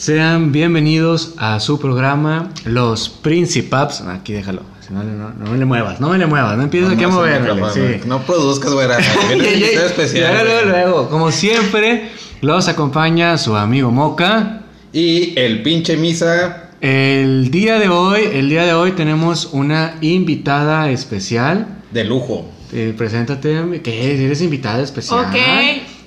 Sean 0.00 0.50
bienvenidos 0.50 1.34
a 1.36 1.60
su 1.60 1.78
programa 1.78 2.48
Los 2.64 3.10
Principaps. 3.10 4.00
Aquí 4.00 4.32
déjalo. 4.32 4.62
No, 4.88 5.04
no, 5.04 5.28
no 5.34 5.50
me 5.50 5.58
le 5.58 5.66
muevas, 5.66 6.00
no 6.00 6.08
me 6.08 6.16
le 6.16 6.24
muevas, 6.24 6.56
no 6.56 6.62
empieces 6.62 6.90
aquí 6.90 7.04
a 7.04 7.08
moverle. 7.08 7.52
Sí. 7.74 8.00
No 8.06 8.22
produzcas, 8.22 8.72
güera. 8.72 8.96
especial. 9.30 10.42
Luego, 10.42 10.68
luego, 10.70 11.10
como 11.10 11.30
siempre, 11.30 12.08
los 12.40 12.66
acompaña 12.68 13.36
su 13.36 13.54
amigo 13.54 13.90
Moca. 13.90 14.62
Y 14.90 15.38
el 15.38 15.62
pinche 15.62 15.98
Misa. 15.98 16.70
El 16.80 17.50
día 17.50 17.78
de 17.78 17.90
hoy, 17.90 18.22
el 18.32 18.48
día 18.48 18.64
de 18.64 18.72
hoy 18.72 18.92
tenemos 18.92 19.50
una 19.52 19.98
invitada 20.00 20.90
especial. 20.90 21.82
De 21.90 22.04
lujo. 22.04 22.50
Eh, 22.72 22.94
preséntate, 22.96 23.82
¿qué? 23.84 24.24
Eres 24.24 24.40
invitada 24.40 24.82
especial. 24.82 25.26
Ok. 25.26 25.36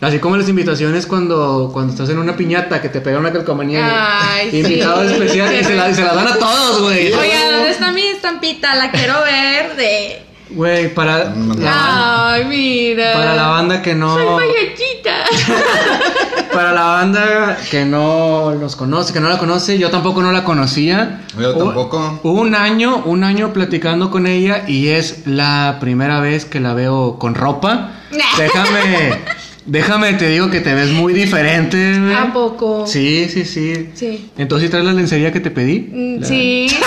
Así 0.03 0.19
como 0.19 0.37
las 0.37 0.49
invitaciones 0.49 1.07
cuando, 1.07 1.69
cuando 1.71 1.93
estás 1.93 2.09
en 2.09 2.19
una 2.19 2.35
piñata 2.35 2.81
que 2.81 2.89
te 2.89 3.01
pega 3.01 3.19
una 3.19 3.31
calcomanía. 3.31 3.87
Ay, 4.21 4.49
invitado 4.51 5.07
sí. 5.07 5.13
especial 5.13 5.55
y 5.55 5.63
se 5.63 5.75
la, 5.75 5.93
se 5.93 6.03
la 6.03 6.13
dan 6.13 6.27
a 6.27 6.35
todos, 6.35 6.81
güey. 6.81 7.13
Oiga, 7.13 7.51
¿dónde 7.51 7.69
está 7.69 7.91
mi 7.91 8.01
estampita? 8.01 8.75
La 8.75 8.91
quiero 8.91 9.21
ver 9.23 9.75
de. 9.75 10.21
Güey, 10.49 10.93
para 10.93 11.33
la, 11.33 12.33
Ay, 12.33 12.45
mira. 12.45 13.13
para 13.13 13.35
la 13.35 13.47
banda 13.47 13.81
que 13.81 13.95
no. 13.95 14.13
Soy 14.13 14.25
payachita. 14.25 15.23
Para 16.53 16.71
la 16.71 16.83
banda 16.83 17.57
que 17.71 17.83
no 17.83 18.53
los 18.53 18.75
conoce, 18.75 19.11
que 19.11 19.19
no 19.19 19.27
la 19.27 19.39
conoce, 19.39 19.79
yo 19.79 19.89
tampoco 19.89 20.21
no 20.21 20.31
la 20.31 20.43
conocía. 20.43 21.21
Yo 21.35 21.55
tampoco. 21.55 22.19
Un 22.21 22.53
año, 22.53 23.01
un 23.05 23.23
año 23.23 23.53
platicando 23.53 24.11
con 24.11 24.27
ella 24.27 24.65
y 24.67 24.89
es 24.89 25.25
la 25.25 25.77
primera 25.81 26.19
vez 26.19 26.45
que 26.45 26.59
la 26.59 26.75
veo 26.75 27.17
con 27.17 27.33
ropa. 27.33 27.93
Déjame, 28.37 29.19
déjame, 29.65 30.13
te 30.13 30.27
digo 30.29 30.49
que 30.49 30.59
te 30.61 30.73
ves 30.73 30.89
muy 30.89 31.13
diferente. 31.13 31.99
güey. 31.99 32.13
¿A 32.13 32.31
poco? 32.33 32.85
Sí, 32.87 33.27
sí, 33.31 33.45
sí. 33.45 33.89
Sí. 33.93 34.29
Entonces, 34.37 34.67
¿sí 34.67 34.71
traes 34.71 34.85
la 34.85 34.93
lencería 34.93 35.31
que 35.31 35.39
te 35.39 35.51
pedí? 35.51 35.89
Mm, 35.91 36.21
La- 36.21 36.27
Sí. 36.27 36.67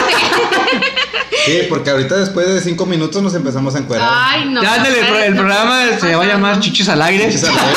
Sí, 1.45 1.61
porque 1.69 1.91
ahorita 1.91 2.17
después 2.17 2.47
de 2.53 2.61
cinco 2.61 2.87
minutos 2.87 3.23
nos 3.23 3.33
empezamos 3.35 3.73
a 3.77 3.79
encuerar. 3.79 4.09
Ay, 4.13 4.49
no. 4.51 4.61
ya, 4.65 4.75
ándale, 4.75 4.99
el, 4.99 5.07
pro- 5.07 5.19
el 5.23 5.35
programa 5.37 5.81
se 6.01 6.15
va 6.17 6.25
a 6.25 6.27
llamar 6.27 6.59
Chichis 6.59 6.89
al 6.89 7.01
aire. 7.03 7.27
Chichis 7.27 7.45
al 7.45 7.51
aire. 7.57 7.77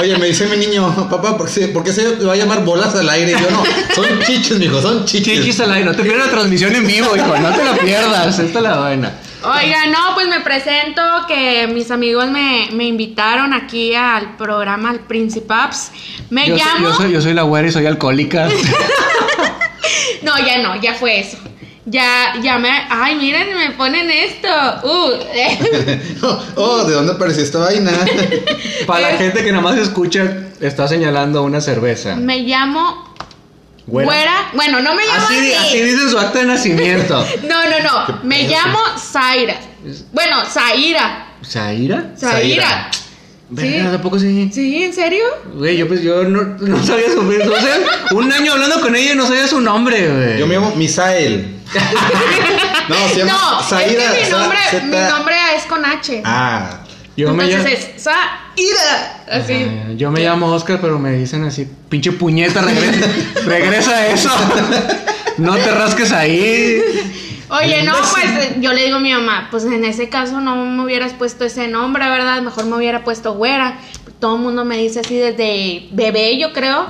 Oye, 0.00 0.18
me 0.18 0.26
dice 0.26 0.46
mi 0.48 0.56
niño, 0.56 1.08
papá, 1.08 1.36
¿por 1.38 1.48
qué, 1.48 1.68
por 1.68 1.84
qué 1.84 1.92
se 1.92 2.16
va 2.16 2.32
a 2.32 2.36
llamar 2.36 2.64
bolas 2.64 2.92
al 2.96 3.08
aire? 3.08 3.32
Y 3.32 3.34
yo 3.34 3.50
no, 3.52 3.62
son 3.94 4.04
chichis, 4.26 4.58
mijo, 4.58 4.82
son 4.82 5.04
chichis. 5.04 5.38
Chichis 5.40 5.60
al 5.60 5.72
aire, 5.72 5.84
no 5.84 5.94
te 5.94 6.02
pierdas 6.02 6.26
la 6.26 6.32
transmisión 6.32 6.74
en 6.74 6.86
vivo, 6.88 7.14
hijo, 7.16 7.36
no 7.38 7.52
te 7.52 7.64
la 7.64 7.74
pierdas, 7.76 8.36
esta 8.40 8.58
es 8.58 8.62
la 8.64 8.80
buena. 8.80 9.12
Oiga, 9.42 9.86
no, 9.86 10.14
pues 10.14 10.28
me 10.28 10.40
presento 10.40 11.02
que 11.26 11.66
mis 11.72 11.90
amigos 11.90 12.30
me, 12.30 12.68
me 12.72 12.84
invitaron 12.84 13.54
aquí 13.54 13.94
al 13.94 14.36
programa 14.36 14.90
al 14.90 15.00
Principaps. 15.00 15.92
Me 16.28 16.46
Yo 16.46 16.58
soy, 16.58 16.66
llamo. 16.66 16.88
yo, 16.88 16.94
soy, 16.94 17.12
yo 17.12 17.22
soy 17.22 17.34
la 17.34 17.42
güera 17.42 17.68
y 17.68 17.72
soy 17.72 17.86
alcohólica. 17.86 18.48
No, 20.22 20.36
ya 20.38 20.58
no, 20.58 20.78
ya 20.80 20.94
fue 20.94 21.18
eso. 21.20 21.38
Ya, 21.86 22.34
ya 22.42 22.58
me. 22.58 22.68
Ay, 22.90 23.16
miren, 23.16 23.54
me 23.54 23.70
ponen 23.70 24.10
esto. 24.10 24.48
Uh. 24.84 25.12
oh, 26.56 26.84
¿de 26.84 26.94
dónde 26.94 27.12
apareció 27.12 27.42
esta 27.42 27.58
vaina? 27.58 27.90
Para 28.86 29.12
la 29.12 29.16
gente 29.16 29.42
que 29.42 29.50
nada 29.50 29.62
más 29.62 29.78
escucha, 29.78 30.50
está 30.60 30.86
señalando 30.86 31.42
una 31.42 31.60
cerveza. 31.60 32.16
me 32.16 32.40
llamo. 32.40 33.09
Güera. 33.90 34.06
Güera. 34.10 34.50
Bueno, 34.54 34.80
no 34.80 34.94
me 34.94 35.04
llamo 35.06 35.26
Así, 35.26 35.36
así. 35.36 35.54
así 35.54 35.80
dice 35.82 36.08
su 36.10 36.18
acta 36.18 36.38
de 36.40 36.44
nacimiento. 36.46 37.26
No, 37.42 37.64
no, 37.64 37.80
no. 38.08 38.20
Me 38.22 38.44
llamo 38.48 38.78
Zaira. 38.98 39.56
Bueno, 40.12 40.44
Zaira. 40.46 41.26
¿Zaira? 41.44 42.12
Zaira. 42.18 42.90
¿Verdad? 43.52 43.94
¿A 43.96 44.00
poco 44.02 44.16
sí? 44.18 44.48
¿Sí? 44.52 44.84
¿En 44.84 44.92
serio? 44.94 45.24
Güey, 45.54 45.76
yo 45.76 45.88
pues 45.88 46.02
yo 46.02 46.22
no, 46.22 46.40
no 46.60 46.84
sabía 46.84 47.08
su 47.08 47.16
nombre. 47.16 47.38
O 47.48 47.60
sea, 47.60 47.78
un 48.12 48.32
año 48.32 48.52
hablando 48.52 48.80
con 48.80 48.94
ella 48.94 49.12
y 49.14 49.16
no 49.16 49.26
sabía 49.26 49.48
su 49.48 49.60
nombre, 49.60 50.08
güey. 50.08 50.38
Yo 50.38 50.46
me 50.46 50.54
llamo 50.54 50.74
Misael. 50.76 51.56
No, 52.88 53.08
se 53.08 53.18
llama 53.18 53.32
No, 53.32 53.62
Zaira. 53.62 54.04
es 54.04 54.10
que 54.10 54.24
mi 54.24 54.30
Sa- 54.30 54.38
nombre, 54.38 54.58
mi 54.82 54.96
nombre 55.10 55.34
es 55.56 55.62
con 55.64 55.84
H. 55.84 56.22
Ah, 56.24 56.80
Yo 57.16 57.32
me 57.32 57.44
llamo... 57.44 57.56
Entonces 57.66 57.90
es 57.96 58.08
Así. 59.30 59.54
Ah, 59.54 59.92
Yo 59.96 60.10
me 60.10 60.20
llamo 60.20 60.46
Oscar, 60.52 60.80
pero 60.80 60.98
me 60.98 61.12
dicen 61.12 61.44
así, 61.44 61.68
pinche 61.88 62.12
puñeta, 62.12 62.62
regresa, 62.62 63.08
regresa 63.46 63.90
a 63.92 64.06
eso. 64.08 64.30
No 65.38 65.54
te 65.56 65.70
rasques 65.70 66.12
ahí. 66.12 66.80
Oye, 67.48 67.82
no, 67.82 67.92
pues 68.12 68.24
eh, 68.24 68.56
yo 68.60 68.72
le 68.72 68.84
digo 68.84 68.98
a 68.98 69.00
mi 69.00 69.12
mamá, 69.12 69.48
pues 69.50 69.64
en 69.64 69.84
ese 69.84 70.08
caso 70.08 70.40
no 70.40 70.54
me 70.56 70.84
hubieras 70.84 71.12
puesto 71.14 71.44
ese 71.44 71.66
nombre, 71.66 72.08
¿verdad? 72.08 72.40
Mejor 72.42 72.66
me 72.66 72.76
hubiera 72.76 73.02
puesto 73.02 73.34
güera. 73.34 73.78
Todo 74.20 74.36
el 74.36 74.42
mundo 74.42 74.64
me 74.64 74.76
dice 74.76 75.00
así 75.00 75.16
desde 75.16 75.88
bebé, 75.92 76.38
yo 76.38 76.52
creo. 76.52 76.86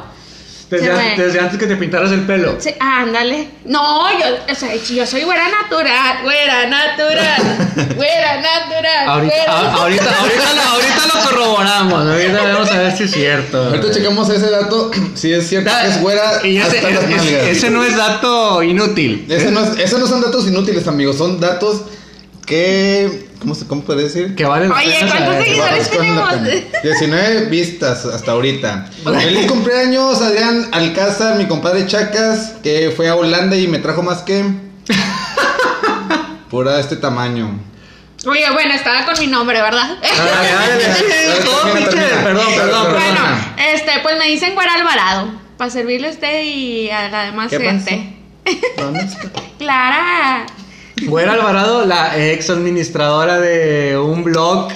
Desde, 0.70 0.86
Se 0.86 0.92
an- 0.92 0.96
me- 0.98 1.16
desde 1.24 1.40
antes 1.40 1.58
que 1.58 1.66
te 1.66 1.76
pintaras 1.76 2.12
el 2.12 2.20
pelo. 2.20 2.54
Sí, 2.60 2.72
ándale. 2.78 3.48
No, 3.64 4.08
yo, 4.12 4.26
o 4.50 4.54
sea, 4.54 4.74
yo 4.76 5.04
soy 5.04 5.24
güera 5.24 5.48
natural, 5.48 6.18
güera 6.22 6.66
natural, 6.68 7.66
güera 7.96 8.36
natural. 8.40 9.08
Ahorita, 9.08 9.34
güera- 9.34 9.52
a- 9.52 9.72
ahorita, 9.74 10.18
ahorita, 10.20 10.54
lo, 10.54 10.62
ahorita 10.62 11.06
lo 11.12 11.28
corroboramos. 11.28 12.06
Ahorita 12.06 12.42
vamos 12.52 12.70
a 12.70 12.78
ver 12.78 12.96
si 12.96 13.02
es 13.04 13.10
cierto. 13.10 13.64
ahorita 13.64 13.90
checamos 13.90 14.28
ese 14.30 14.48
dato. 14.48 14.90
Si 15.14 15.32
es 15.32 15.48
cierto 15.48 15.70
que 15.82 15.88
es 15.88 16.00
güera, 16.00 16.40
Y 16.46 16.58
ese, 16.58 16.78
hasta 16.78 16.90
las 16.90 17.02
es- 17.02 17.10
nalgas. 17.10 17.46
ese 17.48 17.70
no 17.70 17.84
es 17.84 17.96
dato 17.96 18.62
inútil. 18.62 19.26
Ese 19.28 19.50
no 19.50 19.60
es- 19.64 19.76
esos 19.78 19.98
no 19.98 20.06
son 20.06 20.20
datos 20.20 20.46
inútiles, 20.46 20.86
amigos. 20.86 21.18
Son 21.18 21.40
datos 21.40 21.82
que. 22.50 23.28
¿Cómo, 23.40 23.54
se, 23.54 23.66
cómo 23.66 23.82
puede 23.82 24.02
decir? 24.02 24.34
Que 24.34 24.44
vale 24.44 24.68
la 24.68 24.74
Oye, 24.74 24.92
pena 25.00 25.10
¿cuántos 25.16 25.44
seguidores? 25.44 25.90
Tenemos? 25.90 26.32
pena. 26.34 26.50
19 26.82 27.40
vistas 27.46 28.04
hasta 28.04 28.32
ahorita. 28.32 28.90
Feliz 29.04 29.46
cumpleaños, 29.46 30.20
Adrián 30.20 30.68
Alcázar, 30.72 31.36
mi 31.36 31.46
compadre 31.46 31.86
Chacas, 31.86 32.54
que 32.62 32.92
fue 32.94 33.08
a 33.08 33.14
Holanda 33.14 33.56
y 33.56 33.66
me 33.68 33.78
trajo 33.78 34.02
más 34.02 34.18
que. 34.18 34.44
Pura 36.50 36.74
de 36.74 36.80
este 36.80 36.96
tamaño. 36.96 37.58
Oye, 38.26 38.44
bueno, 38.52 38.74
estaba 38.74 39.06
con 39.06 39.18
mi 39.18 39.28
nombre, 39.28 39.62
¿verdad? 39.62 39.96
Ay, 40.02 40.10
ay, 40.12 40.46
ay, 40.58 41.32
ay, 41.38 41.44
todo 41.44 41.62
Termina, 41.62 41.86
pinche- 41.86 41.90
termina. 41.96 42.22
Perdón, 42.24 42.46
perdón, 42.54 42.82
Bueno, 42.82 42.98
perdón. 42.98 43.14
Bueno, 43.14 43.72
este, 43.72 43.90
pues 44.02 44.18
me 44.18 44.26
dicen 44.26 44.54
güera 44.54 44.74
Alvarado. 44.74 45.30
Para 45.56 45.70
servirle 45.70 46.08
a 46.08 46.10
usted 46.10 46.42
y 46.42 46.90
a 46.90 47.08
la 47.08 47.24
demás 47.26 47.48
¿Qué 47.50 47.58
gente. 47.60 48.16
¿Dónde 48.76 49.00
está? 49.00 49.30
Clara. 49.58 50.46
Güera 51.06 51.32
Alvarado, 51.34 51.84
la 51.86 52.16
ex 52.18 52.50
administradora 52.50 53.38
de 53.38 53.96
un 53.98 54.22
blog. 54.24 54.68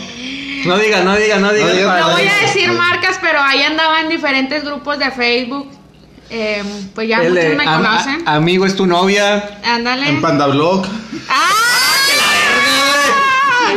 No 0.66 0.78
diga, 0.78 1.02
no 1.02 1.14
diga, 1.16 1.36
no 1.38 1.52
diga. 1.52 1.66
No 1.66 1.72
diga, 1.74 1.86
para- 1.88 2.00
No 2.06 2.12
voy 2.12 2.26
a 2.26 2.46
decir 2.46 2.72
marcas, 2.72 3.18
pero 3.20 3.40
ahí 3.40 3.62
andaba 3.62 4.00
en 4.00 4.08
diferentes 4.08 4.64
grupos 4.64 4.98
de 4.98 5.10
Facebook. 5.10 5.70
Eh, 6.30 6.62
pues 6.94 7.06
ya 7.08 7.18
El 7.22 7.34
muchos 7.34 7.56
me 7.56 7.64
am- 7.66 7.82
conocen. 7.84 8.22
a- 8.26 8.34
amigo 8.36 8.64
es 8.66 8.74
tu 8.74 8.86
novia. 8.86 9.60
Ándale. 9.64 10.08
En 10.08 10.20
Pandablog. 10.22 10.86
¡Ah! 11.28 11.50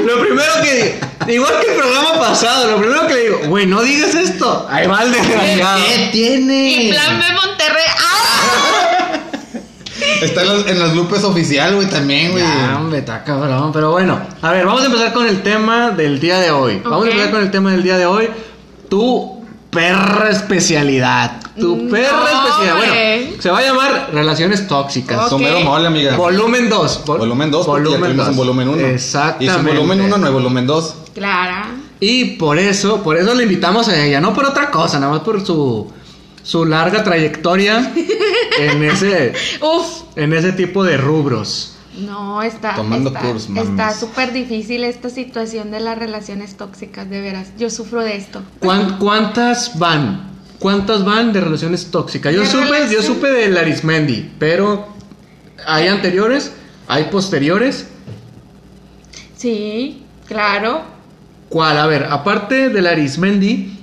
Lo 0.06 0.22
primero 0.22 0.52
que 0.64 1.00
igual 1.34 1.53
que 1.59 1.72
el 1.72 1.78
programa 1.78 2.14
pasado, 2.19 2.72
lo 2.72 2.78
primero 2.78 3.08
que 3.08 3.14
le 3.14 3.24
digo, 3.24 3.40
güey, 3.47 3.66
no 3.66 3.81
digas 3.81 4.16
esto. 4.16 4.66
Ahí 4.72 4.88
va 4.88 5.03
el 5.03 5.12
desgraciado. 5.12 5.84
¿Qué 5.85 6.09
tiene? 6.14 6.69
Y 6.84 6.91
plan 6.94 7.19
B. 7.19 7.25
¡Ah! 7.25 7.34
Está 10.22 10.41
en 10.41 10.47
las, 10.47 10.67
en 10.67 10.79
las 10.79 10.95
lupes 10.95 11.23
oficial, 11.23 11.75
güey, 11.75 11.88
también, 11.89 12.31
güey. 12.31 12.44
Ya, 12.44 12.78
hombre, 12.78 13.00
está 13.00 13.23
cabrón. 13.23 13.72
Pero 13.72 13.91
bueno, 13.91 14.19
a 14.41 14.51
ver, 14.51 14.66
vamos 14.66 14.81
a 14.81 14.85
empezar 14.85 15.13
con 15.13 15.28
el 15.28 15.41
tema 15.44 15.91
del 15.91 16.19
día 16.19 16.39
de 16.39 16.51
hoy. 16.51 16.81
Vamos 16.83 17.05
a 17.05 17.09
empezar 17.09 17.31
con 17.31 17.41
el 17.41 17.51
tema 17.51 17.72
del 17.72 17.83
día 17.83 17.97
de 17.97 18.05
hoy. 18.05 18.29
Tu 18.89 19.38
perra 19.69 20.29
especialidad. 20.29 21.39
Tu 21.59 21.75
No, 21.75 21.91
perra 21.91 22.31
especialidad. 22.31 22.78
Bueno, 22.78 23.41
se 23.41 23.50
va 23.50 23.59
a 23.59 23.61
llamar 23.61 24.09
Relaciones 24.13 24.67
Tóxicas. 24.67 25.29
Somero 25.29 25.59
mole, 25.61 25.88
amiga. 25.88 26.16
Volumen 26.16 26.69
2. 26.69 27.05
Volumen 27.05 27.51
2, 27.51 27.66
porque 27.66 27.89
ya 27.91 27.97
tuvimos 27.97 28.17
dos. 28.17 28.28
un 28.29 28.35
volumen 28.38 28.69
1. 28.69 28.88
Exactamente. 28.88 29.45
Y 29.45 29.49
sin 29.49 29.66
volumen 29.66 30.01
1 30.01 30.17
no 30.17 30.25
hay 30.25 30.34
volumen 30.34 30.67
2. 30.67 30.95
Clara. 31.13 31.72
Y 31.99 32.25
por 32.38 32.59
eso, 32.59 33.01
por 33.03 33.17
eso 33.17 33.34
le 33.34 33.44
invitamos 33.44 33.88
a 33.88 34.03
ella, 34.03 34.22
no 34.22 34.34
por 34.34 34.45
otra 34.45 34.69
cosa, 34.69 34.99
nada 34.99 35.13
más 35.13 35.22
por 35.22 35.44
su, 35.45 35.91
su 36.44 36.66
larga 36.66 37.03
trayectoria 37.03 37.91
en 38.57 38.83
ese, 38.83 39.33
Uf. 39.61 40.03
en 40.15 40.33
ese 40.33 40.51
tipo 40.53 40.83
de 40.83 40.97
rubros. 40.97 41.73
No, 41.97 42.43
está. 42.43 42.75
Tomando 42.75 43.09
está. 43.09 43.61
Está 43.61 43.93
súper 43.93 44.31
difícil 44.31 44.83
esta 44.83 45.09
situación 45.09 45.71
de 45.71 45.79
las 45.79 45.97
relaciones 45.97 46.55
tóxicas, 46.55 47.09
de 47.09 47.21
veras. 47.21 47.47
Yo 47.57 47.69
sufro 47.71 48.01
de 48.03 48.15
esto. 48.17 48.43
¿Cuán- 48.59 48.99
¿Cuántas 48.99 49.79
van? 49.79 50.29
¿Cuántas 50.59 51.03
van 51.05 51.33
de 51.33 51.41
relaciones 51.41 51.89
tóxicas? 51.89 52.33
Yo 52.33 52.45
supe, 52.45 52.87
yo 52.91 53.01
supe 53.01 53.29
de 53.31 53.49
Larismendi, 53.49 54.31
pero 54.39 54.87
hay 55.65 55.87
anteriores, 55.87 56.51
hay 56.87 57.05
posteriores. 57.05 57.87
Sí, 59.35 60.03
claro. 60.27 60.81
¿Cuál? 61.49 61.77
A 61.77 61.87
ver, 61.87 62.05
aparte 62.09 62.69
de 62.69 62.81
Larismendi, 62.81 63.79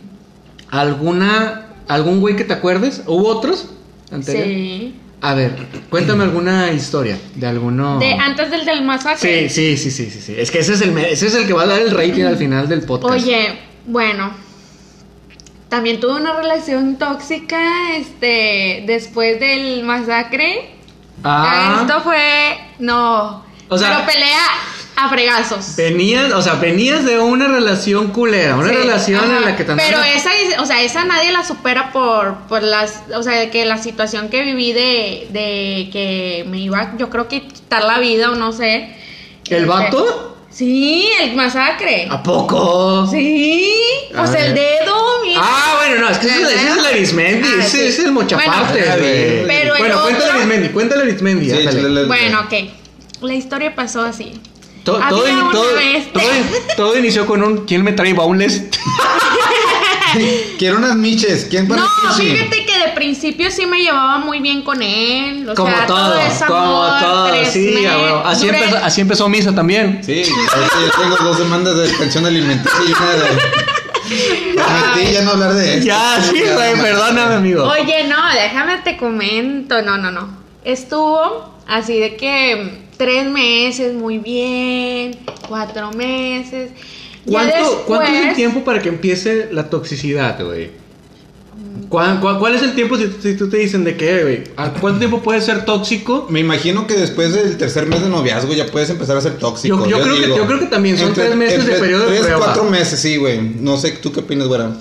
¿alguna, 0.70 1.66
algún 1.88 2.20
güey 2.20 2.36
que 2.36 2.44
te 2.44 2.52
acuerdes? 2.52 3.02
¿Hubo 3.06 3.28
otros? 3.28 3.70
Anterior? 4.10 4.44
Sí. 4.44 4.94
A 5.20 5.32
ver, 5.34 5.56
cuéntame 5.88 6.24
alguna 6.24 6.70
historia 6.72 7.18
de 7.34 7.46
alguno. 7.46 7.98
De 7.98 8.12
antes 8.12 8.50
del 8.50 8.64
del 8.66 8.82
masacre. 8.84 9.48
sí, 9.48 9.76
sí, 9.76 9.90
sí, 9.90 10.10
sí, 10.10 10.20
sí. 10.20 10.34
Es 10.36 10.50
que 10.50 10.58
ese 10.58 10.74
es 10.74 10.82
el 10.82 10.96
ese 10.98 11.28
es 11.28 11.34
el 11.34 11.46
que 11.46 11.54
va 11.54 11.62
a 11.62 11.66
dar 11.66 11.80
el 11.80 11.90
rating 11.92 12.24
al 12.24 12.36
final 12.36 12.68
del 12.68 12.82
podcast. 12.82 13.14
Oye, 13.14 13.58
bueno. 13.86 14.32
también 15.68 15.98
tuve 15.98 16.20
una 16.20 16.34
relación 16.36 16.96
tóxica, 16.98 17.96
este, 17.96 18.84
después 18.86 19.40
del 19.40 19.82
masacre. 19.82 20.70
Ah. 21.24 21.78
Esto 21.80 22.00
fue, 22.02 22.58
no. 22.78 23.44
O 23.68 23.78
sea- 23.78 23.88
pero 23.96 24.06
pelea 24.12 24.46
a 24.96 25.08
fregazos. 25.08 25.74
Venías, 25.76 26.32
o 26.32 26.40
sea, 26.42 26.54
venías 26.54 27.04
de 27.04 27.18
una 27.18 27.48
relación 27.48 28.08
culera, 28.12 28.54
una 28.56 28.68
Sí, 28.68 28.74
relación 28.76 29.24
ajá. 29.24 29.36
en 29.38 29.44
la 29.44 29.56
que 29.56 29.64
te 29.64 29.74
Pero 29.74 30.02
esa, 30.02 30.30
es- 30.36 30.58
o 30.60 30.66
sea, 30.66 30.82
esa 30.82 31.04
nadie 31.04 31.32
la 31.32 31.44
supera 31.44 31.90
por, 31.92 32.36
por 32.48 32.62
las, 32.62 33.02
o 33.14 33.22
sea, 33.22 33.38
de 33.38 33.50
que 33.50 33.64
la 33.64 33.78
situación 33.78 34.28
que 34.28 34.42
viví 34.42 34.72
de, 34.72 35.28
de 35.30 35.88
que 35.92 36.44
me 36.48 36.58
iba, 36.58 36.94
yo 36.96 37.10
creo 37.10 37.26
que 37.28 37.42
quitar 37.48 37.82
la 37.84 37.98
vida 37.98 38.30
o 38.30 38.34
no 38.36 38.52
sé. 38.52 38.94
¿El 39.48 39.56
Este, 39.56 39.66
vato? 39.66 40.30
Sí, 40.50 41.08
el 41.20 41.34
masacre. 41.34 42.06
¿A 42.08 42.22
poco? 42.22 43.08
Sí, 43.10 43.68
A 44.14 44.22
o 44.22 44.26
sea, 44.28 44.46
el 44.46 44.54
dedo, 44.54 44.94
mira. 45.24 45.40
Ah, 45.42 45.74
bueno, 45.78 46.02
no, 46.02 46.08
es 46.10 46.18
que 46.18 46.28
ese, 46.28 46.42
es- 46.54 46.76
el 46.78 46.86
Arismendi, 46.86 47.48
Ah, 47.48 47.64
ese 47.64 47.76
sí. 47.78 47.82
es 47.88 47.98
el 47.98 48.12
mochaparte, 48.12 48.78
Bueno, 48.78 48.96
güey. 48.98 49.46
pero 49.48 49.74
el 49.74 49.78
bueno, 49.80 50.02
cuéntale 50.02 50.24
otro- 50.26 50.36
Arismendi, 50.38 50.68
cuéntale 50.68 51.02
Arismendi, 51.02 51.50
Sí, 51.50 52.06
Bueno, 52.06 52.40
ok. 52.42 52.54
La 53.22 53.34
historia 53.34 53.74
pasó 53.74 54.02
así. 54.02 54.40
Todo, 54.84 55.00
todo- 55.08 55.24
todo- 55.50 55.68
todo 56.76 56.98
inició 56.98 57.26
con 57.26 57.42
un 57.42 57.64
¿Quién 57.64 57.82
me 57.82 57.92
trae 57.92 58.12
baúles? 58.12 58.64
Quiero 60.58 60.76
unas 60.78 60.94
miches. 60.96 61.46
¿Quién 61.50 61.66
para 61.66 61.82
No, 61.82 61.88
fíjate 62.16 62.64
que 62.64 62.78
de 62.78 62.88
principio 62.94 63.50
sí 63.50 63.66
me 63.66 63.82
llevaba 63.82 64.18
muy 64.18 64.38
bien 64.40 64.62
con 64.62 64.80
él. 64.82 65.48
O 65.48 65.54
como 65.54 65.70
sea, 65.74 65.86
todo, 65.86 66.18
es 66.18 66.34
como 66.44 66.86
todo, 67.00 67.34
sí, 67.50 67.74
huevo. 67.84 68.22
así, 68.24 68.48
empezó, 68.48 68.76
así 68.76 69.00
empezó 69.00 69.28
Misa 69.28 69.54
también. 69.54 70.00
Sí, 70.04 70.22
ahorita 70.54 70.76
yo 70.80 71.02
tengo 71.02 71.16
dos 71.16 71.38
demandas 71.38 71.76
de 71.76 71.88
pensión 71.98 72.26
alimenticia 72.26 72.78
y 72.86 72.92
una 72.92 73.12
de. 73.12 74.54
Prometí 74.54 75.12
ya 75.12 75.22
no 75.22 75.30
hablar 75.32 75.54
de 75.54 75.74
esto. 75.74 75.86
Ya, 75.86 76.22
sí, 76.22 76.42
güey, 76.54 76.74
perdóname, 76.80 77.34
amigo. 77.34 77.64
Oye, 77.64 78.04
no, 78.06 78.16
déjame 78.34 78.78
te 78.78 78.96
comento. 78.96 79.82
No, 79.82 79.96
no, 79.98 80.10
no. 80.12 80.28
Estuvo 80.62 81.54
así 81.66 81.98
de 81.98 82.16
que 82.16 82.83
tres 82.96 83.26
meses 83.30 83.94
muy 83.94 84.18
bien, 84.18 85.16
cuatro 85.48 85.90
meses. 85.92 86.70
¿Cuánto, 87.26 87.84
¿Cuánto 87.86 88.10
es 88.12 88.26
el 88.28 88.34
tiempo 88.34 88.64
para 88.64 88.80
que 88.82 88.88
empiece 88.90 89.48
la 89.50 89.70
toxicidad, 89.70 90.42
güey? 90.44 90.70
¿Cuál, 91.88 92.20
cuál, 92.20 92.38
cuál 92.38 92.54
es 92.54 92.62
el 92.62 92.74
tiempo 92.74 92.96
si, 92.96 93.08
si 93.22 93.36
tú 93.36 93.48
te 93.48 93.56
dicen 93.58 93.84
de 93.84 93.96
qué, 93.96 94.22
güey? 94.22 94.44
¿A 94.56 94.70
¿Cuánto 94.72 94.98
tiempo 94.98 95.22
puede 95.22 95.40
ser 95.40 95.64
tóxico? 95.64 96.26
Me 96.28 96.40
imagino 96.40 96.86
que 96.86 96.94
después 96.94 97.32
del 97.32 97.56
tercer 97.56 97.86
mes 97.86 98.02
de 98.02 98.08
noviazgo 98.08 98.52
ya 98.52 98.66
puedes 98.66 98.90
empezar 98.90 99.16
a 99.16 99.20
ser 99.20 99.38
tóxico. 99.38 99.86
Yo- 99.86 99.98
yo 99.98 100.02
creo 100.02 100.16
que- 100.16 100.28
yo 100.28 100.46
creo 100.46 100.58
que 100.60 100.66
también 100.66 100.98
son 100.98 101.12
tres 101.14 101.34
meses 101.36 101.64
de 101.66 101.74
periodo 101.74 102.02
de 102.06 102.08
Tres, 102.08 102.20
prueba. 102.22 102.38
cuatro 102.44 102.64
meses, 102.64 102.98
sí, 103.00 103.16
güey. 103.16 103.40
No 103.40 103.76
sé, 103.76 103.92
¿tú 103.92 104.12
qué 104.12 104.20
opinas, 104.20 104.48
güera? 104.48 104.72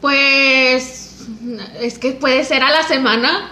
Pues 0.00 1.16
es 1.80 1.98
que 1.98 2.12
puede 2.12 2.44
ser 2.44 2.62
a 2.62 2.70
la 2.70 2.82
semana. 2.86 3.50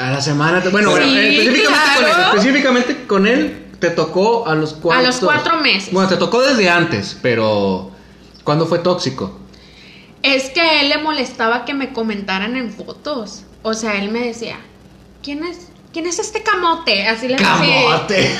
A 0.00 0.10
la 0.10 0.20
semana. 0.20 0.62
Bueno, 0.70 0.94
Sí, 0.96 1.00
bueno, 1.00 1.18
eh, 1.18 1.36
específicamente, 1.36 1.86
con 1.96 2.06
él, 2.06 2.26
específicamente 2.26 3.06
con 3.06 3.26
él 3.26 3.66
te 3.78 3.90
tocó 3.90 4.46
a 4.46 4.54
los 4.54 4.72
cuatro. 4.74 5.00
A 5.00 5.06
los 5.06 5.16
cuatro 5.16 5.60
meses. 5.60 5.92
Bueno, 5.92 6.08
te 6.08 6.16
tocó 6.16 6.42
desde 6.42 6.70
antes, 6.70 7.18
pero 7.20 7.90
¿cuándo 8.44 8.66
fue 8.66 8.78
tóxico? 8.78 9.38
Es 10.22 10.50
que 10.50 10.60
a 10.60 10.80
él 10.82 10.88
le 10.90 10.98
molestaba 10.98 11.64
que 11.64 11.74
me 11.74 11.92
comentaran 11.92 12.56
en 12.56 12.72
fotos. 12.72 13.44
O 13.62 13.74
sea, 13.74 13.96
él 13.96 14.10
me 14.10 14.20
decía, 14.20 14.58
¿quién 15.22 15.44
es, 15.44 15.68
¿quién 15.92 16.06
es 16.06 16.18
este 16.18 16.42
camote? 16.42 17.06
Así 17.06 17.28
le 17.28 17.34
decía. 17.34 17.48
¡Camote! 17.48 18.36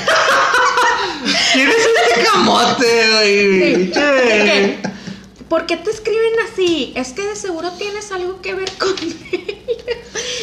¿Quién 1.53 1.69
es 1.69 1.75
este 1.75 2.23
camote? 2.25 3.91
Sí. 3.93 4.81
¿Por 5.51 5.65
qué 5.65 5.75
te 5.75 5.89
escriben 5.91 6.31
así? 6.49 6.93
Es 6.95 7.11
que 7.11 7.23
de 7.27 7.35
seguro 7.35 7.71
tienes 7.71 8.09
algo 8.13 8.41
que 8.41 8.53
ver 8.53 8.71
con 8.79 8.89
él. 9.01 9.57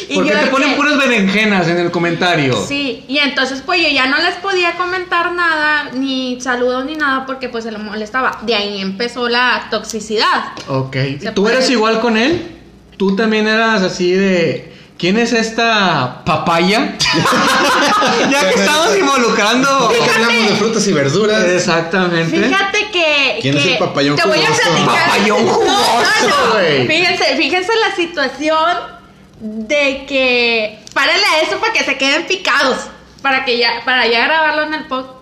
Y 0.07 0.13
¿Por 0.13 0.23
qué 0.23 0.33
yo 0.33 0.39
te 0.39 0.47
ponen 0.47 0.69
que- 0.69 0.75
puras 0.75 0.97
berenjenas 0.99 1.67
en 1.67 1.77
el 1.79 1.89
comentario? 1.89 2.53
Sí, 2.67 3.05
y 3.07 3.17
entonces 3.17 3.63
pues 3.65 3.81
yo 3.81 3.89
ya 3.89 4.05
no 4.05 4.17
les 4.19 4.35
podía 4.35 4.75
comentar 4.77 5.31
nada, 5.33 5.89
ni 5.95 6.39
saludos 6.39 6.85
ni 6.85 6.93
nada, 6.95 7.25
porque 7.25 7.49
pues 7.49 7.63
se 7.63 7.71
le 7.71 7.79
molestaba. 7.79 8.37
De 8.43 8.53
ahí 8.53 8.79
empezó 8.81 9.27
la 9.27 9.67
toxicidad. 9.71 10.51
Ok. 10.67 10.95
¿Tú 11.33 11.41
puede- 11.41 11.55
eras 11.55 11.69
igual 11.71 11.99
con 12.01 12.15
él? 12.15 12.57
¿Tú 12.95 13.15
también 13.15 13.47
eras 13.47 13.81
así 13.81 14.11
de... 14.11 14.71
¿Quién 14.99 15.17
es 15.17 15.31
esta 15.31 16.25
papaya? 16.25 16.97
ya 18.29 18.49
que 18.49 18.59
estamos 18.59 18.97
involucrando... 18.97 19.93
Ya 19.93 20.13
hablamos 20.15 20.49
de 20.49 20.55
frutas 20.57 20.85
y 20.87 20.91
verduras. 20.91 21.45
Exactamente. 21.45 22.43
Fíjate 22.43 22.91
que. 22.91 23.39
¿Quién 23.41 23.57
es 23.57 23.65
el 23.65 23.77
papayón 23.77 24.17
Te 24.17 24.27
voy 24.27 24.39
a 24.39 24.47
jugoso? 24.47 24.61
platicar. 24.69 25.09
Papayón 25.09 25.45
No, 25.45 25.53
jugoso, 25.53 25.71
no, 26.27 26.47
no. 26.47 26.85
Fíjense, 26.85 27.37
fíjense 27.37 27.71
la 27.89 27.95
situación 27.95 28.77
de 29.39 30.05
que. 30.05 30.79
Párale 30.93 31.23
a 31.23 31.41
eso 31.43 31.59
para 31.59 31.71
que 31.71 31.85
se 31.85 31.97
queden 31.97 32.27
picados. 32.27 32.79
Para 33.21 33.45
que 33.45 33.57
ya, 33.57 33.81
para 33.85 34.05
ya 34.05 34.25
grabarlo 34.25 34.63
en 34.63 34.73
el 34.73 34.85
podcast. 34.87 35.18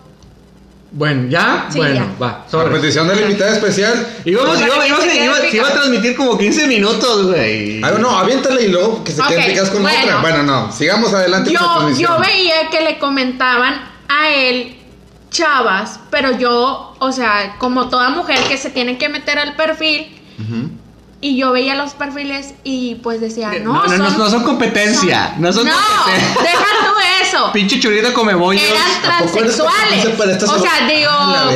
Bueno, 0.98 1.28
¿ya? 1.28 1.68
Sí, 1.70 1.78
bueno, 1.78 1.94
ya. 1.94 2.06
va. 2.20 2.44
A 2.44 2.50
sorry. 2.50 2.74
petición 2.74 3.06
de 3.06 3.14
la 3.14 3.22
invitada 3.22 3.52
especial. 3.52 4.06
Íbamos, 4.24 4.56
Para 4.56 4.66
iba, 4.66 4.86
iba- 4.88 4.96
se 5.00 5.06
queden 5.08 5.24
iba- 5.26 5.36
se 5.36 5.56
iba 5.56 5.68
a 5.68 5.72
transmitir 5.72 6.16
como 6.16 6.36
15 6.36 6.66
minutos, 6.66 7.26
güey. 7.28 7.80
Ah, 7.84 7.92
no, 8.00 8.18
aviéntale 8.18 8.64
y 8.64 8.68
luego 8.68 9.04
que 9.04 9.12
se 9.12 9.22
queden 9.22 9.42
Ok, 9.44 9.46
picadas 9.48 9.70
con 9.70 9.82
bueno. 9.82 9.98
otra. 10.02 10.20
Bueno, 10.20 10.42
no, 10.42 10.72
sigamos 10.72 11.14
adelante 11.14 11.54
con 11.54 11.90
la 11.90 11.96
Yo, 11.96 12.00
yo 12.00 12.18
veía 12.18 12.68
que 12.70 12.80
le 12.80 12.98
comentaban 12.98 13.74
a 14.08 14.28
él 14.30 14.74
chavas, 15.30 16.00
pero 16.10 16.36
yo, 16.36 16.96
o 16.98 17.12
sea, 17.12 17.54
como 17.58 17.88
toda 17.88 18.08
mujer 18.10 18.38
que 18.48 18.56
se 18.58 18.70
tiene 18.70 18.98
que 18.98 19.08
meter 19.08 19.38
al 19.38 19.54
perfil. 19.54 20.20
Ujú. 20.40 20.70
Y 21.20 21.36
yo 21.36 21.50
veía 21.50 21.74
los 21.74 21.94
perfiles 21.94 22.54
y 22.62 22.94
pues 23.02 23.20
decía, 23.20 23.50
no, 23.60 23.72
No, 23.72 23.86
no, 23.86 23.96
no, 23.98 24.10
no 24.18 24.30
son 24.30 24.44
competencia, 24.44 25.34
no 25.38 25.52
son 25.52 25.66
competencia. 25.66 26.42
deja 26.42 26.64
tú 26.64 26.92
eso. 27.26 27.50
Pinche 27.52 27.80
churita 27.80 28.12
come 28.12 28.34
bollos. 28.34 28.62
Eran 28.62 29.14
¿A 29.14 29.18
poco 29.24 29.38
eres 29.40 29.56
transexuales. 29.56 30.42
O 30.48 30.58
sea, 30.60 30.86
digo, 30.88 31.10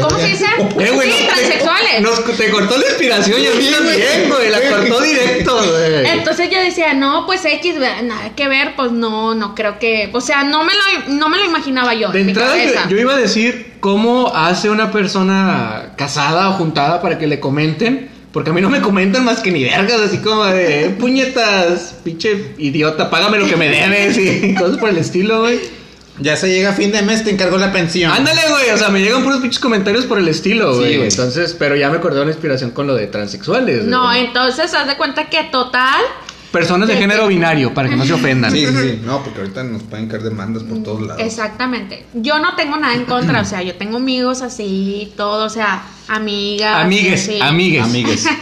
¿cómo 0.08 0.18
se 0.20 0.26
dice? 0.26 0.46
Eh, 0.46 0.68
sí, 0.68 0.74
no, 0.76 1.00
te- 1.00 1.26
transexuales. 1.26 2.00
nos- 2.00 2.24
te 2.36 2.50
cortó 2.50 2.76
la 2.76 2.86
inspiración 2.88 3.40
y 3.40 3.46
a 3.46 3.50
mí 3.54 3.66
también, 3.70 4.28
güey. 4.28 4.50
La 4.50 4.60
cortó 4.68 5.00
directo, 5.00 5.54
güey. 5.56 6.06
Entonces 6.10 6.50
yo 6.50 6.58
decía, 6.60 6.94
no, 6.94 7.24
pues 7.26 7.44
X, 7.44 7.76
nada 8.02 8.30
que 8.34 8.48
ver, 8.48 8.74
pues 8.74 8.90
no, 8.90 9.36
no 9.36 9.54
creo 9.54 9.78
que, 9.78 10.10
o 10.12 10.20
sea, 10.20 10.42
no 10.42 10.64
me 10.64 10.72
lo, 10.74 11.14
no 11.14 11.28
me 11.28 11.38
lo 11.38 11.44
imaginaba 11.44 11.94
yo. 11.94 12.08
De 12.10 12.22
en 12.22 12.28
entrada, 12.30 12.56
yo, 12.56 12.88
yo 12.88 12.96
iba 12.98 13.14
a 13.14 13.16
decir 13.18 13.74
cómo 13.78 14.32
hace 14.34 14.70
una 14.70 14.90
persona 14.90 15.92
casada 15.96 16.48
o 16.50 16.54
juntada 16.54 17.00
para 17.00 17.16
que 17.18 17.28
le 17.28 17.38
comenten. 17.38 18.10
Porque 18.32 18.50
a 18.50 18.52
mí 18.52 18.60
no 18.62 18.70
me 18.70 18.80
comentan 18.80 19.24
más 19.24 19.40
que 19.40 19.50
ni 19.52 19.62
vergas, 19.64 20.00
así 20.00 20.18
como 20.18 20.44
de 20.44 20.86
"Eh, 20.86 20.90
puñetas, 20.90 21.94
pinche 22.02 22.54
idiota, 22.58 23.10
págame 23.10 23.38
lo 23.38 23.46
que 23.46 23.56
me 23.56 23.68
debes 23.68 24.16
y 24.18 24.54
cosas 24.58 24.78
por 24.78 24.88
el 24.88 24.98
estilo, 24.98 25.40
güey. 25.40 25.60
Ya 26.18 26.36
se 26.36 26.48
llega 26.48 26.70
a 26.70 26.72
fin 26.74 26.92
de 26.92 27.02
mes, 27.02 27.24
te 27.24 27.30
encargó 27.30 27.56
la 27.58 27.72
pensión. 27.72 28.12
Ándale, 28.12 28.40
güey, 28.50 28.70
o 28.70 28.76
sea, 28.78 28.90
me 28.90 29.00
llegan 29.00 29.22
puros 29.24 29.40
pinches 29.40 29.58
comentarios 29.58 30.04
por 30.04 30.18
el 30.18 30.28
estilo, 30.28 30.76
güey. 30.76 31.02
Entonces, 31.02 31.56
pero 31.58 31.74
ya 31.74 31.88
me 31.90 31.96
acordé 31.96 32.16
de 32.16 32.22
una 32.22 32.30
inspiración 32.32 32.70
con 32.70 32.86
lo 32.86 32.94
de 32.94 33.06
transexuales. 33.06 33.84
No, 33.84 34.06
güey. 34.08 34.26
entonces 34.26 34.72
haz 34.74 34.86
de 34.86 34.96
cuenta 34.96 35.28
que 35.30 35.44
total, 35.44 36.00
Personas 36.52 36.88
de 36.88 36.96
género 36.96 37.26
binario, 37.28 37.72
para 37.72 37.88
que 37.88 37.96
no 37.96 38.04
se 38.04 38.12
ofendan. 38.12 38.52
Sí, 38.52 38.66
sí, 38.66 38.72
sí. 38.72 39.00
No, 39.04 39.22
porque 39.24 39.40
ahorita 39.40 39.64
nos 39.64 39.82
pueden 39.84 40.06
caer 40.08 40.22
demandas 40.22 40.62
por 40.62 40.82
todos 40.82 41.00
lados. 41.02 41.22
exactamente. 41.22 42.06
Yo 42.12 42.38
no 42.38 42.54
tengo 42.54 42.76
nada 42.76 42.94
en 42.94 43.06
contra, 43.06 43.40
o 43.40 43.44
sea, 43.44 43.62
yo 43.62 43.74
tengo 43.76 43.96
amigos 43.96 44.42
así, 44.42 45.12
todo, 45.16 45.46
o 45.46 45.50
sea, 45.50 45.82
amigas. 46.08 46.84
Amigues, 46.84 47.22
así. 47.22 47.40
amigues. 47.40 47.82
Amigues. 47.84 48.26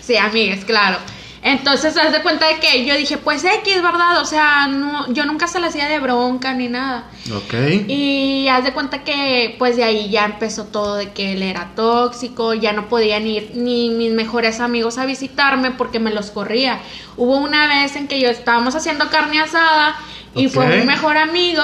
Sí, 0.00 0.16
amigas, 0.16 0.64
claro. 0.64 0.96
Entonces, 1.42 1.96
haz 1.96 2.12
de 2.12 2.20
cuenta 2.22 2.46
de 2.48 2.56
que 2.56 2.84
yo 2.84 2.96
dije, 2.96 3.16
pues 3.16 3.44
X, 3.44 3.82
¿verdad? 3.82 4.20
O 4.20 4.24
sea, 4.24 4.66
no, 4.66 5.12
yo 5.12 5.24
nunca 5.24 5.46
se 5.46 5.60
la 5.60 5.68
hacía 5.68 5.88
de 5.88 6.00
bronca 6.00 6.52
ni 6.54 6.68
nada. 6.68 7.04
Ok. 7.34 7.54
Y 7.86 8.48
haz 8.48 8.64
de 8.64 8.72
cuenta 8.72 9.04
que, 9.04 9.54
pues 9.58 9.76
de 9.76 9.84
ahí 9.84 10.10
ya 10.10 10.24
empezó 10.24 10.64
todo 10.64 10.96
de 10.96 11.12
que 11.12 11.32
él 11.32 11.42
era 11.42 11.70
tóxico, 11.76 12.54
ya 12.54 12.72
no 12.72 12.88
podían 12.88 13.26
ir 13.26 13.52
ni 13.54 13.90
mis 13.90 14.12
mejores 14.12 14.60
amigos 14.60 14.98
a 14.98 15.06
visitarme 15.06 15.70
porque 15.70 16.00
me 16.00 16.10
los 16.10 16.30
corría. 16.30 16.80
Hubo 17.16 17.36
una 17.36 17.66
vez 17.68 17.96
en 17.96 18.08
que 18.08 18.20
yo 18.20 18.28
estábamos 18.28 18.74
haciendo 18.74 19.08
carne 19.08 19.40
asada 19.40 19.96
y 20.34 20.48
fue 20.48 20.80
un 20.80 20.86
mejor 20.86 21.16
amigo 21.16 21.62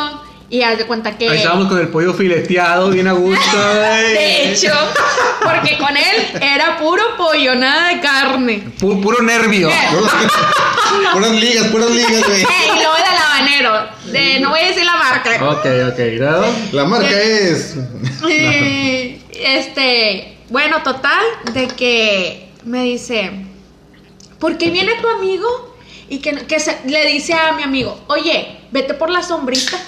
y 0.51 0.63
haz 0.63 0.79
de 0.79 0.87
cuenta 0.87 1.17
que... 1.17 1.29
Ahí 1.29 1.39
estábamos 1.39 1.69
con 1.69 1.79
el 1.81 1.89
pollo 1.89 2.13
fileteado, 2.15 2.91
bien 2.91 3.09
a 3.09 3.13
gusto, 3.13 3.57
güey. 3.57 4.13
De 4.13 4.53
hecho, 4.53 4.73
porque 5.43 5.77
con 5.79 5.97
él 5.97 6.27
era 6.41 6.79
puro 6.79 7.03
pollo, 7.17 7.55
nada 7.55 7.89
de 7.89 8.01
carne. 8.01 8.63
Pu- 8.79 9.01
puro 9.03 9.23
nervio. 9.23 9.69
Puros- 9.91 10.13
puras 11.13 11.31
ligas, 11.33 11.67
puras 11.69 11.91
ligas, 11.91 12.23
güey. 12.27 12.43
Eh, 12.43 12.47
y 12.67 12.77
luego 12.77 12.95
del 12.95 13.19
habanero, 13.25 13.89
de, 14.13 14.41
no 14.41 14.51
voy 14.51 14.61
a 14.61 14.67
decir 14.69 14.85
la 14.85 14.97
marca. 14.97 15.45
Ok, 15.51 15.67
ok, 15.93 15.99
¿no? 16.21 16.45
La 16.73 16.85
marca 16.85 17.09
De- 17.09 17.51
es. 17.53 17.77
Y, 18.29 19.21
este, 19.33 20.39
bueno, 20.51 20.83
total, 20.83 21.23
de 21.53 21.69
que 21.69 22.51
me 22.65 22.83
dice, 22.85 23.31
¿por 24.39 24.57
qué 24.59 24.71
viene 24.71 24.93
tu 25.01 25.09
amigo? 25.09 25.75
Y 26.09 26.19
que, 26.19 26.33
que 26.47 26.61
se- 26.61 26.79
le 26.87 27.07
dice 27.09 27.33
a 27.35 27.53
mi 27.53 27.63
amigo, 27.63 27.99
oye, 28.09 28.59
vete 28.71 28.95
por 28.95 29.11
la 29.11 29.23
sombrita. 29.23 29.79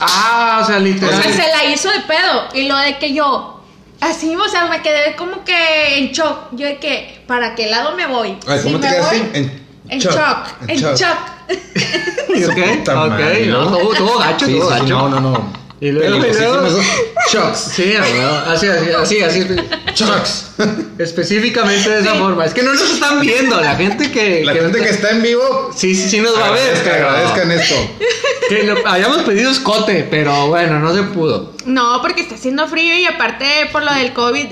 Ah, 0.00 0.60
o 0.62 0.66
sea, 0.66 0.76
O 0.76 0.80
literal. 0.80 1.22
sea, 1.22 1.32
se 1.32 1.48
la 1.48 1.64
hizo 1.64 1.90
de 1.90 2.00
pedo. 2.00 2.48
Y 2.54 2.68
lo 2.68 2.76
de 2.76 2.98
que 2.98 3.12
yo, 3.14 3.54
Así, 4.00 4.34
o 4.36 4.48
sea, 4.48 4.66
me 4.66 4.80
quedé 4.80 5.16
como 5.16 5.42
que 5.44 5.98
en 5.98 6.12
shock. 6.12 6.50
Yo 6.52 6.66
de 6.66 6.78
que, 6.78 7.20
¿para 7.26 7.54
qué 7.56 7.68
lado 7.68 7.96
me 7.96 8.06
voy? 8.06 8.36
Ay, 8.46 8.60
¿cómo 8.62 8.76
Si 8.76 8.80
te 8.82 8.88
quedaste? 8.88 9.18
voy, 9.20 9.28
En, 9.34 9.66
En 9.90 9.98
shock, 9.98 10.46
en 10.68 10.76
shock. 10.94 11.18
ok, 12.48 12.86
madre, 12.94 13.46
no, 13.46 13.64
¿no? 13.70 13.76
tuvo, 13.78 13.94
tuvo 13.94 14.18
gacho, 14.18 14.46
Sí, 14.46 14.52
tuvo 14.52 14.68
sí, 14.70 14.74
sí, 14.74 14.80
gacho. 14.82 14.94
no, 14.94 15.08
no, 15.08 15.20
no. 15.20 15.52
Y 15.80 15.90
luego, 15.92 16.16
y 16.16 16.32
luego-. 16.32 16.68
Shocks. 17.32 17.58
Sí, 17.74 17.94
no, 18.20 18.28
así, 18.52 18.66
así, 18.66 18.90
así, 18.90 19.22
así, 19.22 19.46
Shocks. 19.94 20.46
específicamente 20.98 21.88
de 21.90 22.00
esa 22.00 22.12
Sí. 22.12 22.18
forma. 22.18 22.44
Es 22.44 22.54
que 22.54 22.62
no 22.62 22.72
nos 22.72 22.82
están 22.90 23.20
viendo, 23.20 23.60
la 23.60 23.76
gente 23.76 24.10
que... 24.10 24.44
La 24.44 24.54
gente 24.54 24.80
que 24.80 24.88
está 24.88 25.10
en 25.10 25.22
vivo, 25.22 25.70
Sí, 25.76 25.94
sí, 25.94 26.08
sí 26.08 26.20
nos 26.20 26.36
va 26.38 26.46
a 26.48 26.50
ver, 26.50 26.60
agradezcan, 26.62 26.92
pero... 26.94 27.08
agradezcan 27.10 27.50
esto. 27.52 27.74
Que 28.48 28.62
lo- 28.62 28.88
habíamos 28.88 29.18
pedido 29.24 29.50
escote, 29.50 30.06
pero 30.10 30.46
bueno, 30.46 30.78
no 30.78 30.94
se 30.94 31.02
pudo. 31.02 31.52
No, 31.66 32.00
porque 32.00 32.22
está 32.22 32.34
haciendo 32.34 32.66
frío 32.66 32.96
y 32.98 33.04
aparte 33.04 33.68
por 33.70 33.82
lo 33.82 33.92
del 33.92 34.14
COVID. 34.14 34.46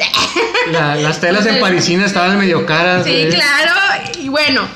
La- 0.71 0.97
las 0.97 1.19
telas 1.19 1.47
en 1.47 1.61
parisina 1.61 2.05
estaban 2.05 2.37
medio 2.39 2.67
caras. 2.67 3.07
Sí, 3.07 3.27
claro. 3.31 3.73
Y 4.21 4.29
bueno, 4.29 4.69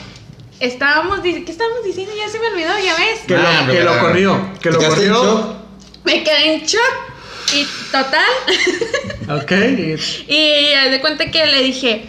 estábamos 0.58 1.20
¿qué 1.20 1.44
estábamos 1.46 1.84
diciendo? 1.84 2.14
Ya 2.16 2.30
se 2.30 2.38
me 2.40 2.46
olvidó, 2.46 2.70
ya 2.82 2.96
ves. 2.96 3.20
Que, 3.26 3.36
Ah, 3.36 3.64
lo, 3.66 3.72
que 3.74 3.98
corrió, 4.00 4.40
que 4.62 4.70
¿Te 4.70 4.74
lo 4.76 4.88
corrió. 4.88 5.59
Me 6.04 6.22
quedé 6.24 6.54
en 6.54 6.60
shock. 6.66 6.94
Y 7.54 7.66
total. 7.90 8.24
Ok. 9.42 9.52
y- 10.28 10.90
de 10.90 11.00
cuenta 11.00 11.30
que 11.30 11.46
le 11.46 11.62
dije, 11.62 12.04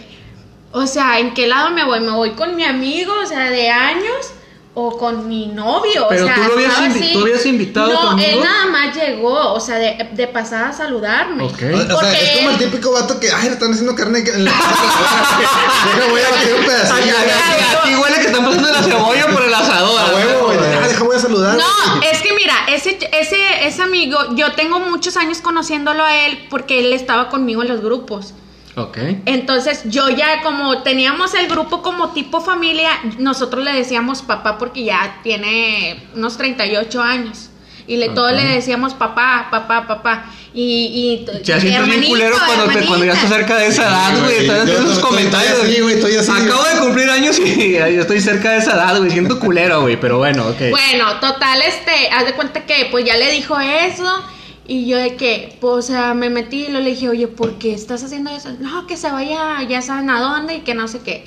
o 0.72 0.86
sea, 0.88 1.20
¿en 1.20 1.34
qué 1.34 1.46
lado 1.46 1.70
me 1.70 1.84
voy? 1.84 2.00
¿Me 2.00 2.10
voy 2.10 2.30
con 2.32 2.56
mi 2.56 2.64
amigo, 2.64 3.12
o 3.22 3.26
sea, 3.26 3.48
de 3.50 3.68
años? 3.70 4.32
¿O 4.74 4.96
con 4.96 5.28
mi 5.28 5.48
novio? 5.48 6.06
Pero 6.08 6.24
o 6.24 6.26
sea, 6.26 6.34
tú 6.34 6.40
lo 6.48 6.52
habías 6.54 6.70
estaba 6.70 6.88
invi- 6.88 7.00
así. 7.02 7.12
tú 7.12 7.20
habías 7.20 7.44
invitado 7.44 7.92
No, 7.92 8.10
amigo. 8.12 8.26
él 8.30 8.40
nada 8.42 8.66
más 8.70 8.96
llegó, 8.96 9.52
o 9.52 9.60
sea, 9.60 9.76
de, 9.76 10.08
de 10.12 10.26
pasada 10.28 10.70
a 10.70 10.72
saludarme. 10.72 11.44
Ok. 11.44 11.52
O, 11.74 11.76
o 11.76 11.78
sea, 11.78 11.88
Porque- 11.94 12.24
es 12.24 12.30
como 12.38 12.50
el 12.50 12.56
típico 12.56 12.90
vato 12.92 13.20
que, 13.20 13.30
ay, 13.30 13.48
le 13.48 13.52
están 13.52 13.70
haciendo 13.72 13.94
carne 13.94 14.20
en 14.20 14.44
la 14.46 14.50
Deja, 15.96 16.08
voy 16.10 16.20
a 16.22 16.30
batir 16.30 16.54
un 16.54 16.60
Ay, 16.60 16.66
pedacillo. 16.66 17.16
ay, 17.18 17.30
ay, 17.30 17.54
güey. 17.58 17.76
Aquí 17.82 17.94
huele 18.02 18.16
que 18.16 18.26
están 18.28 18.44
pasando 18.46 18.68
la 18.70 18.82
cebolla 18.82 19.26
por 19.26 19.42
el 19.42 19.54
asador. 19.54 20.00
A 20.00 20.14
huevo, 20.14 20.46
güey. 20.46 20.58
Ah, 20.58 20.88
deja, 20.88 21.04
voy 21.04 21.16
a 21.16 21.18
saludar. 21.18 21.56
No, 21.58 22.02
es 22.10 22.22
que 22.22 22.32
mira, 22.34 22.54
ese, 22.68 22.98
ese, 23.12 23.66
ese 23.66 23.82
amigo, 23.82 24.18
yo 24.36 24.52
tengo 24.52 24.80
muchos 24.80 25.16
años 25.18 25.42
conociéndolo 25.42 26.02
a 26.02 26.16
él 26.26 26.46
porque 26.48 26.80
él 26.80 26.92
estaba 26.94 27.28
conmigo 27.28 27.60
en 27.62 27.68
los 27.68 27.82
grupos. 27.82 28.32
Ok. 28.76 28.98
Entonces 29.26 29.82
yo 29.84 30.08
ya 30.08 30.42
como 30.42 30.82
teníamos 30.82 31.34
el 31.34 31.46
grupo 31.48 31.82
como 31.82 32.10
tipo 32.12 32.40
familia, 32.40 32.90
nosotros 33.18 33.62
le 33.64 33.72
decíamos 33.72 34.22
papá 34.22 34.56
porque 34.58 34.84
ya 34.84 35.18
tiene 35.22 36.02
unos 36.14 36.36
38 36.38 37.02
años. 37.02 37.48
Y 37.86 37.96
le, 37.96 38.08
todos 38.10 38.30
Ok. 38.32 38.38
le 38.38 38.44
decíamos 38.46 38.94
papá, 38.94 39.48
papá, 39.50 39.86
papá. 39.88 40.24
Y, 40.54 41.24
y 41.24 41.44
Se 41.44 41.60
sientes 41.60 41.84
bien 41.86 42.04
culero 42.04 42.36
cuando, 42.46 42.66
te, 42.72 42.86
cuando 42.86 43.04
ya 43.04 43.12
estás 43.14 43.28
cerca 43.30 43.56
de 43.56 43.66
esa 43.66 43.82
edad, 43.82 44.20
güey. 44.22 44.36
Estás 44.36 44.56
yo 44.56 44.62
haciendo 44.62 44.82
esos 44.84 44.96
estoy- 44.98 45.10
comentarios. 45.10 45.52
estoy 45.52 45.70
así, 45.72 45.80
güey, 45.80 45.94
estoy 45.96 46.16
así. 46.16 46.30
Acabo 46.30 46.62
de 46.64 46.78
cumplir 46.80 47.10
años 47.10 47.38
y 47.40 47.72
ya 47.72 47.86
estoy 47.88 48.20
cerca 48.20 48.52
de 48.52 48.58
esa 48.58 48.72
edad, 48.74 48.98
güey. 48.98 49.10
Siento 49.10 49.40
culero, 49.40 49.80
güey. 49.82 49.98
Pero 49.98 50.18
bueno, 50.18 50.46
ok. 50.48 50.60
Bueno, 50.70 51.18
total, 51.20 51.60
este, 51.62 52.08
haz 52.12 52.24
de 52.26 52.34
cuenta 52.34 52.64
que 52.64 52.86
pues 52.90 53.04
ya 53.04 53.16
le 53.16 53.30
dijo 53.32 53.58
eso. 53.58 54.24
Y 54.66 54.86
yo 54.86 54.96
de 54.96 55.16
que, 55.16 55.56
pues, 55.60 55.72
o 55.72 55.82
sea, 55.82 56.14
me 56.14 56.30
metí 56.30 56.66
y 56.66 56.68
le 56.68 56.80
dije, 56.82 57.08
oye, 57.08 57.26
¿por 57.26 57.54
qué 57.58 57.74
estás 57.74 58.04
haciendo 58.04 58.30
eso? 58.30 58.50
No, 58.60 58.86
que 58.86 58.96
se 58.96 59.10
vaya, 59.10 59.60
ya 59.68 59.82
saben 59.82 60.08
a 60.08 60.20
dónde 60.20 60.56
y 60.56 60.60
que 60.60 60.74
no 60.74 60.86
sé 60.88 61.00
qué. 61.00 61.24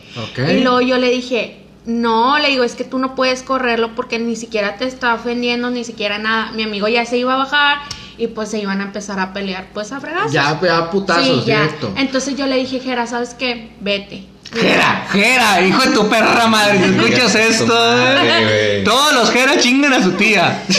Y 0.52 0.62
luego 0.62 0.80
yo 0.82 0.98
le 0.98 1.10
dije, 1.10 1.58
no, 1.86 2.40
le 2.40 2.50
digo, 2.50 2.64
es 2.64 2.76
que 2.76 2.84
tú 2.86 2.98
no 2.98 3.14
puedes 3.14 3.44
correrlo 3.44 3.94
porque 3.94 4.20
ni 4.20 4.36
siquiera 4.36 4.78
te 4.78 4.86
está 4.86 5.14
ofendiendo, 5.14 5.70
ni 5.70 5.84
siquiera 5.84 6.18
nada. 6.18 6.52
Mi 6.54 6.64
amigo 6.64 6.88
ya 6.88 7.06
se 7.06 7.18
iba 7.18 7.34
a 7.34 7.38
bajar 7.38 7.80
y 8.18 8.28
pues 8.28 8.50
se 8.50 8.60
iban 8.60 8.80
a 8.80 8.86
empezar 8.86 9.20
a 9.20 9.34
pelear, 9.34 9.68
pues 9.74 9.92
a 9.92 10.00
fregazos. 10.00 10.32
Ya, 10.32 10.60
ya 10.62 10.90
putazos, 10.90 11.26
Sí, 11.26 11.44
ya. 11.46 11.64
directo. 11.64 11.94
Entonces 11.98 12.36
yo 12.38 12.48
le 12.48 12.56
dije, 12.56 12.80
Jera, 12.80 13.06
¿sabes 13.06 13.34
qué? 13.34 13.72
Vete. 13.82 14.24
Jera, 14.56 15.06
Jera, 15.12 15.62
hijo 15.62 15.82
de 15.84 15.92
tu 15.92 16.08
perra 16.10 16.48
madre, 16.48 16.80
si 16.80 16.96
escuchas 16.96 17.36
esto, 17.36 17.74
madre. 17.74 18.84
Todos 18.84 19.14
los 19.14 19.32
Jera 19.32 19.58
chingan 19.60 19.94
a 19.94 20.04
su 20.04 20.12
tía. 20.14 20.64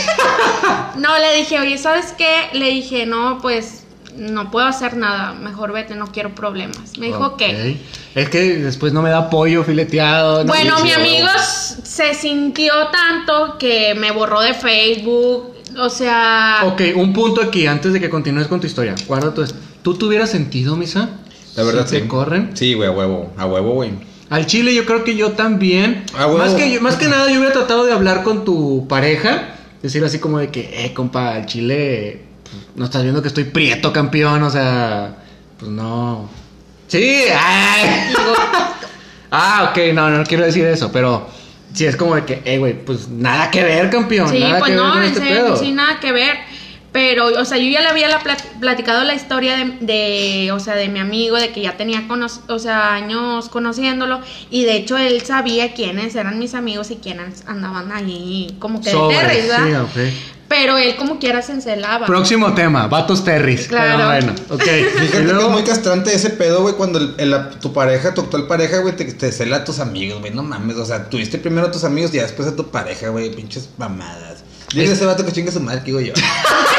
No, 0.97 1.19
le 1.19 1.37
dije, 1.37 1.61
oye, 1.61 1.77
¿sabes 1.77 2.15
qué? 2.17 2.49
Le 2.55 2.71
dije, 2.71 3.05
no, 3.05 3.39
pues 3.43 3.85
no 4.17 4.51
puedo 4.51 4.67
hacer 4.67 4.97
nada, 4.97 5.35
mejor 5.35 5.73
vete, 5.73 5.95
no 5.95 6.07
quiero 6.11 6.35
problemas. 6.35 6.97
Me 6.99 7.07
dijo 7.09 7.19
Ok. 7.27 7.37
que. 7.37 7.77
Es 8.15 8.31
que 8.31 8.41
después 8.57 8.95
no 8.95 9.03
me 9.03 9.11
da 9.11 9.29
pollo 9.29 9.63
fileteado. 9.63 10.43
no 10.43 10.49
Bueno, 10.53 10.81
mi 10.81 10.91
amigo 10.93 11.29
se 11.39 12.15
sintió 12.15 12.73
tanto 12.91 13.59
que 13.59 13.95
me 13.95 14.11
borró 14.11 14.41
de 14.41 14.55
Facebook, 14.55 15.55
o 15.79 15.91
sea... 15.91 16.61
Ok, 16.65 16.81
un 16.95 17.13
punto 17.13 17.43
aquí 17.43 17.67
antes 17.67 17.93
de 17.93 18.01
que 18.01 18.09
continúes 18.09 18.47
con 18.49 18.59
tu 18.59 18.67
historia. 18.67 18.95
Guarda 19.07 19.35
tu. 19.35 19.45
¿Tú 19.83 19.95
tuvieras 19.99 20.31
sentido, 20.31 20.77
Misa? 20.77 21.11
La 21.57 21.63
verdad, 21.65 21.87
si 21.87 21.97
sí. 21.97 22.03
te 22.03 22.09
corren? 22.09 22.51
Sí, 22.55 22.75
güey, 22.75 22.89
a 22.89 22.93
huevo. 22.93 23.33
A 23.37 23.47
huevo, 23.47 23.73
güey. 23.75 23.91
Al 24.29 24.47
chile 24.47 24.75
yo 24.75 24.85
creo 24.85 25.05
que 25.05 25.17
yo 25.17 25.33
también. 25.33 26.05
Ah, 26.17 26.27
huevo. 26.27 26.39
más, 26.39 26.55
que, 26.55 26.71
yo- 26.71 26.81
más 26.81 26.97
que 26.97 27.09
nada 27.09 27.31
yo 27.31 27.39
hubiera 27.39 27.53
tratado 27.53 27.85
de 27.87 27.93
hablar 27.93 28.23
con 28.23 28.45
tu 28.45 28.87
pareja. 28.89 29.55
Decir 29.83 30.05
así 30.05 30.19
como 30.19 30.39
de 30.39 30.49
que, 30.51 30.85
eh, 30.85 30.93
compa, 30.95 31.35
al 31.35 31.47
chile... 31.47 32.23
pues, 32.45 32.57
no 32.77 32.85
estás 32.85 33.03
viendo 33.03 33.23
que 33.23 33.29
estoy 33.29 33.45
prieto, 33.45 33.93
campeón. 33.93 34.43
O 34.43 34.51
sea, 34.51 35.17
pues 35.59 35.71
no. 35.71 36.29
Sí, 36.89 37.05
ay. 37.35 38.13
ah, 39.31 39.71
ok, 39.71 39.93
no, 39.95 40.11
no 40.11 40.25
quiero 40.25 40.45
decir 40.45 40.65
eso, 40.67 40.91
pero... 40.93 41.29
Sí, 41.75 41.85
es 41.85 41.97
como 41.97 42.15
de 42.15 42.25
que, 42.25 42.41
eh, 42.47 42.57
güey, 42.59 42.73
pues 42.85 43.09
nada 43.09 43.51
que 43.51 43.63
ver, 43.63 43.91
campeón. 43.91 44.31
Sí, 44.31 44.39
nada 44.41 44.61
pues 44.61 44.71
que 44.71 44.77
ver 44.77 44.87
no, 44.87 44.93
con 44.95 45.03
en 45.03 45.09
este 45.09 45.21
serio, 45.21 45.45
pedo. 45.45 45.57
sin 45.59 45.75
nada 45.75 46.01
que 46.01 46.11
ver. 46.13 46.35
Pero, 46.97 47.27
o 47.27 47.45
sea, 47.45 47.59
yo 47.59 47.69
ya 47.69 47.83
le 47.83 47.89
había 47.89 48.09
la 48.09 48.23
plat- 48.23 48.59
platicado 48.59 49.05
la 49.05 49.13
historia 49.13 49.55
de, 49.59 49.77
de, 49.81 50.51
o 50.53 50.59
sea, 50.59 50.77
de 50.77 50.89
mi 50.89 50.99
amigo, 50.99 51.37
de 51.37 51.51
que 51.53 51.61
ya 51.61 51.77
tenía, 51.77 52.09
cono- 52.09 52.27
o 52.49 52.59
sea, 52.59 52.95
años 52.95 53.51
conociéndolo. 53.51 54.23
Y 54.49 54.65
de 54.65 54.77
hecho, 54.77 54.97
él 54.97 55.21
sabía 55.21 55.75
quiénes 55.75 56.15
eran 56.15 56.39
mis 56.39 56.55
amigos 56.55 56.91
y 56.91 56.97
quiénes 56.97 57.45
andaban 57.47 57.93
ahí 57.93 58.57
como 58.61 58.81
que 58.81 58.87
de 58.87 58.93
Sobres, 58.93 59.21
terris, 59.21 59.43
sí, 59.43 59.49
¿verdad? 59.49 59.83
ok. 59.83 59.91
Pero 60.49 60.79
él 60.79 60.97
como 60.97 61.19
quiera 61.19 61.43
se 61.43 61.53
encelaba. 61.53 62.07
Próximo 62.07 62.55
tema, 62.55 62.87
vatos 62.87 63.23
terris. 63.25 63.67
Claro. 63.69 63.97
Pero 63.99 64.07
bueno, 64.07 64.35
ok. 64.49 64.63
Fíjate 65.01 65.25
luego- 65.25 65.39
que 65.41 65.45
es 65.45 65.51
muy 65.53 65.63
castrante 65.65 66.15
ese 66.15 66.31
pedo, 66.31 66.63
güey, 66.63 66.77
cuando 66.77 66.99
el- 66.99 67.15
el- 67.19 67.31
la- 67.31 67.51
tu 67.51 67.75
pareja, 67.75 68.15
tu 68.15 68.23
actual 68.23 68.47
pareja, 68.47 68.79
güey, 68.79 68.97
te, 68.97 69.05
te 69.05 69.33
cela 69.33 69.57
a 69.57 69.65
tus 69.65 69.81
amigos, 69.81 70.21
güey, 70.21 70.33
no 70.33 70.43
mames, 70.43 70.77
o 70.77 70.87
sea, 70.87 71.11
tuviste 71.11 71.37
primero 71.37 71.67
a 71.67 71.71
tus 71.71 71.85
amigos 71.85 72.15
y 72.15 72.21
después 72.21 72.49
a 72.49 72.57
tu 72.57 72.71
pareja, 72.71 73.11
güey, 73.11 73.31
pinches 73.35 73.69
mamadas. 73.77 74.45
Dile 74.73 74.85
Es- 74.87 74.91
ese 74.93 75.05
vato 75.05 75.25
que 75.27 75.33
chingue 75.33 75.53
su 75.53 75.61
madre, 75.61 75.81
que 75.81 75.87
digo 75.93 76.01
yo. 76.01 76.13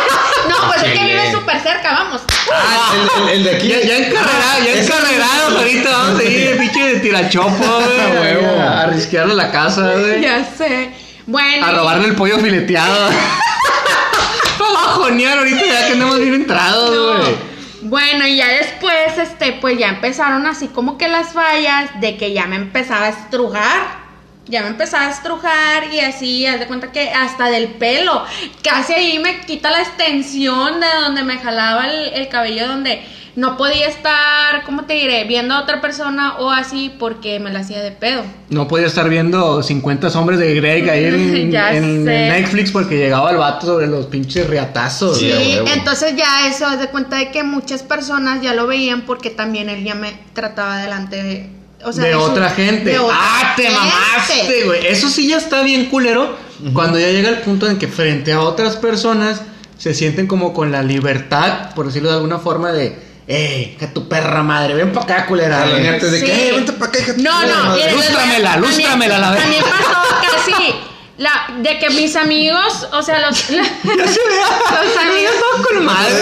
No, 0.48 0.68
pues 0.68 0.84
es 0.84 1.00
que 1.00 1.06
vive 1.06 1.32
súper 1.32 1.60
cerca, 1.62 1.92
vamos. 1.92 2.22
Ah, 2.54 2.94
el, 2.96 3.24
el- 3.24 3.30
el 3.38 3.44
de 3.44 3.56
aquí. 3.56 3.68
Ya, 3.68 3.80
ya 3.82 3.98
encarrerado, 3.98 4.64
ya 4.66 4.72
Ah, 4.72 4.78
encarrerados 4.82 5.56
ahorita 5.58 5.90
vamos 5.92 6.20
a 6.20 6.24
ir 6.24 6.50
de 6.50 6.56
pinche 6.56 6.84
de 6.94 7.00
tirachopo, 7.00 7.50
güey. 8.18 8.46
A 8.60 8.86
risquearle 8.88 9.36
la 9.36 9.52
casa, 9.52 9.92
güey. 9.94 10.22
Ya 10.22 10.44
sé. 10.58 10.92
Bueno. 11.26 11.66
A 11.66 11.72
robarle 11.72 12.08
el 12.08 12.16
pollo 12.16 12.40
fileteado. 12.40 13.10
Para 14.58 14.72
bajonear 14.72 15.38
ahorita 15.40 15.66
ya 15.66 15.88
que 15.88 15.94
andamos 15.94 16.20
bien 16.20 16.34
entrados, 16.34 16.90
No. 16.96 17.18
güey. 17.22 17.36
Bueno, 17.84 18.26
y 18.28 18.38
ya 18.38 18.48
después, 18.48 19.18
este, 19.18 19.54
pues 19.62 19.78
ya 19.78 19.90
empezaron 19.90 20.46
así 20.48 20.68
como 20.68 20.98
que 20.98 21.08
las 21.08 21.34
fallas 21.34 21.90
de 22.02 22.18
que 22.18 22.34
ya 22.34 22.46
me 22.48 22.56
empezaba 22.56 23.06
a 23.06 23.10
estrujar. 23.10 24.07
Ya 24.48 24.62
me 24.62 24.70
empezaba 24.70 25.08
a 25.08 25.12
estrujar 25.12 25.92
y 25.92 26.00
así, 26.00 26.46
haz 26.46 26.60
de 26.60 26.68
cuenta 26.68 26.92
que 26.92 27.10
hasta 27.10 27.50
del 27.50 27.68
pelo. 27.70 28.24
Casi 28.64 28.94
ahí 28.94 29.20
me 29.20 29.42
quita 29.42 29.70
la 29.72 29.82
extensión 29.82 30.80
de 30.80 30.88
donde 31.02 31.24
me 31.24 31.38
jalaba 31.38 31.88
el, 31.88 32.14
el 32.14 32.30
cabello, 32.30 32.68
donde 32.68 33.02
no 33.38 33.56
podía 33.56 33.88
estar, 33.88 34.64
¿cómo 34.66 34.86
te 34.86 34.96
diré? 34.96 35.24
Viendo 35.26 35.54
a 35.54 35.62
otra 35.62 35.80
persona 35.80 36.38
o 36.40 36.50
así 36.50 36.92
porque 36.98 37.40
me 37.40 37.52
la 37.52 37.60
hacía 37.60 37.84
de 37.84 37.92
pedo. 37.92 38.24
No 38.50 38.68
podía 38.68 38.88
estar 38.88 39.08
viendo 39.10 39.62
50 39.62 40.10
sombres 40.10 40.40
de 40.40 40.56
Greg 40.56 40.90
ahí 40.90 41.06
en. 41.06 42.04
Netflix 42.04 42.72
porque 42.72 42.98
llegaba 42.98 43.30
el 43.30 43.38
vato 43.38 43.68
sobre 43.68 43.86
los 43.86 44.08
pinches 44.08 44.50
riatazos. 44.50 45.20
Sí, 45.20 45.32
entonces 45.72 46.16
ya 46.16 46.48
eso, 46.48 46.66
haz 46.66 46.80
de 46.80 46.88
cuenta 46.88 47.18
de 47.18 47.30
que 47.30 47.44
muchas 47.44 47.84
personas 47.84 48.42
ya 48.42 48.56
lo 48.56 48.66
veían 48.66 49.02
porque 49.02 49.30
también 49.30 49.70
él 49.70 49.84
ya 49.84 49.94
me 49.94 50.14
trataba 50.34 50.80
delante 50.80 51.22
de... 51.22 51.57
O 51.84 51.94
sea, 51.94 52.04
de 52.04 52.16
otra 52.16 52.50
gente. 52.50 52.90
de 52.92 53.00
otra 53.00 53.16
ah, 53.20 53.54
te 53.56 53.70
mamaste, 53.70 54.64
güey. 54.66 54.88
Eso 54.88 55.10
sí 55.10 55.28
ya 55.28 55.38
está 55.38 55.62
bien 55.62 55.86
culero. 55.86 56.36
Cuando 56.74 57.00
ya 57.00 57.10
llega 57.10 57.30
el 57.30 57.38
punto 57.40 57.68
en 57.70 57.78
que 57.78 57.88
frente 57.88 58.34
a 58.34 58.42
otras 58.42 58.76
personas 58.78 59.42
se 59.78 59.94
sienten 59.94 60.26
como 60.26 60.54
con 60.54 60.72
la 60.72 60.82
libertad, 60.82 61.70
por 61.76 61.86
decirlo 61.86 62.10
de 62.10 62.16
alguna 62.16 62.40
forma, 62.40 62.72
de, 62.72 62.98
eh, 63.28 63.76
que 63.80 63.86
tu 63.88 64.08
perra 64.10 64.42
madre, 64.42 64.74
ven 64.74 64.92
para 64.92 65.04
acá, 65.06 65.26
culera. 65.28 65.64
Antes 65.64 66.12
de 66.12 66.20
Sí. 66.20 66.26
que, 66.26 66.50
eh, 66.50 66.52
vente 66.54 66.74
pa' 66.74 66.86
acá, 66.88 66.98
hija 67.00 67.14
No, 67.18 67.42
no, 67.44 67.76
Lústramela, 67.94 68.52
también- 68.54 68.62
lústramela, 68.62 69.18
la 69.20 69.36
También 69.36 69.62
verdad. 69.64 69.78
pasó 69.78 70.16
casi 70.48 70.74
la, 71.18 71.48
de 71.58 71.80
que 71.80 71.90
mis 71.90 72.16
amigos, 72.16 72.88
o 72.92 73.02
sea, 73.02 73.20
los, 73.20 73.50
la-. 73.50 73.64
Los 73.84 74.98
amigos 74.98 75.34
son 75.52 75.64
con 75.64 75.86
madre. 75.86 76.14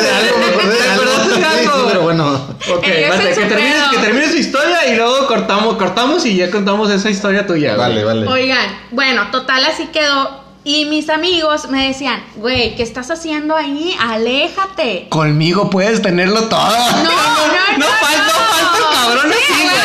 pero 1.87 2.01
bueno. 2.01 2.33
Ok, 2.73 2.81
vale, 3.09 3.33
que 3.35 3.45
termines, 3.45 3.83
que 3.91 3.97
termines 3.97 4.31
su 4.31 4.37
historia 4.37 4.87
y 4.87 4.95
luego 4.95 5.27
cortamos, 5.27 5.75
cortamos 5.75 6.25
y 6.25 6.35
ya 6.37 6.49
contamos 6.49 6.89
esa 6.91 7.09
historia 7.09 7.45
tuya. 7.45 7.75
güey. 7.75 7.87
Vale, 7.89 8.03
vale. 8.05 8.27
Oigan, 8.27 8.79
bueno, 8.91 9.29
total 9.31 9.65
así 9.65 9.87
quedó. 9.87 10.45
Y 10.63 10.85
mis 10.85 11.09
amigos 11.09 11.69
me 11.69 11.87
decían, 11.87 12.23
güey, 12.37 12.75
¿qué 12.75 12.81
estás 12.81 13.11
haciendo 13.11 13.55
ahí? 13.55 13.95
Aléjate. 13.99 15.05
Conmigo 15.09 15.69
puedes 15.69 16.01
tenerlo 16.01 16.45
todo. 16.45 16.59
No, 16.59 17.03
no, 17.03 17.03
no. 17.03 17.55
No 17.77 17.85
falta, 17.85 18.33
falta 18.33 18.77
el 18.77 18.95
cabrón 18.95 19.33
Sí, 19.33 19.53
así, 19.53 19.63
güey. 19.63 19.75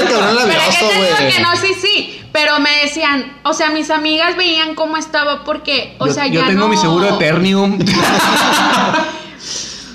El 0.00 0.08
cabrón 0.08 0.28
Pero 0.36 0.46
labioso, 0.48 0.68
es 0.70 0.76
que 0.78 0.86
te 0.88 0.94
digo 0.94 1.16
güey. 1.18 1.32
que 1.34 1.40
no, 1.42 1.56
sí, 1.56 1.74
sí. 1.80 2.18
Pero 2.32 2.58
me 2.60 2.70
decían, 2.82 3.38
o 3.44 3.52
sea, 3.52 3.70
mis 3.70 3.90
amigas 3.90 4.36
veían 4.36 4.74
cómo 4.74 4.96
estaba 4.96 5.44
porque, 5.44 5.96
o 5.98 6.06
yo, 6.06 6.12
sea, 6.14 6.26
yo 6.26 6.40
ya 6.40 6.46
tengo 6.46 6.60
no... 6.62 6.68
mi 6.68 6.76
seguro 6.76 7.06
Eternium. 7.16 7.78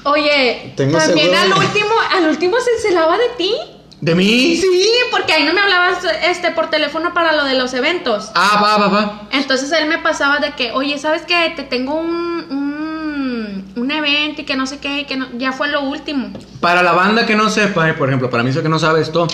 Oye, 0.04 0.74
Tengo 0.78 0.98
también 0.98 1.32
seguro 1.32 1.42
al 1.42 1.50
de- 1.50 1.56
último, 1.68 1.90
al 2.16 2.28
último 2.30 2.58
se 2.62 2.72
encelaba 2.72 3.18
de 3.18 3.30
ti. 3.38 3.54
¿De 4.00 4.14
mí? 4.16 4.56
Sí, 4.56 4.90
porque 5.12 5.34
ahí 5.34 5.44
no 5.44 5.54
me 5.54 5.60
hablabas 5.62 5.98
este 6.24 6.52
por 6.52 6.70
teléfono 6.70 7.14
para 7.14 7.34
lo 7.34 7.44
de 7.44 7.56
los 7.56 7.74
eventos. 7.74 8.30
Ah, 8.36 8.60
va, 8.64 8.78
va, 8.78 8.88
va. 8.88 9.22
Entonces 9.32 9.72
él 9.72 9.88
me 9.88 9.98
pasaba 9.98 10.38
de 10.38 10.52
que, 10.52 10.72
oye, 10.72 10.98
¿sabes 11.00 11.24
qué? 11.24 11.52
Te 11.56 11.64
tengo 11.64 11.96
un, 11.96 12.08
un, 12.50 13.74
un 13.76 13.92
evento 13.92 14.42
y 14.42 14.46
que 14.46 14.56
no 14.56 14.68
sé 14.68 14.78
qué, 14.78 15.00
y 15.00 15.06
que 15.06 15.18
no- 15.18 15.28
ya 15.38 15.52
fue 15.52 15.68
lo 15.70 15.82
último. 15.82 16.30
Para 16.62 16.84
la 16.84 16.92
banda 16.94 17.26
que 17.26 17.36
no 17.36 17.50
sepa, 17.50 17.90
eh, 17.90 17.94
por 17.94 18.08
ejemplo, 18.08 18.30
para 18.30 18.44
mí 18.44 18.52
eso 18.52 18.62
que 18.64 18.70
no 18.70 18.78
sabe 18.80 19.02
esto, 19.02 19.28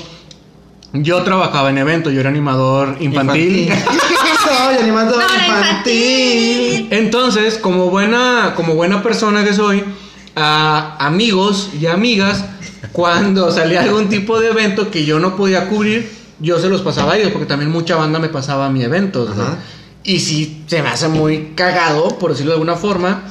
yo 0.94 1.24
trabajaba 1.24 1.72
en 1.72 1.80
eventos, 1.80 2.14
yo 2.14 2.20
era 2.20 2.30
animador 2.30 2.98
infantil. 3.00 3.70
Soy 4.44 4.76
animador 4.76 5.18
No, 5.18 5.36
infantil. 5.36 6.88
Entonces, 6.92 7.58
como 7.58 7.90
buena, 7.90 8.54
como 8.56 8.76
buena 8.76 9.02
persona 9.02 9.44
que 9.44 9.54
soy, 9.54 9.84
a 10.36 10.98
amigos 11.00 11.70
y 11.80 11.88
amigas, 11.88 12.46
cuando 12.92 13.52
salía 13.52 13.82
algún 13.82 14.10
tipo 14.10 14.40
de 14.40 14.50
evento 14.50 14.92
que 14.92 15.06
yo 15.06 15.20
no 15.20 15.36
podía 15.36 15.68
cubrir, 15.70 16.12
yo 16.40 16.60
se 16.60 16.70
los 16.70 16.82
pasaba 16.82 17.14
a 17.14 17.18
ellos, 17.18 17.32
porque 17.32 17.48
también 17.48 17.72
mucha 17.72 17.96
banda 17.96 18.20
me 18.20 18.30
pasaba 18.30 18.68
a 18.68 18.70
mi 18.70 18.84
evento. 18.84 19.28
Ajá. 19.32 19.58
Y 20.04 20.20
sí, 20.20 20.64
se 20.68 20.84
me 20.84 20.90
hace 20.90 21.08
muy 21.08 21.54
cagado, 21.56 22.20
por 22.20 22.32
decirlo 22.32 22.52
de 22.52 22.56
alguna 22.56 22.76
forma, 22.76 23.24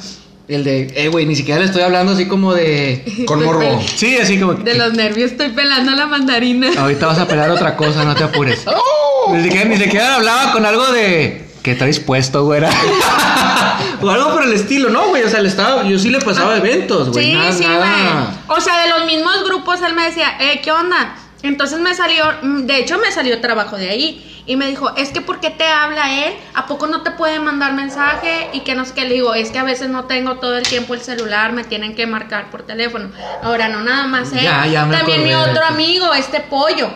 el 0.47 0.63
de, 0.63 0.91
eh, 0.95 1.07
güey, 1.07 1.25
ni 1.25 1.35
siquiera 1.35 1.59
le 1.59 1.67
estoy 1.67 1.81
hablando 1.81 2.13
así 2.13 2.27
como 2.27 2.53
de... 2.53 3.03
Con 3.25 3.43
morbo. 3.43 3.81
Sí, 3.95 4.17
así 4.17 4.39
como... 4.39 4.53
De 4.55 4.75
los 4.75 4.93
nervios 4.93 5.31
estoy 5.31 5.49
pelando 5.49 5.91
la 5.91 6.05
mandarina. 6.05 6.69
Ahorita 6.77 7.07
vas 7.07 7.19
a 7.19 7.27
pelar 7.27 7.49
otra 7.49 7.75
cosa, 7.75 8.03
no 8.03 8.15
te 8.15 8.23
apures. 8.23 8.65
Ni 9.31 9.43
siquiera, 9.43 9.65
ni 9.69 9.77
siquiera 9.77 10.15
hablaba 10.15 10.51
con 10.51 10.65
algo 10.65 10.91
de. 10.91 11.45
¿Qué 11.61 11.75
traes 11.75 12.01
puesto, 12.01 12.43
güera? 12.43 12.69
o 14.01 14.09
algo 14.09 14.33
por 14.33 14.43
el 14.43 14.51
estilo, 14.51 14.89
¿no, 14.89 15.07
güey? 15.07 15.23
O 15.23 15.29
sea, 15.29 15.39
le 15.39 15.47
estaba, 15.47 15.83
yo 15.83 15.97
sí 15.97 16.09
le 16.09 16.19
pasaba 16.19 16.57
eventos, 16.57 17.09
güey. 17.09 17.27
Sí, 17.27 17.33
nada, 17.33 17.51
sí, 17.53 17.63
güey. 17.63 18.57
O 18.57 18.59
sea, 18.59 18.81
de 18.81 18.89
los 18.89 19.05
mismos 19.05 19.45
grupos 19.45 19.81
él 19.81 19.93
me 19.93 20.03
decía, 20.03 20.35
eh, 20.41 20.59
¿qué 20.61 20.73
onda? 20.73 21.15
Entonces 21.41 21.79
me 21.79 21.93
salió, 21.95 22.25
mm, 22.41 22.65
de 22.65 22.79
hecho 22.79 22.97
me 22.97 23.11
salió 23.11 23.39
trabajo 23.39 23.77
de 23.77 23.89
ahí. 23.89 24.32
Y 24.45 24.57
me 24.57 24.67
dijo, 24.67 24.93
es 24.97 25.09
que 25.09 25.21
¿por 25.21 25.39
qué 25.39 25.49
te 25.51 25.65
habla 25.65 26.25
él? 26.25 26.33
¿A 26.53 26.65
poco 26.67 26.87
no 26.87 27.01
te 27.01 27.11
puede 27.11 27.39
mandar 27.39 27.73
mensaje? 27.73 28.49
Y 28.51 28.59
que 28.61 28.75
no 28.75 28.83
sé 28.83 28.93
qué. 28.93 29.05
Le 29.05 29.13
digo, 29.13 29.33
es 29.33 29.51
que 29.51 29.59
a 29.59 29.63
veces 29.63 29.89
no 29.89 30.03
tengo 30.03 30.35
todo 30.35 30.57
el 30.57 30.63
tiempo 30.67 30.93
el 30.93 31.01
celular, 31.01 31.53
me 31.53 31.63
tienen 31.63 31.95
que 31.95 32.05
marcar 32.07 32.51
por 32.51 32.63
teléfono. 32.63 33.09
Ahora, 33.41 33.69
no 33.69 33.79
nada 33.81 34.05
más 34.07 34.33
él. 34.33 34.41
Ya, 34.43 34.65
ya 34.67 34.85
me 34.85 34.97
También 34.97 35.23
mi 35.23 35.33
otro 35.33 35.63
amigo, 35.65 36.13
este 36.13 36.41
pollo. 36.41 36.89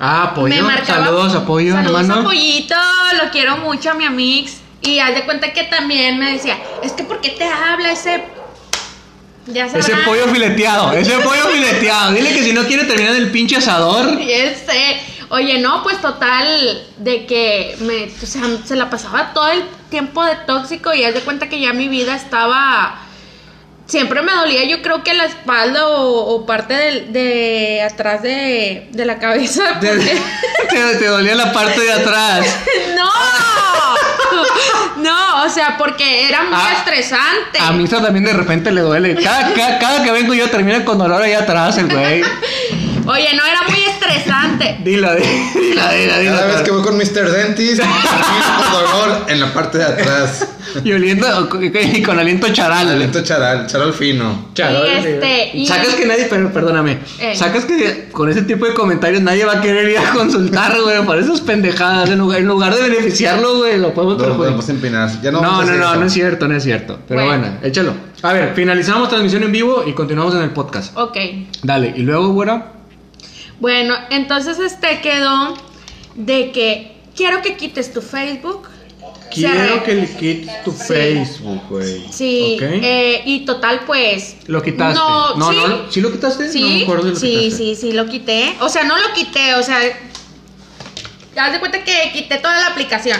Ah, 0.00 0.30
apoyo. 0.30 0.48
Me 0.54 0.62
marcaba- 0.62 1.04
Saludos, 1.04 1.34
apoyo, 1.34 1.72
Saludos 1.74 2.00
hermano. 2.00 2.20
a 2.22 2.24
Pollito, 2.24 2.74
lo 3.22 3.30
quiero 3.30 3.58
mucho 3.58 3.90
a 3.90 3.94
mi 3.94 4.06
amix. 4.06 4.56
Y 4.80 4.98
haz 4.98 5.14
de 5.14 5.24
cuenta 5.24 5.52
que 5.52 5.64
también 5.64 6.18
me 6.18 6.32
decía, 6.32 6.56
es 6.82 6.92
que 6.92 7.04
¿por 7.04 7.20
qué 7.20 7.30
te 7.30 7.44
habla 7.44 7.92
ese? 7.92 8.22
Ya 9.46 9.66
Ese 9.66 9.94
pollo 10.06 10.26
fileteado, 10.28 10.92
ese 10.94 11.18
pollo 11.20 11.48
fileteado. 11.48 12.12
Dile 12.12 12.32
que 12.32 12.42
si 12.42 12.52
no 12.54 12.64
quiere 12.64 12.84
terminar 12.84 13.14
el 13.14 13.30
pinche 13.30 13.56
asador. 13.56 14.18
Y 14.20 14.30
ese, 14.32 15.00
oye, 15.30 15.58
no, 15.58 15.82
pues 15.82 16.00
total, 16.00 16.82
de 16.98 17.26
que 17.26 17.76
me, 17.80 18.04
o 18.22 18.26
sea, 18.26 18.42
se 18.64 18.76
la 18.76 18.90
pasaba 18.90 19.32
todo 19.34 19.48
el 19.48 19.62
tiempo 19.90 20.24
de 20.24 20.36
tóxico 20.46 20.92
y 20.94 21.04
haz 21.04 21.14
de 21.14 21.20
cuenta 21.20 21.48
que 21.48 21.60
ya 21.60 21.72
mi 21.72 21.88
vida 21.88 22.14
estaba, 22.16 22.96
siempre 23.86 24.22
me 24.22 24.32
dolía, 24.32 24.64
yo 24.64 24.82
creo 24.82 25.02
que 25.04 25.14
la 25.14 25.24
espalda 25.24 25.86
o, 25.88 26.34
o 26.34 26.46
parte 26.46 26.74
del- 26.74 27.12
de, 27.12 27.82
atrás 27.82 28.22
de, 28.22 28.88
de 28.92 29.04
la 29.04 29.18
cabeza. 29.18 29.78
Te, 29.80 29.88
porque- 29.88 30.20
te- 30.70 30.96
te 30.96 31.06
dolía 31.06 31.34
la 31.34 31.52
parte 31.52 31.80
de 31.80 31.92
atrás. 31.92 32.46
no, 32.96 33.10
no, 35.02 35.44
o 35.44 35.48
sea, 35.48 35.76
porque 35.76 36.26
era 36.28 36.42
muy 36.42 36.54
Ah, 36.54 36.74
estresante. 36.78 37.58
A 37.60 37.72
Misa 37.72 38.00
también 38.02 38.24
de 38.24 38.32
repente 38.32 38.70
le 38.72 38.80
duele. 38.80 39.14
Cada, 39.22 39.52
cada, 39.54 39.78
cada 39.78 40.02
que 40.02 40.10
vengo 40.10 40.34
yo 40.34 40.48
termina 40.50 40.84
con 40.84 40.98
dolor 40.98 41.22
ahí 41.22 41.32
atrás 41.32 41.76
el 41.78 41.88
güey. 41.88 42.22
Oye, 43.06 43.28
no, 43.36 43.44
era 43.44 43.62
muy 43.68 43.80
estresante. 43.84 44.78
Dila, 44.82 45.14
dila, 45.14 45.92
dila, 45.92 46.18
dila. 46.18 46.32
Cada 46.32 46.46
vez 46.46 46.62
que 46.62 46.70
voy 46.70 46.82
con 46.82 46.96
Mr. 46.96 47.30
Dentist, 47.30 47.80
con 47.82 48.72
dolor 48.72 49.24
en 49.28 49.40
la 49.40 49.52
parte 49.52 49.78
de 49.78 49.84
atrás. 49.84 50.48
Y 50.82 50.92
oliendo, 50.92 51.26
y 51.62 52.02
con 52.02 52.18
aliento 52.18 52.48
charal. 52.52 52.88
Aliento 52.88 53.22
charal, 53.22 53.66
charal 53.66 53.92
fino. 53.92 54.48
Charal, 54.54 54.86
Y 54.86 54.90
este, 55.06 55.50
y- 55.58 55.66
Sacas 55.66 55.94
que 55.94 56.06
nadie, 56.06 56.26
pero 56.28 56.52
perdóname. 56.52 56.98
Eh. 57.20 57.34
Sacas 57.36 57.64
que 57.66 58.08
con 58.10 58.28
ese 58.30 58.42
tipo 58.42 58.64
de 58.66 58.74
comentarios 58.74 59.22
nadie 59.22 59.44
va 59.44 59.58
a 59.58 59.60
querer 59.60 59.88
ir 59.90 59.98
a 59.98 60.10
consultar, 60.12 60.76
güey, 60.80 61.04
por 61.04 61.18
esas 61.18 61.40
pendejadas. 61.42 62.08
En 62.10 62.18
lugar, 62.18 62.40
en 62.40 62.46
lugar 62.46 62.74
de 62.74 62.82
beneficiarlo, 62.88 63.58
güey, 63.58 63.78
lo 63.78 63.92
podemos 63.94 64.18
No, 64.66 64.74
empinar. 64.74 65.10
Ya 65.22 65.30
no, 65.30 65.40
No, 65.42 65.48
vamos 65.50 65.68
a 65.68 65.72
no, 65.74 65.94
no 65.96 66.06
es 66.06 66.12
cierto, 66.12 66.48
no 66.48 66.56
es 66.56 66.62
cierto. 66.64 66.98
Pero 67.06 67.24
Bueno. 67.24 67.40
bueno, 67.42 67.56
échalo. 67.62 67.92
A 68.22 68.32
ver, 68.32 68.52
finalizamos 68.54 69.08
transmisión 69.10 69.42
en 69.42 69.52
vivo 69.52 69.84
y 69.86 69.92
continuamos 69.92 70.34
en 70.34 70.42
el 70.42 70.50
podcast. 70.50 70.96
Ok. 70.96 71.16
Dale, 71.62 71.92
y 71.94 72.00
luego, 72.00 72.28
güera. 72.30 72.70
Bueno, 73.64 73.96
entonces 74.10 74.58
este 74.58 75.00
quedó 75.00 75.54
de 76.16 76.52
que 76.52 76.98
quiero 77.16 77.40
que 77.40 77.56
quites 77.56 77.94
tu 77.94 78.02
Facebook. 78.02 78.68
Quiero 79.32 79.82
que 79.82 79.94
le 79.94 80.06
quites 80.06 80.62
tu 80.64 80.70
Sí. 80.70 80.84
Facebook, 80.86 81.62
güey. 81.70 82.06
Sí, 82.12 82.58
eh, 82.60 83.22
y 83.24 83.46
total 83.46 83.80
pues... 83.86 84.36
Lo 84.48 84.62
quitaste. 84.62 84.98
No, 84.98 85.36
no, 85.36 85.50
sí. 85.50 85.56
no, 85.66 85.90
¿sí 85.90 86.00
lo 86.02 86.12
quitaste? 86.12 86.52
Sí, 86.52 86.60
no 86.60 86.68
me 86.68 86.82
acuerdo 86.82 87.04
de 87.04 87.10
lo 87.12 87.16
sí, 87.16 87.26
quitaste. 87.26 87.56
sí, 87.56 87.74
sí, 87.74 87.92
lo 87.92 88.06
quité. 88.06 88.54
O 88.60 88.68
sea, 88.68 88.84
no 88.84 88.98
lo 88.98 89.14
quité, 89.14 89.54
o 89.54 89.62
sea, 89.62 89.78
haz 91.38 91.52
de 91.52 91.58
cuenta 91.58 91.84
que 91.84 92.10
quité 92.12 92.36
toda 92.36 92.60
la 92.60 92.66
aplicación. 92.66 93.18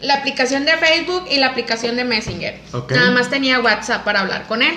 La 0.00 0.14
aplicación 0.14 0.64
de 0.64 0.76
Facebook 0.78 1.26
y 1.30 1.36
la 1.36 1.46
aplicación 1.46 1.94
de 1.94 2.02
Messenger. 2.02 2.58
Ok. 2.72 2.90
Nada 2.90 3.12
más 3.12 3.30
tenía 3.30 3.60
WhatsApp 3.60 4.02
para 4.02 4.22
hablar 4.22 4.48
con 4.48 4.62
él. 4.62 4.74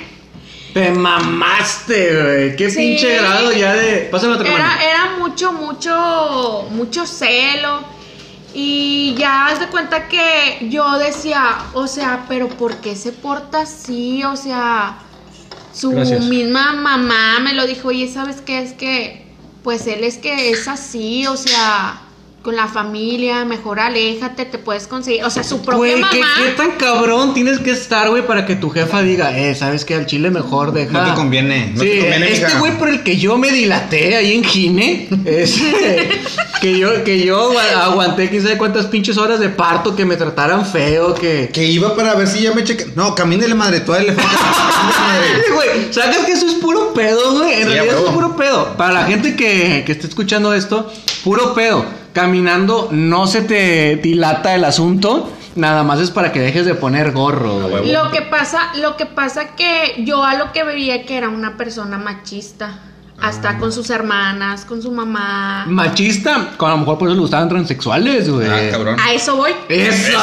Te 0.73 0.91
mamaste, 0.91 2.21
güey. 2.21 2.55
Qué 2.55 2.69
Sí. 2.69 2.77
pinche 2.77 3.15
grado 3.17 3.51
ya 3.51 3.73
de. 3.73 4.08
Pásame 4.12 4.34
otra 4.34 4.49
mano. 4.51 4.63
Era, 4.63 4.84
era 4.84 5.17
mucho, 5.17 5.51
mucho, 5.51 6.67
mucho 6.71 7.05
celo. 7.05 7.84
Y 8.53 9.15
ya 9.17 9.47
haz 9.47 9.60
de 9.60 9.67
cuenta 9.67 10.08
que 10.08 10.67
yo 10.69 10.97
decía, 10.97 11.58
o 11.73 11.88
sea, 11.88 12.25
pero 12.27 12.47
¿por 12.49 12.77
qué 12.77 12.95
se 12.95 13.12
porta 13.12 13.62
así? 13.62 14.23
O 14.23 14.36
sea, 14.36 14.97
su 15.73 15.91
Gracias. 15.91 16.25
misma 16.25 16.73
mamá 16.73 17.39
me 17.41 17.53
lo 17.53 17.67
dijo, 17.67 17.89
oye, 17.89 18.12
¿sabes 18.12 18.41
qué? 18.41 18.60
Es 18.63 18.73
que, 18.73 19.27
pues 19.63 19.86
él 19.88 20.03
es 20.03 20.17
que 20.17 20.49
es 20.49 20.67
así, 20.67 21.27
o 21.27 21.38
sea, 21.38 22.01
con 22.41 22.56
la 22.56 22.67
familia, 22.69 23.43
mejor 23.43 23.80
aléjate, 23.82 24.45
te 24.45 24.58
puedes 24.58 24.88
conseguir, 24.88 25.23
o 25.25 25.30
sea, 25.30 25.43
su 25.43 25.58
propia 25.62 25.78
Güey, 25.78 25.95
mamá. 25.99 26.10
¿qué, 26.13 26.21
qué 26.45 26.52
tan 26.52 26.71
cabrón 26.71 27.34
tienes 27.34 27.60
que 27.60 27.71
estar, 27.71 28.10
güey, 28.10 28.25
para 28.25 28.45
que 28.45 28.56
tu 28.56 28.69
jefa 28.69 29.02
diga, 29.02 29.38
eh, 29.38 29.56
¿sabes 29.56 29.84
qué? 29.84 29.95
Al 29.95 30.06
chile 30.06 30.32
mejor 30.32 30.71
deja. 30.71 30.91
No 30.91 31.04
te 31.10 31.15
conviene, 31.15 31.71
no 31.75 31.82
sí, 31.82 31.89
te 31.89 31.99
conviene, 31.99 32.32
este 32.32 32.45
mija. 32.45 32.60
güey 32.60 32.78
por 32.78 32.88
el 32.89 33.04
que 33.04 33.17
yo 33.17 33.38
me 33.38 33.52
dilaté 33.52 34.15
ahí 34.15 34.34
en 34.36 34.43
Gine, 34.45 35.10
es 35.25 35.60
que 36.62 36.78
yo, 36.80 37.04
que 37.04 37.25
yo 37.25 37.52
agu- 37.54 37.60
aguanté 37.82 38.30
quién 38.30 38.41
sabe 38.41 38.58
cuántas 38.58 38.86
pinches 38.86 39.17
horas 39.17 39.39
de 39.41 39.49
parto, 39.49 39.95
que 39.95 40.06
me 40.06 40.15
trataran 40.15 40.65
feo, 40.65 41.13
que. 41.15 41.49
Que 41.54 41.65
iba 41.65 41.93
para 41.95 42.15
ver 42.15 42.28
si 42.28 42.41
ya 42.41 42.54
me 42.54 42.63
cheque. 42.63 42.88
No, 42.95 43.15
camínele 43.15 43.54
madre, 43.56 43.82
toda 43.82 43.99
le. 43.99 44.13
Güey, 45.54 45.91
¿sabes 45.93 46.17
que 46.19 46.32
eso 46.32 46.47
es 46.47 46.54
puro 46.56 46.93
pedo, 46.93 47.34
güey? 47.38 47.54
En 47.62 47.67
Sí, 47.67 47.73
realidad 47.73 47.97
es 48.06 48.12
puro 48.12 48.36
pedo. 48.36 48.73
Para 48.78 48.93
la 48.93 49.04
gente 49.06 49.36
que, 49.36 49.84
que 49.86 49.91
esté 49.91 50.08
escuchando 50.08 50.54
esto, 50.54 50.91
puro 51.23 51.54
pedo. 51.54 51.86
Caminando 52.13 52.89
no 52.91 53.27
se 53.27 53.41
te 53.41 53.97
dilata 53.97 54.55
el 54.55 54.65
asunto, 54.65 55.31
nada 55.55 55.83
más 55.83 55.99
es 55.99 56.11
para 56.11 56.31
que 56.31 56.39
dejes 56.39 56.65
de 56.65 56.75
poner 56.75 57.11
gorro, 57.11 57.69
güey. 57.69 57.91
Lo 57.91 58.11
que 58.11 58.21
pasa, 58.21 58.71
lo 58.75 58.97
que 58.97 59.05
pasa 59.05 59.55
que 59.55 60.03
yo 60.05 60.23
a 60.23 60.35
lo 60.35 60.51
que 60.51 60.63
veía 60.63 61.05
que 61.05 61.17
era 61.17 61.29
una 61.29 61.57
persona 61.57 61.97
machista. 61.97 62.79
Hasta 63.21 63.57
con 63.57 63.73
sus 63.73 63.89
hermanas, 63.89 64.63
con 64.63 64.81
su 64.81 64.93
mamá. 64.93 65.65
Machista, 65.67 66.51
a 66.57 66.69
lo 66.69 66.77
mejor 66.77 66.97
por 66.97 67.09
eso 67.09 67.15
le 67.15 67.21
gustaban 67.21 67.49
transexuales, 67.49 68.29
güey. 68.29 68.47
Ah, 68.47 68.71
cabrón. 68.71 68.97
A 68.97 69.11
eso 69.11 69.35
voy. 69.35 69.51
¡Eso! 69.67 70.17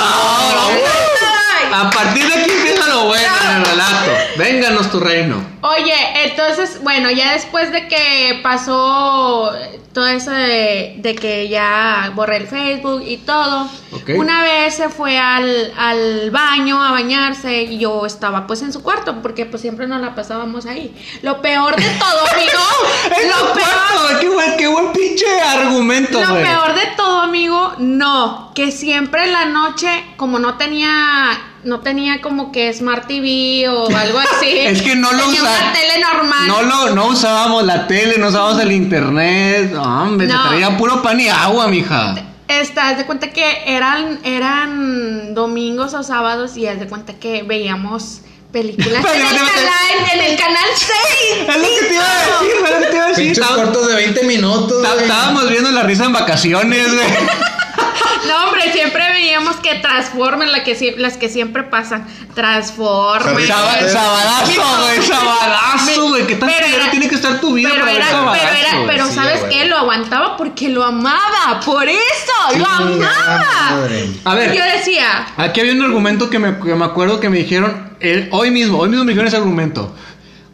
Ay. 1.56 1.72
A 1.72 1.90
partir 1.90 2.26
de 2.26 2.34
aquí 2.34 2.50
empieza 2.50 2.86
lo 2.88 3.06
bueno 3.06 3.32
en 3.50 3.56
el 3.56 3.64
relato. 3.64 4.12
Vénganos 4.36 4.90
tu 4.90 5.00
reino. 5.00 5.42
Oye, 5.62 5.94
entonces, 6.24 6.82
bueno, 6.82 7.10
ya 7.10 7.32
después 7.32 7.72
de 7.72 7.88
que 7.88 8.40
pasó 8.42 9.52
todo 9.92 10.08
eso 10.08 10.30
de, 10.30 10.96
de 10.98 11.14
que 11.14 11.48
ya 11.48 12.12
borré 12.14 12.36
el 12.36 12.46
Facebook 12.46 13.02
y 13.06 13.16
todo, 13.16 13.66
una 14.14 14.42
vez 14.42 14.74
se 14.76 14.90
fue 14.90 15.18
al, 15.18 15.72
al 15.76 16.30
baño 16.30 16.82
a 16.82 16.90
bañarse 16.92 17.62
y 17.62 17.78
yo 17.78 18.04
estaba 18.04 18.46
pues 18.46 18.60
en 18.60 18.74
su 18.74 18.82
cuarto 18.82 19.22
porque 19.22 19.46
pues 19.46 19.62
siempre 19.62 19.86
nos 19.86 20.02
la 20.02 20.14
pasábamos 20.14 20.66
ahí. 20.66 20.94
Lo 21.22 21.40
peor 21.40 21.76
de 21.76 21.88
todo, 21.98 22.26
amigo, 22.34 23.18
¡Es 23.18 23.26
lo 23.26 23.48
lo 23.48 23.54
peor, 23.54 24.20
¡Qué 24.20 24.28
buen, 24.28 24.56
qué 24.58 24.66
buen 24.68 24.92
pinche 24.92 25.40
argumento, 25.40 26.20
lo 26.20 26.28
güey! 26.28 26.44
peor 26.44 26.74
de 26.74 26.86
todo, 26.96 27.22
amigo, 27.22 27.72
no, 27.78 28.52
que 28.54 28.70
siempre 28.72 29.24
en 29.24 29.32
la 29.32 29.46
noche, 29.46 29.88
como 30.18 30.38
no 30.38 30.58
tenía, 30.58 31.45
no 31.66 31.80
tenía 31.80 32.20
como 32.22 32.52
que 32.52 32.72
Smart 32.72 33.06
TV 33.06 33.68
o 33.68 33.94
algo 33.94 34.18
así. 34.18 34.46
Es 34.60 34.82
que 34.82 34.94
no 34.96 35.12
lo 35.12 35.24
tenía 35.24 35.42
usa- 35.42 35.58
una 35.62 35.72
tele 35.72 36.00
normal. 36.00 36.48
No, 36.48 36.62
lo, 36.62 36.94
no 36.94 37.06
usábamos 37.08 37.64
la 37.64 37.86
tele, 37.86 38.16
no 38.18 38.28
usábamos 38.28 38.60
el 38.62 38.72
internet. 38.72 39.70
No, 39.72 39.82
hombre, 40.04 40.26
No. 40.26 40.42
te 40.42 40.48
traía 40.48 40.76
puro 40.78 41.02
pan 41.02 41.20
y 41.20 41.28
agua, 41.28 41.68
mija. 41.68 42.14
Estás 42.48 42.96
de 42.96 43.04
cuenta 43.06 43.30
que 43.30 43.64
eran, 43.66 44.20
eran 44.24 45.34
domingos 45.34 45.94
o 45.94 46.02
sábados 46.02 46.56
y 46.56 46.66
haz 46.68 46.78
de 46.78 46.86
cuenta 46.86 47.14
que 47.14 47.42
veíamos 47.42 48.20
películas 48.52 49.04
en, 49.14 49.20
el 49.20 49.26
canal, 49.36 50.14
en 50.14 50.20
el 50.32 50.38
canal 50.38 50.64
6. 50.74 51.48
Es 51.48 51.56
lo 51.56 51.62
que 51.80 51.86
te 51.88 51.94
iba 51.94 52.04
a 52.04 52.16
decir, 52.16 52.52
es 52.64 52.70
lo 52.70 52.78
que 52.80 52.86
te 52.86 52.96
iba 52.96 53.04
a 53.04 53.08
decir. 53.08 53.40
Cortos 53.40 53.88
de 53.88 53.94
20 53.96 54.22
minutos. 54.24 54.86
Estábamos 55.00 55.50
viendo 55.50 55.70
la 55.72 55.82
risa 55.82 56.04
en 56.04 56.12
vacaciones, 56.12 56.94
güey. 56.94 57.06
No, 58.28 58.44
hombre, 58.44 58.72
siempre 58.72 59.02
veíamos 59.12 59.56
que 59.56 59.74
Transformers, 59.76 60.50
la 60.50 60.64
que, 60.64 60.76
sie- 60.78 60.96
las 60.96 61.16
que 61.16 61.28
siempre 61.28 61.62
pasan. 61.64 62.06
Pues, 63.32 63.46
Sabadazo, 63.92 64.82
güey, 64.82 65.02
sabadazo, 65.02 66.08
güey. 66.08 66.26
¿Qué 66.26 66.34
tan 66.36 66.48
era- 66.50 66.90
tiene 66.90 67.08
que 67.08 67.14
estar 67.14 67.40
tu 67.40 67.54
vida 67.54 67.68
pero 67.70 67.82
para 67.84 67.92
ver 67.92 68.02
era, 68.02 68.10
sabadazo, 68.10 68.44
pero, 68.46 68.56
era, 68.78 68.86
pero 68.86 69.06
sí, 69.06 69.14
¿sabes 69.14 69.40
qué? 69.50 69.64
Lo 69.66 69.76
aguantaba 69.78 70.36
porque 70.36 70.68
lo 70.68 70.84
amaba. 70.84 71.60
Por 71.64 71.88
eso, 71.88 72.58
lo 72.58 72.66
amaba. 72.66 73.84
A 74.24 74.34
ver. 74.34 74.54
Yo 74.54 74.62
decía, 74.64 75.26
Aquí 75.36 75.60
había 75.60 75.72
un 75.72 75.82
argumento 75.82 76.28
que 76.30 76.38
me, 76.38 76.58
que 76.58 76.74
me 76.74 76.84
acuerdo 76.84 77.20
que 77.20 77.28
me 77.30 77.38
dijeron 77.38 77.90
el- 78.00 78.28
hoy 78.32 78.50
mismo, 78.50 78.78
hoy 78.78 78.88
mismo 78.88 79.04
me 79.04 79.12
dijeron 79.12 79.28
ese 79.28 79.36
argumento. 79.36 79.94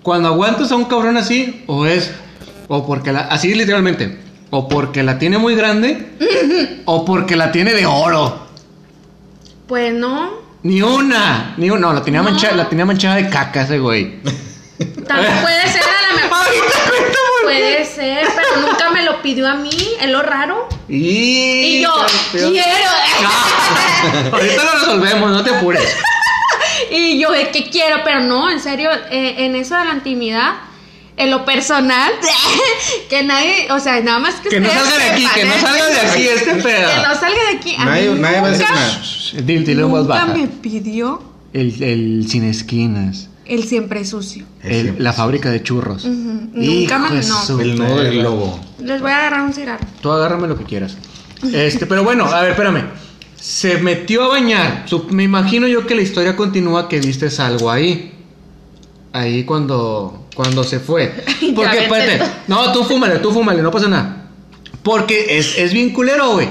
Cuando 0.02 0.28
aguantas 0.28 0.70
a 0.72 0.76
un 0.76 0.84
cabrón 0.86 1.16
así, 1.16 1.64
o 1.66 1.86
es, 1.86 2.10
o 2.68 2.86
porque 2.86 3.12
la, 3.12 3.20
así 3.22 3.54
literalmente, 3.54 4.20
o 4.54 4.68
porque 4.68 5.02
la 5.02 5.18
tiene 5.18 5.38
muy 5.38 5.54
grande, 5.54 6.10
o 6.84 7.04
porque 7.06 7.36
la 7.36 7.50
tiene 7.50 7.72
de 7.72 7.86
oro. 7.86 8.46
pues 9.66 9.92
no. 9.94 10.30
Ni 10.62 10.80
una, 10.82 11.54
ni 11.56 11.70
una, 11.70 11.80
no, 11.88 11.92
la 11.94 12.02
tenía, 12.04 12.20
No. 12.22 12.30
manchada, 12.30 12.54
la 12.54 12.68
tenía 12.68 12.84
manchada 12.84 13.16
de 13.16 13.28
caca 13.28 13.62
ese 13.62 13.78
güey. 13.80 14.20
También 15.08 15.38
puede 15.42 15.66
ser 15.68 15.82
a 15.82 16.14
la 16.14 16.22
mejor. 16.22 16.46
Puede 17.42 17.84
ser, 17.84 18.28
pero 18.36 18.66
nunca 18.68 18.90
me 18.90 19.02
lo 19.02 19.20
pidió 19.22 19.48
a 19.48 19.54
mí, 19.54 19.70
es 20.00 20.08
lo 20.10 20.22
raro. 20.22 20.68
Y, 20.88 21.78
Y 21.78 21.82
yo, 21.82 21.92
quiero. 22.30 22.90
Ahorita 24.32 24.64
lo 24.64 24.72
resolvemos, 24.72 25.30
no 25.32 25.42
te 25.42 25.50
apures. 25.50 25.96
Y 26.90 27.18
yo, 27.18 27.30
de 27.30 27.48
que 27.50 27.70
quiero, 27.70 27.98
pero 28.04 28.20
no, 28.20 28.50
en 28.50 28.60
serio, 28.60 28.90
eh, 29.10 29.34
en 29.38 29.56
eso 29.56 29.76
de 29.76 29.84
la 29.84 29.94
intimidad, 29.94 30.52
en 31.16 31.30
lo 31.30 31.44
personal, 31.44 32.10
que 33.10 33.22
nadie, 33.22 33.70
o 33.70 33.78
sea, 33.80 34.00
nada 34.00 34.18
más 34.18 34.36
que 34.36 34.48
Que 34.48 34.60
no 34.60 34.68
salga 34.70 34.96
de 34.98 35.04
aquí, 35.12 35.26
que 35.34 35.44
no 35.44 35.52
¿eh? 35.54 35.58
salga 35.60 35.86
de 35.86 36.00
aquí 36.00 36.22
este 36.28 36.54
pedo. 36.56 36.88
Que 36.88 36.96
no 37.08 37.14
salga 37.14 37.50
de 37.50 37.56
aquí. 37.58 37.74
A 37.78 37.84
Nadie- 37.84 38.20
va 38.20 38.28
a 38.46 38.50
decir 38.50 38.66
nada. 38.70 39.02
Dile, 39.44 39.82
voz 39.84 40.06
baja. 40.06 40.26
me 40.26 40.46
pidió 40.48 41.22
El, 41.52 41.82
el 41.82 42.26
sin 42.28 42.44
esquinas. 42.44 43.28
el 43.46 43.64
siempre 43.64 44.04
sucio. 44.04 44.44
El- 44.62 44.94
la 44.98 45.12
fábrica 45.12 45.50
de 45.50 45.62
churros. 45.62 46.04
Nunca 46.04 46.98
me- 46.98 47.20
no. 47.20 47.60
El 47.60 47.78
nudo 47.78 47.98
del 48.02 48.18
globo. 48.18 48.60
Les 48.80 49.00
voy 49.00 49.10
a 49.10 49.18
agarrar 49.18 49.42
un 49.42 49.52
cigarro. 49.52 49.84
Tú 50.00 50.10
agárrame 50.12 50.48
lo 50.48 50.56
que 50.58 50.64
quieras. 50.64 50.96
Este, 51.52 51.86
pero 51.86 52.04
bueno, 52.04 52.24
a 52.26 52.40
ver, 52.42 52.50
espérame. 52.52 52.84
Se 53.40 53.78
metió 53.78 54.24
a 54.24 54.28
bañar. 54.28 54.84
Me 55.10 55.24
imagino 55.24 55.66
yo 55.66 55.86
que 55.86 55.94
la 55.96 56.02
historia 56.02 56.36
continúa 56.36 56.88
que 56.88 57.00
vistes 57.00 57.40
algo 57.40 57.70
ahí. 57.70 58.11
Ahí 59.12 59.44
cuando, 59.44 60.26
cuando 60.34 60.64
se 60.64 60.80
fue. 60.80 61.12
Porque, 61.54 61.84
espérate. 61.84 62.22
No, 62.48 62.72
tú 62.72 62.84
fúmale, 62.84 63.18
tú 63.18 63.32
fúmale, 63.32 63.62
no 63.62 63.70
pasa 63.70 63.88
nada. 63.88 64.26
Porque 64.82 65.38
es, 65.38 65.58
es 65.58 65.72
bien 65.72 65.90
culero, 65.90 66.32
güey. 66.32 66.48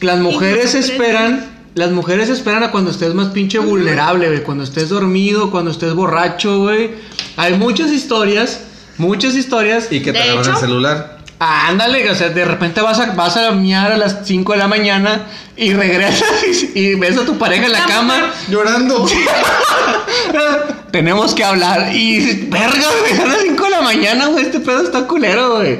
Las 0.00 0.20
mujeres 0.20 0.74
esperan. 0.74 1.56
Las 1.74 1.90
mujeres 1.92 2.28
esperan 2.28 2.64
a 2.64 2.70
cuando 2.70 2.90
estés 2.90 3.14
más 3.14 3.28
pinche 3.28 3.58
vulnerable, 3.58 4.28
güey. 4.28 4.42
Cuando 4.42 4.64
estés 4.64 4.88
dormido, 4.88 5.50
cuando 5.50 5.70
estés 5.70 5.94
borracho, 5.94 6.60
güey. 6.60 6.92
Hay 7.36 7.54
muchas 7.54 7.92
historias. 7.92 8.62
Muchas 8.96 9.34
historias. 9.34 9.88
Y 9.90 10.00
que 10.00 10.12
te 10.12 10.18
agarran 10.18 10.54
el 10.54 10.60
celular. 10.60 11.17
Ah, 11.40 11.68
ándale, 11.68 12.10
o 12.10 12.14
sea, 12.16 12.30
de 12.30 12.44
repente 12.44 12.80
vas 12.80 12.98
a, 12.98 13.12
vas 13.12 13.36
a 13.36 13.52
miar 13.52 13.92
a 13.92 13.96
las 13.96 14.26
5 14.26 14.52
de 14.52 14.58
la 14.58 14.66
mañana 14.66 15.26
y 15.56 15.72
regresas 15.72 16.28
y, 16.74 16.78
y 16.78 16.94
ves 16.96 17.16
a 17.16 17.24
tu 17.24 17.38
pareja 17.38 17.66
en 17.66 17.72
la 17.72 17.84
cama. 17.86 18.32
Llorando. 18.48 19.06
Tenemos 20.90 21.34
que 21.34 21.44
hablar. 21.44 21.94
Y, 21.94 22.46
verga, 22.48 22.86
güey, 23.00 23.16
son 23.16 23.28
las 23.28 23.42
5 23.42 23.64
de 23.64 23.70
la 23.70 23.82
mañana, 23.82 24.26
güey, 24.26 24.46
este 24.46 24.58
pedo 24.58 24.82
está 24.82 25.06
culero, 25.06 25.56
güey. 25.56 25.78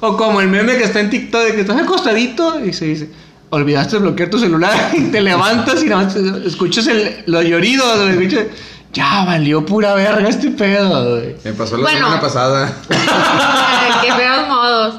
O 0.00 0.16
como 0.16 0.40
el 0.40 0.48
meme 0.48 0.76
que 0.76 0.84
está 0.84 1.00
en 1.00 1.10
TikTok 1.10 1.42
de 1.42 1.54
que 1.54 1.60
estás 1.60 1.80
acostadito 1.80 2.64
y 2.64 2.72
se 2.72 2.86
dice, 2.86 3.08
olvidaste 3.50 3.96
de 3.96 4.02
bloquear 4.02 4.28
tu 4.28 4.38
celular 4.38 4.90
y 4.96 5.02
te 5.02 5.20
levantas 5.20 5.82
y 5.82 5.86
nada 5.86 6.04
más 6.04 6.16
escuchas 6.16 6.86
el, 6.88 7.22
los 7.26 7.44
lloridos, 7.44 8.00
güey, 8.00 8.10
escuchas, 8.10 8.46
ya 8.92 9.24
valió 9.24 9.64
pura 9.66 9.94
verga 9.94 10.28
este 10.28 10.50
pedo, 10.50 11.16
güey. 11.16 11.36
Me 11.44 11.52
pasó 11.52 11.76
la 11.76 11.82
Bueno. 11.82 11.98
semana 11.98 12.20
pasada. 12.20 12.76
Ay, 12.90 13.92
qué 14.08 14.12
feos 14.14 14.48
modos. 14.48 14.94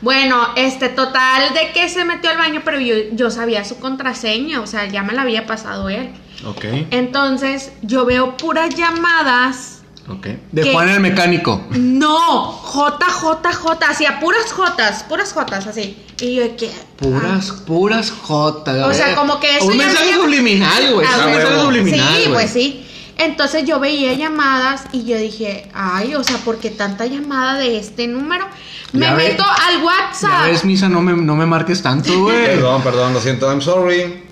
Bueno, 0.00 0.48
este 0.56 0.90
total 0.90 1.54
de 1.54 1.72
que 1.72 1.88
se 1.88 2.04
metió 2.04 2.30
al 2.30 2.36
baño, 2.38 2.60
pero 2.64 2.78
yo, 2.78 2.94
yo 3.12 3.30
sabía 3.30 3.64
su 3.64 3.78
contraseña, 3.78 4.60
o 4.60 4.66
sea, 4.66 4.86
ya 4.86 5.02
me 5.02 5.14
la 5.14 5.22
había 5.22 5.46
pasado 5.46 5.88
él. 5.88 6.10
Ok, 6.46 6.64
Entonces, 6.90 7.72
yo 7.80 8.04
veo 8.04 8.36
puras 8.36 8.74
llamadas. 8.74 9.80
ok. 10.08 10.26
De 10.52 10.62
¿Qué? 10.62 10.72
Juan 10.72 10.90
el 10.90 11.00
mecánico. 11.00 11.64
No, 11.70 12.18
J, 12.52 12.98
J, 13.10 13.52
J, 13.54 13.86
hacía 13.88 14.20
puras 14.20 14.52
Jotas, 14.52 15.04
puras 15.04 15.32
Jotas, 15.32 15.66
así. 15.66 15.96
Y 16.20 16.34
yo 16.36 16.42
de 16.42 16.56
que. 16.56 16.70
Puras, 16.96 17.50
puras 17.66 18.10
jotas. 18.10 18.86
O 18.86 18.92
sea, 18.92 19.14
como 19.16 19.40
que 19.40 19.56
eso 19.56 19.64
Un 19.66 19.76
mensaje 19.78 20.10
me- 20.10 20.16
subliminal, 20.16 20.92
güey. 20.92 21.06
Ah, 21.10 21.24
un 21.24 21.30
mensaje 21.32 21.60
subliminal. 21.60 22.08
Sí, 22.08 22.20
güey. 22.24 22.32
pues 22.34 22.50
sí. 22.50 22.83
Entonces 23.16 23.64
yo 23.64 23.78
veía 23.78 24.12
llamadas 24.14 24.84
y 24.92 25.04
yo 25.04 25.16
dije, 25.16 25.70
ay, 25.72 26.14
o 26.16 26.24
sea, 26.24 26.38
¿por 26.38 26.58
qué 26.58 26.70
tanta 26.70 27.06
llamada 27.06 27.54
de 27.58 27.78
este 27.78 28.06
número? 28.08 28.46
Me 28.92 29.06
Ya 29.06 29.14
ve- 29.14 29.28
meto 29.30 29.44
al 29.44 29.78
Ya 29.78 29.84
WhatsApp. 29.84 30.46
ves, 30.46 30.64
Misa, 30.64 30.88
no 30.88 31.00
me, 31.00 31.12
no 31.14 31.36
me 31.36 31.46
marques 31.46 31.80
tanto, 31.82 32.22
güey. 32.22 32.44
Perdón, 32.46 32.82
perdón, 32.82 33.12
lo 33.14 33.20
siento, 33.20 33.48
I'm 33.48 33.60
sorry. 33.62 34.22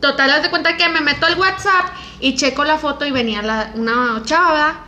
Total, 0.00 0.30
haz 0.30 0.42
de 0.42 0.50
cuenta 0.50 0.76
que 0.76 0.88
me 0.88 1.00
meto 1.00 1.24
al 1.26 1.38
WhatsApp 1.38 1.86
y 2.20 2.34
checo 2.34 2.64
la 2.64 2.78
foto 2.78 3.04
y 3.06 3.10
venía 3.10 3.42
la, 3.42 3.70
una 3.74 4.20
chava. 4.24 4.80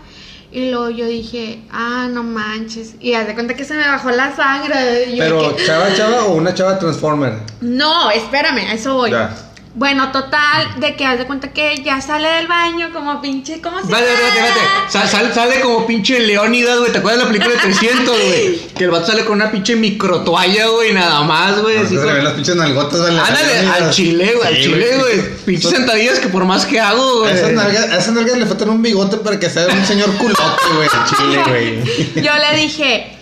Y 0.52 0.70
luego 0.70 0.90
yo 0.90 1.06
dije, 1.06 1.62
ah, 1.72 2.06
no 2.10 2.22
manches. 2.22 2.94
Y 3.00 3.14
haz 3.14 3.26
de 3.26 3.34
cuenta 3.34 3.54
que 3.54 3.64
se 3.64 3.74
me 3.74 3.86
bajó 3.86 4.10
la 4.10 4.34
sangre. 4.34 5.04
y 5.10 5.16
yo 5.16 5.24
Pero, 5.24 5.56
¿chava, 5.66 5.92
chava 5.94 6.24
o 6.24 6.34
una 6.34 6.54
chava 6.54 6.78
transformer? 6.78 7.40
No, 7.60 8.10
espérame, 8.10 8.58
a 8.68 8.72
eso 8.74 8.94
voy. 8.94 9.10
Ya. 9.10 9.34
Bueno, 9.78 10.10
total, 10.10 10.80
de 10.80 10.96
que 10.96 11.04
haz 11.04 11.18
de 11.18 11.26
cuenta 11.26 11.52
que 11.52 11.82
ya 11.84 12.00
sale 12.00 12.26
del 12.28 12.46
baño 12.46 12.88
como 12.94 13.20
pinche, 13.20 13.60
¿cómo 13.60 13.78
se 13.82 13.92
Vale, 13.92 14.06
espérate. 14.10 14.60
Sa- 14.88 15.06
sal- 15.06 15.34
sale 15.34 15.60
como 15.60 15.86
pinche 15.86 16.18
Leónidas, 16.20 16.78
güey. 16.78 16.92
¿Te 16.92 16.98
acuerdas 16.98 17.18
de 17.20 17.24
la 17.26 17.30
película 17.30 17.54
de 17.56 17.60
300, 17.60 18.06
güey? 18.06 18.58
Que 18.74 18.84
el 18.84 18.90
vato 18.90 19.06
sale 19.08 19.26
con 19.26 19.34
una 19.34 19.50
pinche 19.50 19.76
micro 19.76 20.20
toalla, 20.22 20.68
güey, 20.68 20.94
nada 20.94 21.22
más, 21.24 21.60
güey. 21.60 21.76
así 21.76 21.94
se 21.94 22.04
ven 22.06 22.24
las 22.24 22.32
pinches 22.32 22.56
nalgotas 22.56 23.06
en 23.06 23.16
la 23.16 23.26
Ándale, 23.26 23.68
al 23.68 23.90
chile, 23.90 24.32
güey, 24.34 24.48
al 24.48 24.56
chile, 24.62 24.96
güey. 24.98 25.36
Pinches 25.44 25.70
sentadillas 25.70 26.20
que 26.20 26.28
por 26.28 26.46
más 26.46 26.64
que 26.64 26.80
hago, 26.80 27.02
A 27.02 27.18
güey. 27.28 27.34
esas 27.34 27.52
nalgas, 27.52 27.84
a 27.92 27.98
esas 27.98 28.14
nalgas 28.14 28.38
le 28.38 28.46
faltan 28.46 28.70
un 28.70 28.80
bigote 28.80 29.18
para 29.18 29.38
que 29.38 29.50
sea 29.50 29.66
un 29.66 29.84
señor 29.84 30.10
culote, 30.16 30.40
güey. 30.74 30.88
al 30.90 31.04
Chile, 31.04 31.42
güey. 31.46 32.24
Yo 32.24 32.32
le 32.34 32.56
dije, 32.56 33.15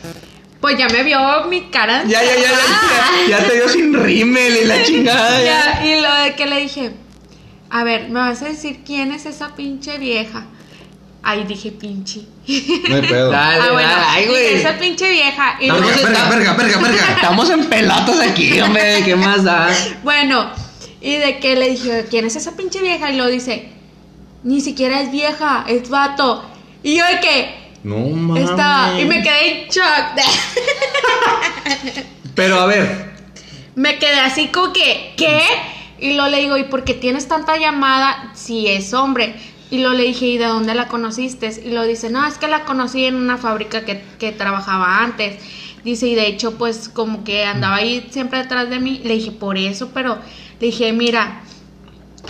pues 0.65 0.79
ya 0.79 0.89
me 0.89 1.03
vio 1.03 1.45
mi 1.51 1.61
cara. 1.65 2.05
Ya, 2.07 2.23
ya, 2.25 2.37
ya, 2.37 2.41
ya, 2.41 3.29
ya, 3.29 3.39
ya 3.39 3.47
te 3.47 3.55
dio 3.55 3.69
sin 3.69 3.93
rímel 3.93 4.57
y 4.63 4.65
la 4.65 4.83
chingada. 4.87 5.39
Ya. 5.43 5.83
Ya, 5.83 5.87
y 5.87 6.01
lo 6.01 6.15
de 6.23 6.35
que 6.37 6.47
le 6.47 6.61
dije, 6.61 6.93
a 7.69 7.85
ver, 7.85 8.09
¿me 8.09 8.21
vas 8.21 8.41
a 8.41 8.47
decir 8.47 8.81
quién 8.83 9.13
es 9.13 9.27
esa 9.27 9.55
pinche 9.55 9.99
vieja? 9.99 10.47
Ahí 11.23 11.45
dije 11.45 11.71
pinche. 11.71 12.21
No 12.89 12.97
hay 12.97 13.03
pedo. 13.03 13.31
Dale, 13.31 13.61
ah, 13.61 13.73
bueno, 13.73 13.89
dale, 13.91 14.05
ay, 14.09 14.27
güey. 14.27 14.55
esa 14.55 14.79
pinche 14.79 15.11
vieja. 15.11 15.57
Y 15.61 15.71
Verga, 15.71 15.87
verga, 15.87 16.29
verga, 16.31 16.53
verga, 16.55 16.79
verga. 16.79 17.13
Estamos 17.17 17.51
en 17.51 17.67
pelotas 17.67 18.21
aquí, 18.21 18.59
hombre. 18.63 19.03
¿Qué 19.05 19.17
más 19.17 19.45
da? 19.45 19.69
Bueno, 20.03 20.51
y 21.03 21.17
de 21.17 21.41
que 21.41 21.57
le 21.57 21.69
dije, 21.69 22.07
¿quién 22.09 22.25
es 22.25 22.37
esa 22.37 22.57
pinche 22.57 22.81
vieja? 22.81 23.11
Y 23.11 23.17
lo 23.17 23.27
dice, 23.27 23.69
ni 24.45 24.63
siquiera 24.63 25.03
es 25.03 25.13
vieja, 25.13 25.67
es 25.69 25.91
vato. 25.91 26.43
Y 26.83 26.97
yo 26.97 27.05
de 27.07 27.21
que 27.21 27.55
No 27.83 27.99
mames. 27.99 28.49
estaba, 28.51 28.99
y 29.01 29.05
me 29.07 29.23
quedé 29.23 29.63
en 29.65 29.69
shock. 29.69 30.17
Pero 32.45 32.61
a 32.61 32.67
ver, 32.67 33.11
me 33.75 33.99
quedé 33.99 34.21
así 34.21 34.49
como 34.49 34.73
que, 34.73 35.15
¿qué? 35.17 35.41
Y 35.99 36.15
lo 36.15 36.29
le 36.29 36.39
digo, 36.39 36.57
¿y 36.57 36.65
por 36.65 36.85
qué 36.85 36.95
tienes 36.95 37.29
tanta 37.29 37.57
llamada 37.57 38.33
si 38.35 38.67
es 38.69 38.93
hombre? 38.95 39.35
Y 39.71 39.79
lo 39.79 39.93
le 39.95 40.05
dije, 40.05 40.27
¿y 40.27 40.39
de 40.39 40.45
dónde 40.47 40.75
la 40.75 40.89
conociste? 40.89 41.51
Y 41.65 41.71
lo 41.71 41.85
dice, 41.85 42.11
no, 42.11 42.27
es 42.27 42.39
que 42.39 42.47
la 42.49 42.65
conocí 42.65 43.05
en 43.07 43.15
una 43.17 43.39
fábrica 43.39 43.85
que, 43.85 44.03
que 44.19 44.31
trabajaba 44.33 44.99
antes. 45.03 45.37
Dice, 45.85 46.07
y 46.07 46.15
de 46.15 46.27
hecho, 46.29 46.57
pues 46.59 46.89
como 46.89 47.25
que 47.25 47.45
andaba 47.45 47.77
ahí 47.77 48.07
siempre 48.11 48.39
detrás 48.39 48.71
de 48.71 48.79
mí. 48.79 49.01
Le 49.05 49.15
dije, 49.15 49.31
por 49.33 49.57
eso, 49.59 49.91
pero 49.93 50.19
le 50.61 50.67
dije, 50.67 50.93
mira, 50.93 51.41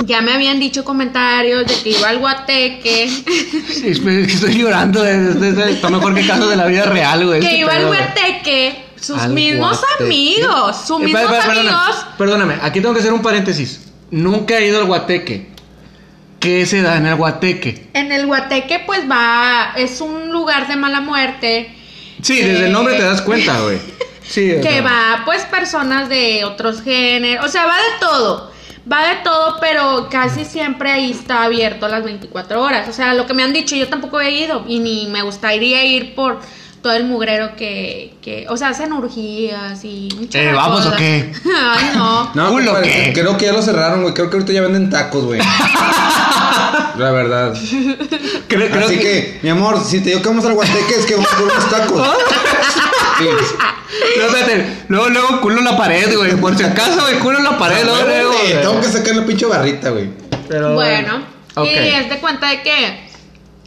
ya 0.06 0.22
me 0.22 0.32
habían 0.32 0.58
dicho 0.58 0.84
comentarios 0.84 1.66
de 1.66 1.74
que 1.82 1.90
iba 1.90 2.08
al 2.08 2.18
guateque. 2.18 3.08
Sí, 3.68 3.88
estoy 3.90 4.54
llorando. 4.58 5.04
es- 5.04 5.36
es- 5.36 5.42
es- 5.58 5.66
Está 5.76 5.90
mejor 5.90 6.14
que 6.14 6.26
casos 6.26 6.48
de 6.50 6.56
la 6.56 6.66
vida 6.66 6.84
real, 6.84 7.26
güey. 7.26 7.40
que 7.40 7.46
este 7.46 7.58
iba 7.58 7.72
al 7.72 7.86
guateque. 7.86 8.83
Sus 9.06 9.20
Al 9.20 9.30
mismos 9.32 9.80
amigos. 10.00 10.76
Sus 10.86 11.00
Eh, 11.00 11.04
mismos 11.04 11.22
per- 11.22 11.30
per- 11.30 11.40
perdóname, 11.46 11.68
amigos. 11.70 12.06
Perdóname, 12.18 12.54
aquí 12.62 12.80
tengo 12.80 12.94
que 12.94 13.00
hacer 13.00 13.12
un 13.12 13.22
paréntesis. 13.22 13.80
Nunca 14.10 14.58
he 14.58 14.66
ido 14.66 14.78
al 14.80 14.86
Guateque. 14.86 15.48
¿Qué 16.40 16.66
se 16.66 16.82
da 16.82 16.96
en 16.96 17.06
el 17.06 17.14
Guateque? 17.16 17.88
En 17.94 18.12
el 18.12 18.26
guateque, 18.26 18.80
pues 18.84 19.08
va. 19.10 19.72
Es 19.76 20.00
un 20.02 20.30
lugar 20.30 20.68
de 20.68 20.76
mala 20.76 21.00
muerte. 21.00 21.74
Sí, 22.20 22.40
desde 22.40 22.66
el 22.66 22.72
nombre 22.72 22.94
te 22.96 23.02
das 23.02 23.22
cuenta, 23.22 23.60
güey. 23.60 23.78
Sí, 24.26 24.52
que 24.62 24.62
sea, 24.62 24.82
va 24.82 25.22
pues 25.26 25.42
personas 25.44 26.08
de 26.08 26.46
otros 26.46 26.80
géneros, 26.80 27.44
o 27.44 27.48
sea, 27.48 27.66
va 27.66 27.74
de 27.76 27.98
todo, 28.00 28.50
va 28.90 29.06
de 29.08 29.16
todo, 29.22 29.58
pero 29.60 30.08
casi 30.10 30.46
siempre 30.46 30.90
ahí 30.92 31.10
está 31.10 31.44
abierto 31.44 31.88
las 31.88 32.02
24 32.02 32.62
horas, 32.62 32.88
o 32.88 32.92
sea, 32.94 33.12
lo 33.12 33.26
que 33.26 33.34
me 33.34 33.42
han 33.42 33.52
dicho, 33.52 33.76
yo 33.76 33.86
tampoco 33.88 34.18
he 34.22 34.30
ido 34.30 34.64
y 34.66 34.78
ni 34.78 35.08
me 35.08 35.20
gustaría 35.20 35.84
ir 35.84 36.14
por 36.14 36.40
todo 36.84 36.92
el 36.92 37.04
mugrero 37.04 37.56
que, 37.56 38.12
que 38.20 38.44
o 38.50 38.58
sea, 38.58 38.68
hacen 38.68 38.92
urgías 38.92 39.82
y 39.84 40.10
muchas 40.18 40.42
Eh, 40.42 40.52
¿vamos 40.52 40.84
o 40.84 40.94
qué? 40.94 41.32
Ay, 41.46 41.92
no. 41.94 42.30
No, 42.34 42.50
Culo, 42.50 42.72
compadre, 42.72 43.04
¿qué? 43.06 43.12
creo 43.14 43.38
que 43.38 43.46
ya 43.46 43.54
lo 43.54 43.62
cerraron, 43.62 44.02
güey. 44.02 44.12
Creo 44.12 44.28
que 44.28 44.36
ahorita 44.36 44.52
ya 44.52 44.60
venden 44.60 44.90
tacos, 44.90 45.24
güey. 45.24 45.40
La 46.98 47.10
verdad. 47.10 47.54
Creo, 48.48 48.68
creo 48.70 48.84
Así 48.84 48.98
que... 48.98 49.40
mi 49.42 49.48
amor, 49.48 49.82
si 49.82 50.00
te 50.00 50.10
digo 50.10 50.20
que 50.20 50.28
vamos 50.28 50.44
al 50.44 50.52
Guateque 50.52 50.94
es 50.98 51.06
que 51.06 51.14
vamos 51.14 51.30
por 51.30 51.44
unos 51.44 51.70
tacos. 51.70 52.06
Sí. 53.16 53.28
No, 54.18 54.26
espérate. 54.26 54.84
Luego, 54.88 55.08
luego, 55.08 55.40
culo 55.40 55.60
en 55.60 55.66
la 55.66 55.76
pared, 55.76 56.16
güey. 56.16 56.34
Por 56.34 56.56
si 56.56 56.64
acaso, 56.64 57.00
güey, 57.02 57.20
culo 57.20 57.38
en 57.38 57.44
la 57.44 57.56
pared, 57.56 57.84
luego, 57.84 58.02
luego. 58.02 58.32
Güey, 58.32 58.50
güey. 58.50 58.60
Tengo 58.60 58.80
que 58.80 58.88
sacar 58.88 59.14
la 59.14 59.24
pinche 59.24 59.46
barrita, 59.46 59.90
güey. 59.90 60.08
Pero, 60.48 60.74
Bueno, 60.74 61.22
y 61.62 61.68
es 61.68 62.10
de 62.10 62.18
cuenta 62.18 62.48
de 62.48 62.62
que 62.62 63.03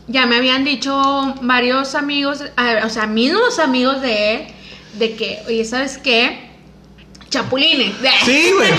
ya 0.08 0.26
me 0.26 0.38
habían 0.38 0.63
dicho 0.63 1.36
varios 1.41 1.96
amigos, 1.96 2.43
o 2.84 2.89
sea, 2.89 3.08
mismos 3.08 3.60
amigos 3.60 4.02
de 4.02 4.36
él, 4.36 4.41
de 4.93 5.15
que, 5.15 5.39
oye, 5.48 5.65
¿sabes 5.65 5.98
qué? 5.98 6.48
Chapulines. 7.30 7.93
Sí, 8.26 8.52
güey. 8.56 8.70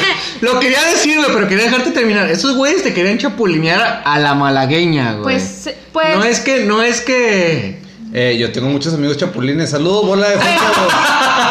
Lo 0.40 0.58
quería 0.58 0.82
decir, 0.84 1.16
güey, 1.18 1.30
pero 1.32 1.48
quería 1.48 1.64
dejarte 1.64 1.90
terminar. 1.90 2.30
Esos 2.30 2.56
güeyes 2.56 2.82
te 2.82 2.94
querían 2.94 3.18
chapulinear 3.18 4.02
a 4.04 4.18
la 4.18 4.34
malagueña, 4.34 5.14
güey. 5.14 5.36
Pues, 5.36 5.70
pues. 5.92 6.16
No 6.16 6.24
es 6.24 6.40
que, 6.40 6.64
no 6.64 6.82
es 6.82 7.00
que. 7.02 7.87
Eh, 8.12 8.36
yo 8.38 8.50
tengo 8.52 8.68
muchos 8.68 8.94
amigos 8.94 9.16
chapulines. 9.18 9.70
Saludos, 9.70 10.06
bola 10.06 10.28
de 10.30 10.36
fotos. 10.38 10.92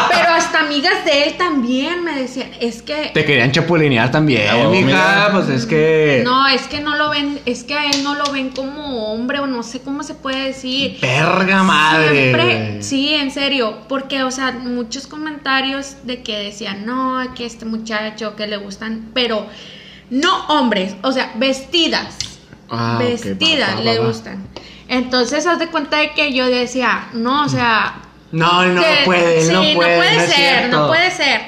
Pero 0.10 0.28
hasta 0.30 0.60
amigas 0.60 1.04
de 1.04 1.24
él 1.24 1.36
también 1.36 2.02
me 2.04 2.18
decían, 2.18 2.50
es 2.60 2.82
que. 2.82 3.10
Te 3.14 3.24
querían 3.24 3.52
chapulinear 3.52 4.10
también, 4.10 4.42
Ah, 4.50 4.68
mija. 4.68 4.86
mira. 4.86 5.28
Pues 5.32 5.48
es 5.50 5.66
que. 5.66 6.22
No, 6.24 6.48
es 6.48 6.62
que 6.62 6.80
no 6.80 6.96
lo 6.96 7.10
ven, 7.10 7.40
es 7.46 7.62
que 7.64 7.74
a 7.74 7.88
él 7.90 8.02
no 8.02 8.14
lo 8.14 8.30
ven 8.32 8.50
como 8.50 9.12
hombre 9.12 9.38
o 9.38 9.46
no 9.46 9.62
sé 9.62 9.80
cómo 9.80 10.02
se 10.02 10.14
puede 10.14 10.46
decir. 10.48 10.98
Verga 11.00 11.62
madre. 11.62 12.10
Siempre, 12.10 12.82
sí, 12.82 13.14
en 13.14 13.30
serio, 13.30 13.78
porque, 13.88 14.22
o 14.24 14.30
sea, 14.30 14.50
muchos 14.52 15.06
comentarios 15.06 15.96
de 16.04 16.22
que 16.22 16.36
decían, 16.38 16.84
no, 16.86 17.22
que 17.36 17.46
este 17.46 17.64
muchacho 17.66 18.34
que 18.36 18.46
le 18.46 18.56
gustan, 18.56 19.10
pero 19.14 19.46
no 20.10 20.46
hombres, 20.48 20.94
o 21.02 21.12
sea, 21.12 21.32
vestidas, 21.36 22.16
Ah, 22.70 22.98
vestidas 23.00 23.70
va, 23.70 23.74
va, 23.76 23.80
le 23.82 23.98
va, 23.98 24.06
gustan. 24.06 24.46
Entonces, 24.88 25.46
haz 25.46 25.58
de 25.58 25.68
cuenta 25.68 25.98
de 25.98 26.12
que 26.12 26.32
yo 26.32 26.46
decía, 26.46 27.08
no, 27.12 27.44
o 27.44 27.48
sea, 27.48 27.96
No, 28.32 28.64
no 28.66 28.82
puede, 29.04 29.42
sí, 29.46 29.52
no 29.52 29.62
puede. 29.74 30.16
no 30.16 30.26
ser, 30.26 30.68
no 30.70 30.86
puede 30.88 31.10
ser, 31.10 31.40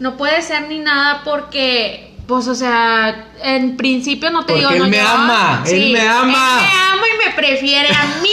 no 0.00 0.16
puede 0.16 0.42
ser 0.42 0.68
ni 0.68 0.78
nada 0.80 1.22
porque, 1.24 2.14
pues, 2.26 2.46
o 2.48 2.54
sea, 2.54 3.28
en 3.42 3.76
principio 3.76 4.30
no 4.30 4.44
te 4.44 4.52
Porque 4.54 4.60
digo, 4.60 4.70
él 4.72 4.78
no, 4.80 4.88
me 4.88 4.96
yo- 4.98 5.08
ama, 5.08 5.62
él 5.66 5.92
me 5.92 6.00
ama. 6.00 6.58
él 6.60 6.66
me 6.66 6.92
ama 6.92 7.02
y 7.14 7.26
me 7.28 7.34
prefiere 7.34 7.88
a 7.88 8.06
mí. 8.22 8.28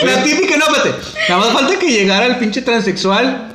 La 0.04 0.22
típica, 0.22 0.56
no, 0.56 0.64
espérate. 0.66 0.94
Nada 1.28 1.40
más 1.40 1.52
falta 1.52 1.78
que 1.78 1.90
llegara 1.90 2.26
el 2.26 2.36
pinche 2.36 2.62
transexual 2.62 3.48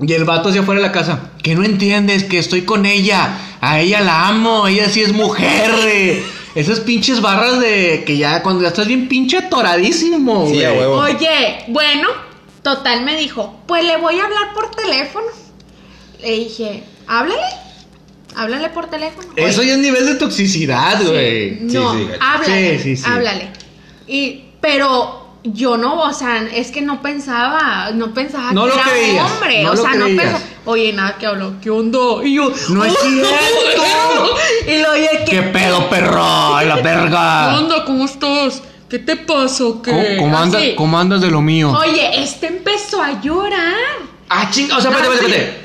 y 0.00 0.12
el 0.12 0.24
vato 0.24 0.48
hacia 0.50 0.60
afuera 0.62 0.80
de 0.82 0.86
la 0.88 0.92
casa. 0.92 1.30
Que 1.42 1.54
no 1.54 1.62
entiendes 1.64 2.24
que 2.24 2.38
estoy 2.38 2.62
con 2.62 2.84
ella. 2.86 3.38
A 3.60 3.80
ella 3.80 4.00
la 4.00 4.28
amo, 4.28 4.66
ella 4.66 4.88
sí 4.90 5.02
es 5.02 5.12
mujer. 5.12 5.70
Esas 6.54 6.80
pinches 6.80 7.20
barras 7.20 7.58
de 7.60 8.04
que 8.06 8.16
ya 8.16 8.42
cuando 8.42 8.62
ya 8.62 8.68
estás 8.68 8.86
bien 8.86 9.08
pinche 9.08 9.38
atoradísimo, 9.38 10.46
Sí, 10.46 10.54
güey. 10.54 10.64
a 10.64 10.72
huevo. 10.72 10.96
Oye, 10.98 11.64
bueno, 11.68 12.08
total 12.62 13.04
me 13.04 13.16
dijo, 13.16 13.60
pues 13.66 13.84
le 13.84 13.96
voy 13.96 14.18
a 14.20 14.24
hablar 14.24 14.54
por 14.54 14.70
teléfono. 14.70 15.26
Le 16.22 16.30
dije, 16.30 16.84
háblale, 17.08 17.42
háblale 18.36 18.68
por 18.70 18.88
teléfono. 18.88 19.28
Eso 19.36 19.62
ya 19.62 19.72
es 19.74 19.78
nivel 19.80 20.06
de 20.06 20.14
toxicidad, 20.14 21.02
güey. 21.04 21.58
No, 21.62 21.94
Sí, 21.94 22.06
háblale, 22.20 22.78
Sí, 22.78 22.82
sí, 22.96 22.96
sí. 22.96 23.04
háblale. 23.10 23.48
Y, 24.06 24.44
pero 24.60 25.23
yo 25.44 25.76
no, 25.76 26.02
o 26.02 26.12
sea, 26.14 26.42
es 26.42 26.70
que 26.70 26.80
no 26.80 27.02
pensaba, 27.02 27.90
no 27.94 28.14
pensaba 28.14 28.52
No 28.52 28.64
que 28.64 28.72
era 28.72 28.82
creías, 28.84 29.30
hombre, 29.30 29.62
no 29.62 29.72
o 29.72 29.76
sea, 29.76 29.94
no 29.94 30.06
pensaba, 30.06 30.40
oye, 30.64 30.92
nada 30.94 31.16
que 31.18 31.26
habló, 31.26 31.54
¿qué 31.62 31.68
onda? 31.70 31.98
Y 32.24 32.34
yo, 32.34 32.50
No 32.70 32.84
es 32.84 32.94
cierto. 32.98 34.36
y 34.66 34.78
lo 34.82 34.90
oye, 34.92 35.08
¿Qué 35.28 35.42
pedo, 35.42 35.88
perro? 35.90 36.22
¡Ay, 36.24 36.66
la 36.66 36.76
verga! 36.76 37.50
¿Qué 37.50 37.56
onda? 37.58 37.84
¿Cómo 37.84 38.04
estás? 38.06 38.62
¿Qué 38.88 38.98
te 38.98 39.16
pasa? 39.16 39.64
o 39.64 39.82
¿Qué? 39.82 39.90
¿Cómo, 39.90 40.04
cómo 40.20 40.38
anda- 40.38 40.60
cómo 40.76 40.98
andas 40.98 41.20
de 41.20 41.30
lo 41.30 41.40
mío? 41.40 41.70
Oye, 41.72 42.22
este 42.22 42.46
empezó 42.46 43.02
a 43.02 43.20
llorar. 43.20 43.74
Ah, 44.28 44.48
chinga, 44.50 44.78
o 44.78 44.80
sea, 44.80 44.90
espérate, 44.90 45.10
Ah, 45.12 45.14
espérate, 45.20 45.40
espérate. 45.42 45.64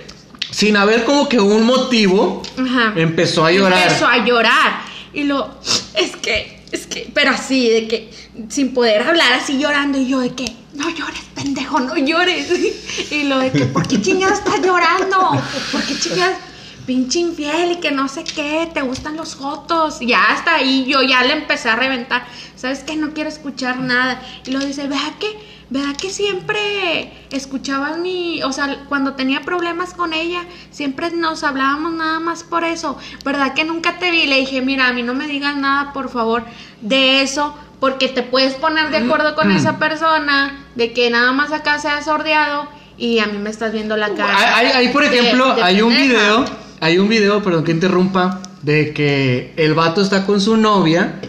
Sin 0.52 0.76
haber 0.78 1.06
como 1.06 1.30
que 1.30 1.40
un 1.40 1.64
motivo, 1.66 2.42
Ajá. 2.58 2.94
empezó 2.96 3.46
a 3.46 3.52
llorar. 3.52 3.82
Empezó 3.84 4.08
a 4.08 4.18
llorar. 4.26 4.82
Y 5.14 5.24
lo, 5.24 5.48
es 5.96 6.16
que, 6.18 6.64
es 6.72 6.88
que, 6.88 7.10
pero 7.14 7.32
así, 7.32 7.70
de 7.70 7.88
que, 7.88 8.10
sin 8.48 8.74
poder 8.74 9.02
hablar, 9.02 9.34
así 9.34 9.58
llorando. 9.60 9.98
Y 9.98 10.08
yo 10.08 10.20
de 10.20 10.34
que, 10.34 10.46
no 10.74 10.90
llores, 10.90 11.22
pendejo, 11.36 11.80
no 11.80 11.98
llores. 11.98 12.48
Y 13.12 13.24
lo 13.24 13.40
de 13.40 13.52
que, 13.52 13.66
¿por 13.66 13.88
qué 13.88 14.02
chingados 14.02 14.40
estás 14.40 14.62
llorando? 14.62 15.32
¿Por 15.72 15.84
qué 15.84 15.98
chingados? 15.98 16.38
Pinche 16.86 17.20
infiel 17.20 17.74
y 17.74 17.76
que 17.78 17.92
no 17.92 18.08
sé 18.08 18.24
qué, 18.24 18.70
te 18.74 18.82
gustan 18.82 19.16
los 19.16 19.36
fotos. 19.36 20.00
Ya 20.02 20.26
hasta 20.32 20.56
ahí 20.56 20.86
yo 20.88 21.02
ya 21.02 21.24
le 21.24 21.34
empecé 21.34 21.70
a 21.70 21.76
reventar. 21.76 22.26
¿Sabes 22.56 22.84
qué? 22.84 22.96
No 22.96 23.14
quiero 23.14 23.30
escuchar 23.30 23.80
nada. 23.80 24.22
Y 24.46 24.52
lo 24.52 24.60
dice, 24.60 24.88
¿verdad 24.88 25.14
que, 25.20 25.28
verdad 25.70 25.96
que 25.96 26.10
siempre 26.10 27.14
escuchabas 27.32 28.00
mi, 28.00 28.42
o 28.44 28.52
sea, 28.52 28.86
cuando 28.90 29.14
tenía 29.14 29.42
problemas 29.42 29.94
con 29.94 30.14
ella, 30.14 30.46
siempre 30.72 31.12
nos 31.12 31.44
hablábamos 31.44 31.94
nada 31.94 32.20
más 32.20 32.44
por 32.44 32.64
eso. 32.64 32.98
¿Verdad 33.24 33.54
que 33.54 33.66
nunca 33.66 34.00
te 34.00 34.10
vi? 34.10 34.26
Le 34.26 34.38
dije, 34.38 34.62
mira, 34.62 34.88
a 34.88 34.94
mí 34.94 35.04
no 35.04 35.14
me 35.14 35.28
digas 35.28 35.56
nada, 35.56 35.94
por 35.94 36.10
favor, 36.10 36.44
de 36.82 37.22
eso, 37.22 37.56
porque 37.80 38.08
te 38.10 38.24
puedes 38.24 38.54
poner 38.56 38.90
de 38.92 38.98
acuerdo 38.98 39.36
con 39.36 39.52
esa 39.52 39.78
persona, 39.80 40.66
de 40.76 40.92
que 40.94 41.10
nada 41.10 41.32
más 41.32 41.52
acá 41.52 41.80
se 41.80 41.88
ha 41.88 42.02
sordeado 42.04 42.68
y 42.98 43.20
a 43.20 43.28
mí 43.28 43.38
me 43.38 43.50
estás 43.50 43.72
viendo 43.72 43.96
la 43.96 44.10
cara. 44.14 44.36
Hay, 44.58 44.68
hay- 44.68 44.72
hay, 44.88 44.88
por 44.94 45.08
de- 45.10 45.18
ejemplo, 45.18 45.56
de 45.56 45.64
hay 45.64 45.82
un 45.82 45.94
video, 45.96 46.46
hay 46.82 46.98
un 47.00 47.08
video, 47.08 47.42
perdón 47.42 47.64
que 47.64 47.72
interrumpa, 47.72 48.42
de 48.62 48.94
que 48.94 49.54
el 49.56 49.74
vato 49.74 50.02
está 50.02 50.26
con 50.26 50.42
su 50.42 50.58
novia 50.58 51.22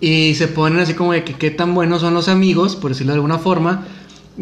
y 0.00 0.34
se 0.36 0.48
ponen 0.48 0.78
así 0.80 0.94
como 0.94 1.12
de 1.12 1.24
que 1.24 1.34
qué 1.34 1.50
tan 1.50 1.74
buenos 1.74 2.00
son 2.00 2.14
los 2.14 2.28
amigos, 2.28 2.76
por 2.76 2.90
decirlo 2.92 3.12
de 3.12 3.16
alguna 3.16 3.38
forma, 3.38 3.84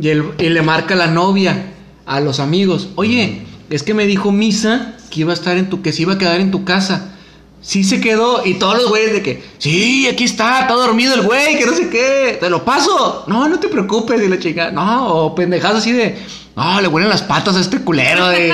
y, 0.00 0.08
él, 0.10 0.24
y 0.38 0.48
le 0.50 0.62
marca 0.62 0.94
la 0.94 1.08
novia 1.08 1.72
a 2.06 2.20
los 2.20 2.38
amigos, 2.38 2.90
oye, 2.94 3.42
es 3.70 3.82
que 3.82 3.94
me 3.94 4.06
dijo 4.06 4.30
Misa 4.30 4.94
que 5.10 5.20
iba 5.20 5.32
a 5.32 5.34
estar 5.34 5.56
en 5.56 5.68
tu, 5.68 5.82
que 5.82 5.92
se 5.92 6.02
iba 6.02 6.12
a 6.12 6.18
quedar 6.18 6.40
en 6.40 6.52
tu 6.52 6.64
casa. 6.64 7.15
Sí 7.66 7.82
se 7.82 8.00
quedó 8.00 8.46
y 8.46 8.54
todos 8.54 8.76
los 8.80 8.88
güeyes 8.90 9.12
de 9.12 9.22
que, 9.22 9.42
sí, 9.58 10.06
aquí 10.06 10.22
está, 10.22 10.60
está 10.60 10.74
dormido 10.74 11.14
el 11.14 11.22
güey, 11.22 11.58
que 11.58 11.66
no 11.66 11.72
sé 11.72 11.88
qué, 11.90 12.36
te 12.38 12.48
lo 12.48 12.64
paso. 12.64 13.24
No, 13.26 13.48
no 13.48 13.58
te 13.58 13.66
preocupes, 13.66 14.22
y 14.22 14.28
la 14.28 14.38
chica, 14.38 14.70
no, 14.70 15.08
o 15.08 15.34
pendejadas 15.34 15.78
así 15.78 15.90
de, 15.90 16.16
no, 16.54 16.80
le 16.80 16.86
huelen 16.86 17.08
las 17.10 17.22
patas 17.22 17.56
a 17.56 17.60
este 17.60 17.80
culero 17.80 18.28
de, 18.28 18.52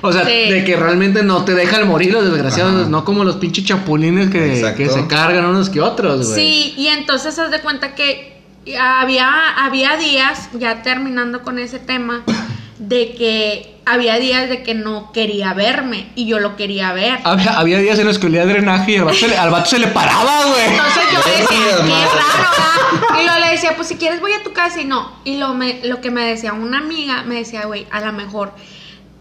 o 0.00 0.12
sea, 0.12 0.24
Sí. 0.24 0.48
de 0.48 0.62
que 0.64 0.76
realmente 0.76 1.24
no 1.24 1.44
te 1.44 1.54
deja 1.56 1.78
el 1.78 1.86
morir 1.86 2.12
los 2.12 2.22
desgraciados, 2.24 2.82
Ajá. 2.82 2.88
no 2.88 3.04
como 3.04 3.24
los 3.24 3.34
pinches 3.36 3.64
chapulines 3.64 4.30
que, 4.30 4.72
que 4.76 4.88
se 4.88 5.08
cargan 5.08 5.44
unos 5.46 5.68
que 5.68 5.80
otros, 5.80 6.28
güey. 6.28 6.38
Sí, 6.40 6.74
y 6.76 6.86
entonces 6.86 7.36
haz 7.40 7.50
de 7.50 7.58
cuenta 7.62 7.96
que 7.96 8.40
había, 8.80 9.28
había 9.58 9.96
días, 9.96 10.50
ya 10.56 10.82
terminando 10.82 11.42
con 11.42 11.58
ese 11.58 11.80
tema, 11.80 12.22
de 12.88 13.14
que 13.14 13.76
había 13.84 14.16
días 14.18 14.48
de 14.48 14.62
que 14.62 14.74
no 14.74 15.12
quería 15.12 15.54
verme 15.54 16.10
y 16.14 16.26
yo 16.26 16.40
lo 16.40 16.56
quería 16.56 16.92
ver. 16.92 17.18
Había, 17.24 17.58
había 17.58 17.78
días 17.78 17.98
en 17.98 18.06
los 18.06 18.18
que 18.18 18.26
olía 18.26 18.44
drenaje 18.44 18.92
y 18.92 18.96
al 18.96 19.04
vato 19.04 19.16
se 19.18 19.28
le, 19.28 19.36
al 19.36 19.50
vato 19.50 19.70
se 19.70 19.78
le 19.78 19.86
paraba, 19.88 20.46
güey. 20.46 20.64
Entonces 20.68 21.02
yo 21.12 21.18
Verga, 21.24 21.40
decía, 21.40 21.76
qué 21.76 21.80
raro, 21.80 22.50
¿verdad? 23.00 23.22
Y 23.22 23.26
lo 23.26 23.38
le 23.38 23.50
decía, 23.52 23.76
pues 23.76 23.88
si 23.88 23.96
quieres 23.96 24.20
voy 24.20 24.32
a 24.32 24.42
tu 24.42 24.52
casa 24.52 24.80
y 24.80 24.84
no. 24.84 25.12
Y 25.24 25.36
lo, 25.38 25.54
me, 25.54 25.80
lo 25.84 26.00
que 26.00 26.10
me 26.10 26.24
decía 26.24 26.52
una 26.52 26.78
amiga, 26.78 27.22
me 27.24 27.36
decía, 27.36 27.66
güey, 27.66 27.86
a 27.90 28.00
lo 28.00 28.12
mejor, 28.12 28.52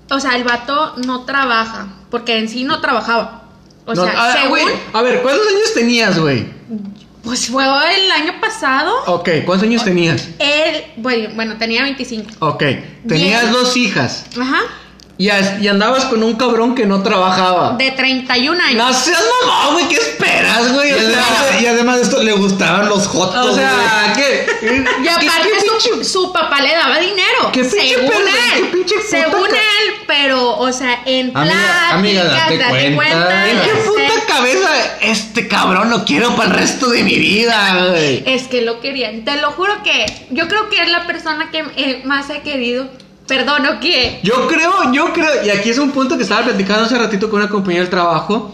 o 0.10 0.19
sea, 0.19 0.36
el 0.36 0.43
vato 0.43 0.95
no 1.06 1.26
trabaja, 1.26 1.88
porque 2.10 2.38
en 2.38 2.50
sí 2.50 2.63
no 2.63 2.82
trabajaba. 2.82 3.43
O 3.86 3.93
No, 3.93 4.04
sea, 4.04 4.13
ah, 4.15 4.34
según, 4.34 4.50
güey, 4.50 4.65
a 4.93 5.02
ver, 5.02 5.21
¿cuántos 5.21 5.47
años 5.47 5.74
tenías, 5.74 6.19
güey? 6.19 6.45
Pues 7.24 7.48
fue 7.50 7.64
el 7.66 8.12
año 8.12 8.40
pasado. 8.42 8.94
Ok, 9.08 9.30
¿cuántos 9.46 9.68
años 9.68 9.84
tenías? 9.84 10.28
Él, 10.40 10.86
bueno, 10.98 11.30
bueno, 11.36 11.58
tenía 11.58 11.84
25. 11.84 12.30
Ok, 12.40 12.64
tenías 13.08 13.52
dos 13.52 13.78
hijas 13.78 14.26
Ajá. 14.40 14.60
y, 15.18 15.30
as- 15.30 15.62
y 15.62 15.68
andabas 15.68 16.06
con 16.06 16.24
un 16.24 16.36
cabrón 16.36 16.74
que 16.74 16.86
no 16.86 17.04
trabajaba. 17.04 17.76
De 17.78 17.92
31 17.92 18.60
años. 18.64 18.76
No 18.76 18.94
seas 18.94 19.22
mamón, 19.46 19.74
güey, 19.74 19.88
¿qué 19.88 19.96
esperas, 19.96 20.74
güey? 20.74 20.90
Y 20.90 20.94
además, 20.94 21.26
sea, 21.50 21.62
y 21.62 21.66
además 21.68 21.96
de 21.98 22.02
esto 22.04 22.24
le 22.24 22.34
gustaban 22.34 22.90
los 22.90 23.08
hot 23.08 23.36
o 23.36 23.54
sea, 23.56 24.14
¿qué? 24.16 24.46
Y 25.04 25.08
aparte 25.08 25.50
su, 25.80 26.04
su 26.04 26.34
papá 26.34 26.60
le 26.62 26.74
daba 26.74 26.98
dinero. 27.00 27.52
¿Qué 27.54 27.62
pinche 27.64 27.80
según 27.96 28.12
él. 28.28 28.62
qué 28.62 28.66
pinche 28.78 28.96
puta 28.96 29.08
según 29.10 29.48
él, 29.50 29.94
pero, 30.08 30.58
o 30.58 30.72
sea, 30.74 31.02
en 31.06 31.32
Amiga, 31.38 31.54
pláticas, 31.56 31.94
amiga, 31.94 32.24
date 32.24 32.96
cuenta. 32.96 33.50
¿En 33.50 33.62
qué 33.62 33.68
ya 33.68 33.84
puta 33.86 34.08
sé. 34.08 34.11
Cabeza 34.32 34.70
este 35.02 35.48
cabrón 35.48 35.89
lo 35.89 36.06
quiero 36.06 36.36
para 36.36 36.50
el 36.50 36.56
resto 36.56 36.89
de 36.89 37.04
mi 37.04 37.15
vida, 37.15 37.89
güey? 37.89 38.24
Es 38.26 38.44
que 38.44 38.62
lo 38.62 38.80
querían. 38.80 39.24
Te 39.26 39.39
lo 39.41 39.52
juro 39.52 39.74
que 39.84 40.06
yo 40.32 40.48
creo 40.48 40.70
que 40.70 40.82
es 40.82 40.89
la 40.89 41.06
persona 41.06 41.52
que 41.52 41.63
eh, 41.76 42.02
más 42.06 42.30
he 42.30 42.41
querido. 42.41 42.88
Perdón, 43.28 43.65
¿o 43.65 43.80
qué? 43.80 44.20
Yo 44.24 44.48
creo, 44.48 44.91
yo 44.91 45.13
creo, 45.13 45.46
y 45.46 45.50
aquí 45.50 45.70
es 45.70 45.78
un 45.78 45.91
punto 45.91 46.17
que 46.17 46.24
estaba 46.24 46.44
platicando 46.44 46.86
hace 46.86 46.98
ratito 46.98 47.30
con 47.30 47.39
una 47.39 47.50
compañera 47.50 47.84
del 47.84 47.89
trabajo. 47.89 48.54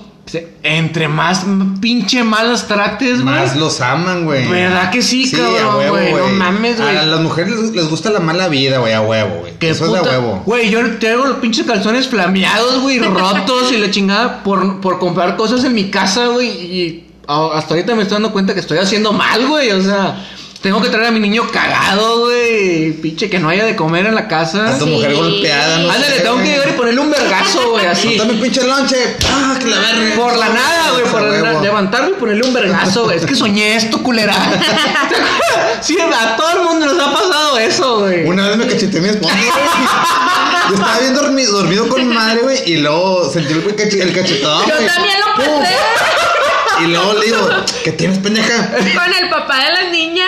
Entre 0.64 1.08
más 1.08 1.46
pinche 1.80 2.24
malos 2.24 2.68
trates, 2.68 3.22
güey. 3.22 3.36
Más 3.36 3.56
los 3.56 3.80
aman, 3.82 4.26
güey. 4.26 4.48
¿Verdad 4.48 4.92
que 4.92 5.02
sí, 5.02 5.32
a 5.34 5.38
cabrón, 5.38 5.78
huevo, 5.78 5.98
güey? 5.98 6.14
No 6.16 6.28
mames, 6.30 6.82
güey. 6.82 6.98
A 6.98 7.04
las 7.04 7.20
mujeres 7.22 7.58
les, 7.60 7.72
les 7.72 7.90
gusta 7.90 8.10
la 8.10 8.20
mala 8.20 8.48
vida, 8.50 8.80
güey, 8.80 8.94
a 8.94 9.02
huevo, 9.02 9.40
güey. 9.42 9.54
Eso 9.60 9.86
es 9.86 9.92
de 9.94 10.00
puta- 10.00 10.10
huevo. 10.12 10.44
Güey, 10.46 10.70
yo 10.70 10.98
traigo 11.00 11.26
los 11.26 11.38
pinches 11.38 11.66
calzones 11.66 12.08
flameados, 12.08 12.82
güey, 12.82 13.00
rotos 13.04 13.72
y 13.72 13.78
la 13.78 13.90
chingada 13.90 14.44
por, 14.44 14.82
por 14.82 15.00
comprar 15.00 15.38
cosas 15.38 15.64
en 15.64 15.74
mi 15.74 15.90
casa, 15.90 16.28
güey. 16.28 16.48
Y 16.50 17.08
hasta 17.28 17.74
ahorita 17.74 17.96
me 17.96 18.04
estoy 18.04 18.16
dando 18.16 18.32
cuenta 18.32 18.54
que 18.54 18.60
estoy 18.60 18.78
haciendo 18.80 19.14
mal, 19.14 19.48
güey. 19.48 19.72
O 19.72 19.82
sea, 19.82 20.26
tengo 20.68 20.82
que 20.82 20.90
traer 20.90 21.08
a 21.08 21.12
mi 21.12 21.22
niño 21.22 21.50
cagado, 21.50 22.20
güey. 22.26 22.92
Pinche 22.92 23.30
que 23.30 23.40
no 23.40 23.48
haya 23.48 23.64
de 23.64 23.78
comer 23.78 24.06
en 24.06 24.16
la 24.16 24.28
casa. 24.28 24.76
A 24.76 24.78
tu 24.78 24.84
Sí. 24.84 24.92
mujer 24.92 25.14
golpeada, 25.16 25.78
no 25.78 25.90
Ándale, 25.90 26.16
sé, 26.18 26.22
tengo 26.24 26.38
que 26.40 26.44
llegar 26.44 26.68
y 26.68 26.72
ponerle 26.74 27.00
un 27.00 27.10
vergazo, 27.10 27.70
güey, 27.70 27.86
así. 27.94 28.18
Dame 28.18 28.34
pinche 28.34 28.64
lonche. 28.68 29.16
Ah, 29.32 29.56
que 29.58 29.66
la 29.66 29.78
verga. 29.78 30.16
Por 30.18 30.36
la 30.38 30.50
nada, 30.50 30.92
güey, 30.92 31.04
por 31.06 31.22
la- 31.22 31.42
huevo. 31.44 31.62
levantarme 31.62 32.10
y 32.10 32.14
ponerle 32.20 32.44
un 32.46 32.54
vergazo, 32.54 33.06
güey. 33.06 33.18
Es 33.18 33.26
que 33.26 33.34
soñé 33.34 33.78
esto, 33.78 34.04
culera. 34.04 34.34
sí, 35.82 35.98
a 36.02 36.36
todo 36.36 36.52
el 36.52 36.60
mundo 36.64 36.86
nos 36.94 37.00
ha 37.08 37.14
pasado 37.14 37.58
eso, 37.60 38.00
güey. 38.00 38.26
Una 38.26 38.50
vez 38.50 38.58
me 38.58 38.68
cacheteé 38.68 39.00
mi 39.00 39.08
esposa. 39.08 39.34
Yo 40.68 40.74
estaba 40.76 41.00
bien 41.00 41.14
dormido, 41.16 41.52
dormido 41.54 41.88
con 41.88 42.06
mi 42.06 42.14
madre, 42.14 42.42
güey, 42.42 42.60
y 42.74 42.78
luego 42.78 43.32
sentí 43.32 43.54
el, 43.54 43.74
cache- 43.74 44.02
el 44.02 44.14
cachetón, 44.14 44.68
Yo 44.68 44.76
güey. 44.76 44.86
también 44.88 45.16
lo 45.22 45.28
¡Pum! 45.46 45.64
Y 46.84 46.88
luego 46.88 47.14
le 47.14 47.26
digo, 47.26 47.50
¿qué 47.84 47.92
tienes, 47.92 48.18
pendeja? 48.20 48.70
Con 48.72 49.14
el 49.24 49.30
papá 49.30 49.66
de 49.66 49.72
las 49.72 49.92
niñas. 49.92 50.28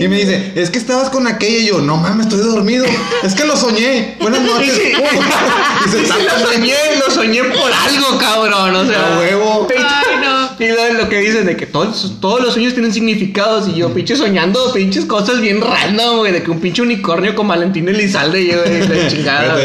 Y 0.00 0.08
me 0.08 0.16
dice, 0.16 0.52
es 0.54 0.70
que 0.70 0.78
estabas 0.78 1.10
con 1.10 1.26
aquella 1.26 1.58
y 1.58 1.66
yo, 1.66 1.80
no 1.80 1.96
mames, 1.96 2.26
estoy 2.26 2.40
dormido. 2.40 2.84
Es 3.22 3.34
que 3.34 3.44
lo 3.44 3.56
soñé. 3.56 4.16
Buenas 4.20 4.42
noches. 4.42 4.68
Y 4.68 5.90
se 5.90 6.02
Sí, 6.02 6.08
tapa, 6.08 6.20
lo 6.38 6.46
soñé, 6.52 6.74
lo 6.98 7.10
soñé 7.14 7.44
por 7.44 7.72
algo, 7.72 8.18
cabrón. 8.18 8.76
O 8.76 8.86
sea, 8.86 9.14
A 9.14 9.18
huevo. 9.18 9.68
Ay, 9.76 10.16
no. 10.22 10.42
Y 10.58 10.68
lo, 10.68 11.02
lo 11.02 11.08
que 11.08 11.18
dicen 11.18 11.46
de 11.46 11.56
que 11.56 11.66
todos, 11.66 12.16
todos 12.20 12.40
los 12.40 12.54
sueños 12.54 12.74
tienen 12.74 12.92
significados. 12.92 13.68
Y 13.68 13.74
yo, 13.74 13.92
pinche 13.92 14.16
soñando, 14.16 14.72
pinches 14.72 15.04
cosas 15.04 15.40
bien 15.40 15.60
random, 15.60 16.18
güey. 16.18 16.32
De 16.32 16.42
que 16.42 16.50
un 16.50 16.60
pinche 16.60 16.82
unicornio 16.82 17.34
con 17.34 17.48
Valentín 17.48 17.88
Elizalde 17.88 18.42
y 18.42 18.52
yo, 18.52 18.62
la 18.64 19.08
chingada. 19.08 19.56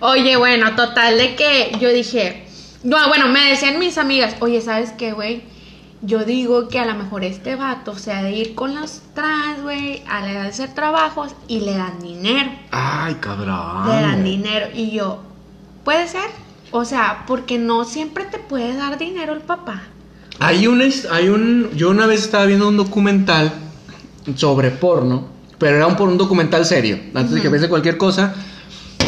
Oye, 0.00 0.36
bueno, 0.36 0.76
total 0.76 1.18
de 1.18 1.34
que 1.34 1.72
yo 1.80 1.88
dije, 1.90 2.44
no, 2.84 3.08
bueno, 3.08 3.28
me 3.28 3.50
decían 3.50 3.78
mis 3.78 3.98
amigas, 3.98 4.36
oye, 4.40 4.60
¿sabes 4.60 4.92
qué, 4.92 5.12
güey? 5.12 5.42
Yo 6.00 6.24
digo 6.24 6.68
que 6.68 6.78
a 6.78 6.86
lo 6.86 6.94
mejor 6.94 7.24
este 7.24 7.56
vato 7.56 7.98
se 7.98 8.12
ha 8.12 8.22
de 8.22 8.32
ir 8.32 8.54
con 8.54 8.76
los 8.76 9.02
trans, 9.14 9.62
güey, 9.62 10.04
a 10.08 10.20
la 10.20 10.30
edad 10.30 10.42
de 10.42 10.48
hacer 10.50 10.72
trabajos 10.72 11.34
y 11.48 11.60
le 11.60 11.74
dan 11.74 12.00
dinero. 12.00 12.50
Ay, 12.70 13.16
cabrón. 13.20 13.88
le 13.88 13.94
dan 13.94 14.22
dinero. 14.22 14.66
Y 14.72 14.92
yo, 14.92 15.18
¿puede 15.84 16.06
ser? 16.06 16.30
O 16.70 16.84
sea, 16.84 17.24
porque 17.26 17.58
no 17.58 17.84
siempre 17.84 18.26
te 18.26 18.38
puede 18.38 18.76
dar 18.76 18.96
dinero 18.96 19.32
el 19.32 19.40
papá. 19.40 19.82
Hay 20.38 20.68
un, 20.68 20.80
hay 21.10 21.28
un, 21.28 21.70
yo 21.74 21.90
una 21.90 22.06
vez 22.06 22.20
estaba 22.20 22.44
viendo 22.46 22.68
un 22.68 22.76
documental 22.76 23.52
sobre 24.36 24.70
porno, 24.70 25.26
pero 25.58 25.78
era 25.78 25.86
un, 25.88 26.00
un 26.00 26.16
documental 26.16 26.64
serio, 26.64 27.00
antes 27.12 27.34
de 27.34 27.40
que 27.40 27.48
piense 27.48 27.68
cualquier 27.68 27.96
cosa, 27.96 28.36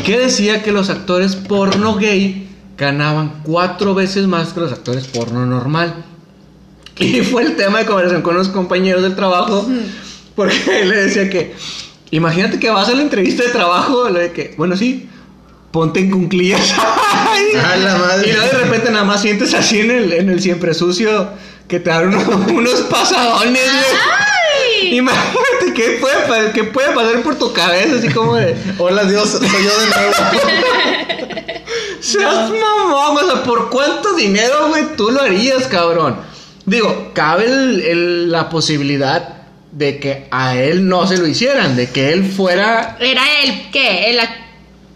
que 0.04 0.18
decía 0.18 0.61
que 0.64 0.72
los 0.72 0.90
actores 0.90 1.37
porno 1.37 1.94
gay 1.94 2.49
ganaban 2.81 3.43
cuatro 3.43 3.95
veces 3.95 4.27
más 4.27 4.55
que 4.55 4.61
los 4.61 4.73
actores 4.73 5.07
porno 5.07 5.45
normal. 5.45 6.03
Y 6.99 7.21
fue 7.21 7.43
el 7.43 7.57
tema 7.57 7.79
de 7.81 7.87
conversación 7.87 8.23
con 8.23 8.35
unos 8.35 8.49
compañeros 8.49 9.03
del 9.03 9.14
trabajo, 9.14 9.69
porque 10.35 10.81
él 10.81 10.88
le 10.88 10.97
decía 10.97 11.29
que, 11.29 11.55
imagínate 12.11 12.59
que 12.59 12.71
vas 12.71 12.88
a 12.88 12.95
la 12.95 13.03
entrevista 13.03 13.43
de 13.45 13.51
trabajo, 13.51 14.09
le 14.09 14.21
de 14.21 14.33
que, 14.33 14.55
bueno, 14.57 14.79
sí, 14.79 15.09
ponte 15.71 16.01
en 16.01 16.11
cunclillas. 16.11 16.75
A 17.64 17.77
la 17.77 17.97
madre. 17.97 18.31
Y 18.31 18.33
luego 18.33 18.59
de 18.59 18.64
repente 18.64 18.90
nada 18.90 19.05
más 19.05 19.23
sientes 19.23 19.55
así 19.55 19.81
en 19.81 19.90
el, 19.90 20.12
en 20.12 20.31
el 20.31 20.40
siempre 20.40 20.73
sucio 20.73 21.31
que 21.69 21.81
te 21.81 21.90
dan 21.90 22.09
unos, 22.09 22.27
unos 22.49 22.81
pasadones, 22.83 23.62
güey. 23.62 24.97
Imagínate 24.97 25.75
qué 25.75 25.99
puede, 26.01 26.53
qué 26.53 26.64
puede 26.64 26.93
pasar 26.93 27.23
por 27.23 27.37
tu 27.37 27.53
cabeza, 27.53 27.97
así 27.97 28.09
como 28.09 28.37
de. 28.37 28.55
Hola 28.79 29.05
Dios, 29.05 29.31
soy 29.31 29.49
yo 29.49 29.81
de 29.81 29.87
nuevo. 29.87 31.30
Seas 32.12 32.51
mamón, 32.51 33.16
o 33.25 33.31
sea, 33.33 33.42
¿por 33.42 33.70
cuánto 33.70 34.14
dinero, 34.14 34.68
güey, 34.68 34.85
tú 34.96 35.11
lo 35.11 35.23
harías, 35.23 35.66
cabrón? 35.68 36.16
Digo, 36.66 37.11
cabe 37.14 37.46
el- 37.46 37.81
el- 37.81 38.31
la 38.31 38.49
posibilidad 38.49 39.37
de 39.73 39.99
que 39.99 40.27
a 40.31 40.57
él 40.57 40.88
no 40.88 41.07
se 41.07 41.16
lo 41.18 41.27
hicieran, 41.27 41.77
de 41.77 41.88
que 41.90 42.12
él 42.12 42.25
fuera. 42.31 42.96
Era 43.01 43.23
el, 43.42 43.70
¿qué? 43.70 44.11
El, 44.11 44.18
ac- 44.20 44.37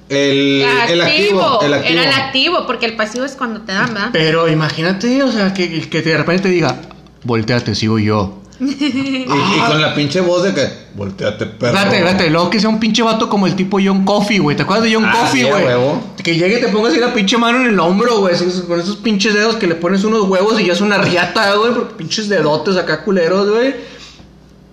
El, 0.08 0.62
el 0.90 1.00
activo. 1.00 1.60
El 1.62 1.72
activo. 1.74 1.92
Era 1.98 2.04
el 2.04 2.12
activo, 2.12 2.66
porque 2.66 2.86
el 2.86 2.94
pasivo 2.96 3.24
es 3.24 3.32
cuando 3.32 3.62
te 3.62 3.72
dan, 3.72 3.94
¿verdad? 3.94 4.10
Pero 4.12 4.48
imagínate, 4.48 5.22
o 5.22 5.32
sea, 5.32 5.54
que, 5.54 5.88
que 5.88 6.02
de 6.02 6.16
repente 6.16 6.44
te 6.44 6.48
diga, 6.50 6.76
volteate, 7.22 7.74
sigo 7.74 7.98
yo. 7.98 8.42
Y, 8.64 9.26
y 9.26 9.60
con 9.66 9.80
la 9.80 9.94
pinche 9.94 10.20
voz 10.20 10.44
de 10.44 10.54
que, 10.54 10.68
volteate, 10.94 11.46
perro. 11.46 11.76
Espérate, 11.76 11.98
espérate, 11.98 12.30
luego 12.30 12.50
que 12.50 12.60
sea 12.60 12.68
un 12.68 12.80
pinche 12.80 13.02
vato 13.02 13.28
como 13.28 13.46
el 13.46 13.54
tipo 13.54 13.78
John 13.84 14.04
Coffey, 14.04 14.38
güey. 14.38 14.56
¿Te 14.56 14.62
acuerdas 14.62 14.84
de 14.84 14.94
John 14.94 15.04
Ah, 15.04 15.26
a 15.26 15.30
güey? 15.30 16.00
Que 16.22 16.36
llegue 16.36 16.58
y 16.58 16.60
te 16.60 16.68
pongas 16.68 16.92
así 16.92 17.00
la 17.00 17.12
pinche 17.12 17.36
mano 17.36 17.60
en 17.60 17.66
el 17.66 17.78
hombro, 17.78 18.20
güey. 18.20 18.34
Con 18.66 18.80
esos 18.80 18.96
pinches 18.96 19.34
dedos 19.34 19.56
que 19.56 19.66
le 19.66 19.74
pones 19.74 20.04
unos 20.04 20.22
huevos 20.28 20.60
y 20.60 20.66
ya 20.66 20.72
es 20.72 20.80
una 20.80 20.98
riata, 20.98 21.54
güey. 21.54 21.72
Porque 21.74 21.94
pinches 21.94 22.28
dedotes 22.28 22.76
acá 22.76 23.02
culeros, 23.04 23.50
güey. 23.50 23.74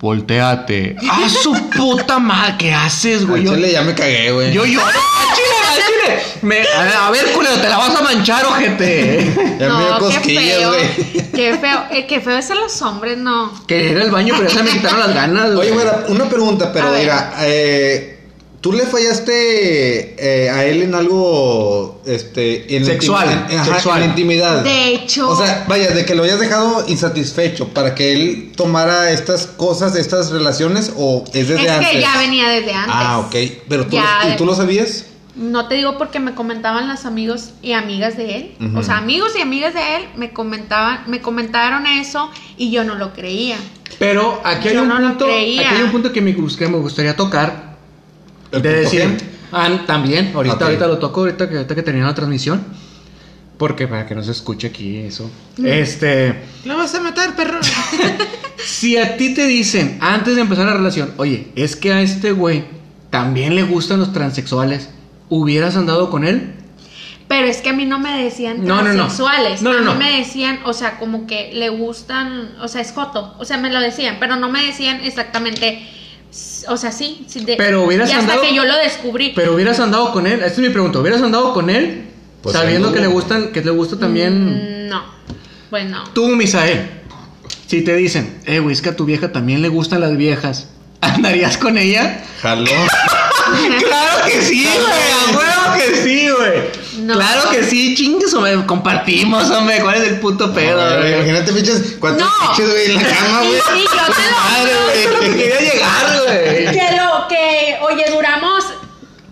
Volteate. 0.00 0.96
¡Ah, 1.08 1.28
su 1.28 1.52
puta 1.70 2.18
madre! 2.18 2.56
¿Qué 2.58 2.72
haces, 2.72 3.24
güey? 3.24 3.44
Yo, 3.44 3.56
ya 3.56 3.82
me 3.82 3.94
cagué, 3.94 4.32
güey. 4.32 4.52
yo 4.52 4.64
lloro. 4.64 4.84
¡Al 4.86 5.36
chile! 5.86 6.18
Me- 6.42 6.62
a, 6.62 7.10
ver, 7.10 7.32
culero, 7.32 7.56
te 7.60 7.68
la 7.68 7.78
vas 7.78 7.94
a 7.94 8.02
manchar, 8.02 8.44
ojete. 8.46 9.32
Ya 9.58 9.68
me 9.68 9.84
dio 9.84 9.90
no, 9.90 9.94
qué 9.98 10.04
cosquillas, 10.14 10.56
feo. 10.58 10.68
güey. 10.70 10.88
Qué 11.32 11.58
feo. 11.58 11.84
Eh, 11.90 12.06
qué 12.06 12.20
feo 12.20 12.36
es 12.38 12.50
a 12.50 12.54
los 12.54 12.80
hombres, 12.82 13.18
no. 13.18 13.52
Que 13.66 13.90
era 13.90 14.02
el 14.04 14.10
baño, 14.10 14.34
pero 14.36 14.48
ya 14.48 14.58
se 14.58 14.62
me 14.64 14.70
quitaron 14.70 15.00
las 15.00 15.14
ganas. 15.14 15.50
Oye, 15.50 15.70
güey, 15.70 15.86
una 16.08 16.28
pregunta, 16.28 16.72
pero 16.72 16.90
mira, 16.92 17.34
eh, 17.40 18.18
¿tú 18.60 18.72
le 18.72 18.84
fallaste 18.86 20.14
eh, 20.18 20.50
a 20.50 20.64
él 20.64 20.82
en 20.82 20.94
algo, 20.94 22.02
este, 22.06 22.76
en 22.76 22.84
Sexual, 22.84 23.28
intim- 23.28 23.50
en- 23.52 23.58
ajá, 23.58 23.72
sexual. 23.74 23.96
en 23.96 24.00
la 24.02 24.06
intimidad? 24.08 24.62
De 24.62 24.88
hecho- 24.88 25.28
O 25.30 25.36
sea, 25.36 25.64
vaya, 25.68 25.90
de 25.90 26.04
que 26.04 26.14
lo 26.14 26.24
hayas 26.24 26.38
dejado 26.40 26.84
insatisfecho 26.88 27.68
para 27.68 27.94
que 27.94 28.12
él 28.12 28.52
tomara 28.56 29.10
estas 29.10 29.46
cosas, 29.46 29.94
estas 29.96 30.30
relaciones, 30.30 30.92
o 30.96 31.24
es 31.32 31.48
desde 31.48 31.64
es 31.64 31.70
antes? 31.70 31.90
que 31.90 32.00
ya 32.00 32.18
venía 32.18 32.48
desde 32.48 32.72
antes. 32.72 32.94
Ah, 32.96 33.18
ok. 33.20 33.34
Pero 33.68 33.86
tú, 33.86 33.96
Ya. 33.96 34.20
lo, 34.24 34.30
¿y 34.32 34.36
tú 34.36 34.44
lo 34.46 34.54
sabías? 34.54 35.06
No 35.34 35.66
te 35.66 35.76
digo 35.76 35.96
porque 35.96 36.20
me 36.20 36.34
comentaban 36.34 36.88
las 36.88 37.06
amigos 37.06 37.52
y 37.62 37.72
amigas 37.72 38.16
de 38.18 38.36
él. 38.36 38.54
O 38.76 38.82
sea, 38.82 38.98
amigos 38.98 39.32
y 39.38 39.40
amigas 39.40 39.72
de 39.72 39.96
él 39.96 40.02
me 40.16 40.30
comentaban, 40.32 41.04
me 41.06 41.20
comentaron 41.22 41.86
eso 41.86 42.30
y 42.58 42.70
yo 42.70 42.84
no 42.84 42.96
lo 42.96 43.12
creía. 43.14 43.56
Pero 43.98 44.40
aquí 44.44 44.68
hay, 44.68 44.74
Yo 44.74 44.82
un 44.82 44.88
no 44.88 44.96
punto, 44.98 45.24
aquí 45.26 45.58
hay 45.58 45.82
un 45.82 45.90
punto 45.90 46.12
que 46.12 46.20
me, 46.20 46.34
gus- 46.34 46.56
que 46.56 46.68
me 46.68 46.76
gustaría 46.78 47.16
tocar. 47.16 47.76
¿El 48.50 48.60
de 48.60 48.72
decir, 48.80 49.00
G? 49.02 49.18
ah, 49.52 49.70
también, 49.86 50.32
ahorita, 50.34 50.64
ahorita 50.66 50.86
lo 50.86 50.98
toco, 50.98 51.20
ahorita 51.20 51.48
que, 51.48 51.56
ahorita 51.56 51.74
que 51.74 51.82
termine 51.82 52.04
la 52.06 52.14
transmisión. 52.14 52.62
Porque 53.56 53.86
para 53.86 54.06
que 54.06 54.14
no 54.14 54.22
se 54.24 54.32
escuche 54.32 54.66
aquí 54.66 54.98
eso. 54.98 55.30
Este. 55.64 56.42
¿Lo 56.64 56.76
vas 56.76 56.94
a 56.94 57.00
matar, 57.00 57.34
perro? 57.36 57.58
Si 58.64 58.96
a 58.96 59.16
ti 59.16 59.34
te 59.34 59.46
dicen 59.46 59.98
antes 60.00 60.36
de 60.36 60.42
empezar 60.42 60.66
la 60.66 60.74
relación, 60.74 61.12
oye, 61.16 61.48
es 61.56 61.74
que 61.74 61.92
a 61.92 62.00
este 62.00 62.30
güey 62.32 62.64
también 63.10 63.54
le 63.56 63.64
gustan 63.64 63.98
los 63.98 64.12
transexuales, 64.12 64.88
¿hubieras 65.34 65.76
andado 65.76 66.10
con 66.10 66.24
él? 66.24 66.52
Pero 67.28 67.46
es 67.46 67.58
que 67.62 67.70
a 67.70 67.72
mí 67.72 67.86
no 67.86 67.98
me 67.98 68.22
decían 68.22 68.62
No, 68.64 68.82
no, 68.82 68.88
no. 68.88 68.94
transexuales. 68.94 69.62
No, 69.62 69.72
no, 69.80 69.92
a 69.92 69.94
mí 69.94 70.04
me 70.04 70.18
decían, 70.18 70.60
o 70.66 70.74
sea, 70.74 70.98
como 70.98 71.26
que 71.26 71.50
le 71.54 71.70
gustan, 71.70 72.50
o 72.60 72.68
sea, 72.68 72.82
es 72.82 72.92
joto. 72.92 73.34
O 73.38 73.44
sea, 73.46 73.56
me 73.56 73.70
lo 73.72 73.80
decían, 73.80 74.16
pero 74.20 74.36
no 74.36 74.50
me 74.50 74.62
decían 74.66 75.00
exactamente. 75.02 75.88
O 76.68 76.76
sea, 76.76 76.92
sí. 76.92 77.24
sí 77.26 77.44
de- 77.44 77.56
Pero 77.56 77.84
hubieras 77.84 78.08
y 78.10 78.12
hasta 78.12 78.24
andado- 78.34 78.42
que 78.42 78.54
yo 78.54 78.64
lo 78.64 78.76
descubrí. 78.76 79.32
Pero 79.34 79.54
hubieras 79.54 79.80
andado 79.80 80.12
con 80.12 80.26
él, 80.26 80.34
esta 80.40 80.46
es 80.48 80.58
mi 80.58 80.68
pregunta, 80.68 80.98
¿hubieras 80.98 81.22
andado 81.22 81.54
con 81.54 81.70
él 81.70 82.04
Pues 82.42 82.54
Sabiendo 82.56 82.92
que 82.92 83.00
le 83.00 83.06
gustan, 83.06 83.52
que 83.52 83.62
le 83.62 83.70
gusta 83.70 83.98
también. 83.98 84.86
Mm, 84.86 84.88
No, 84.90 85.02
pues 85.70 85.88
no. 85.88 86.04
Tú, 86.12 86.26
Misael, 86.28 86.86
si 87.66 87.82
te 87.82 87.94
dicen, 87.96 88.40
eh, 88.44 88.58
güey, 88.58 88.74
es 88.74 88.82
que 88.82 88.90
a 88.90 88.96
tu 88.96 89.04
vieja 89.06 89.32
también 89.32 89.62
le 89.62 89.68
gustan 89.68 90.00
las 90.00 90.16
viejas, 90.18 90.68
¿andarías 91.00 91.56
con 91.56 91.78
ella? 91.78 92.22
Jaló. 92.42 92.70
claro 93.88 94.24
que 94.26 94.42
sí, 94.42 94.64
güey, 94.64 95.12
a 95.12 95.36
huevo 95.38 95.78
que 95.78 96.02
sí, 96.02 96.28
güey. 96.30 96.82
No. 97.04 97.14
Claro 97.14 97.50
que 97.50 97.64
sí, 97.64 97.94
chingues, 97.96 98.32
hombre, 98.34 98.64
compartimos, 98.66 99.50
hombre, 99.50 99.80
¿cuál 99.80 99.96
es 100.02 100.08
el 100.08 100.20
puto 100.20 100.52
pedo, 100.52 100.98
güey? 100.98 101.14
Imagínate, 101.14 101.52
pinches, 101.52 101.96
cuántos 101.98 102.26
No. 102.28 102.32
pinches, 102.54 102.70
güey, 102.70 102.86
en 102.92 102.96
la 102.96 103.02
cama, 103.02 103.40
Sí, 103.42 103.48
güey. 103.48 103.60
sí, 103.60 103.84
yo 103.84 104.14
te 104.14 104.22
lo 104.30 104.36
Madre, 104.36 104.72
güey, 104.84 105.02
es 105.02 105.10
lo 105.10 105.20
que 105.20 105.36
quería 105.36 105.60
llegar, 105.60 106.22
güey. 106.26 106.64
Que 106.70 106.96
lo 106.96 107.28
que, 107.28 107.78
oye, 107.82 108.04
duramos 108.14 108.64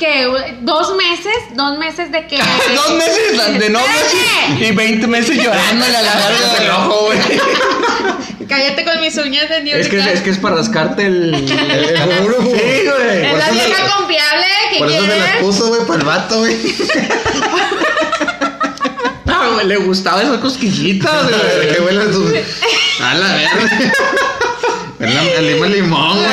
que 0.00 0.56
dos 0.62 0.96
meses, 0.96 1.34
dos 1.52 1.78
meses 1.78 2.10
de 2.10 2.26
que. 2.26 2.38
Dos 2.74 2.92
meses 2.94 3.58
de 3.58 3.68
novios 3.68 4.14
y, 4.58 4.64
y 4.64 4.72
20 4.72 5.06
meses 5.06 5.36
llorándole 5.36 5.96
a 5.96 6.02
la 6.02 6.14
verga 6.14 6.54
del 6.58 6.70
ojo, 6.70 7.04
güey. 7.06 7.18
Cállate 8.48 8.84
con 8.84 9.00
mis 9.00 9.16
uñas 9.16 9.48
de 9.48 9.62
New 9.62 9.76
Es 9.78 9.88
que, 9.88 9.98
es 9.98 10.22
que 10.22 10.30
es 10.30 10.38
para 10.38 10.56
rascarte 10.56 11.04
el. 11.06 11.34
El, 11.34 11.50
el 11.50 11.98
Sí, 11.98 12.88
güey. 12.88 13.26
Es 13.26 13.38
la 13.38 13.46
se 13.46 13.52
vieja 13.52 13.96
confiable 13.96 14.46
que 14.72 14.78
Por 14.78 14.88
eso 14.90 15.00
se 15.02 15.06
las 15.06 15.18
quieres. 15.18 15.42
puso, 15.42 15.68
güey, 15.68 15.86
para 15.86 16.00
el 16.00 16.06
vato, 16.06 16.38
güey. 16.38 16.56
No, 19.26 19.52
güey, 19.54 19.66
le 19.66 19.76
gustaba 19.76 20.22
esas 20.22 20.38
cosquillitas, 20.38 21.28
güey. 21.28 21.74
Que 21.74 21.80
huele 21.82 22.06
tu. 22.06 22.26
A 23.04 23.14
la 23.14 23.34
verga. 23.34 23.70
Huele 25.60 25.68
limón, 25.68 26.16
güey. 26.16 26.28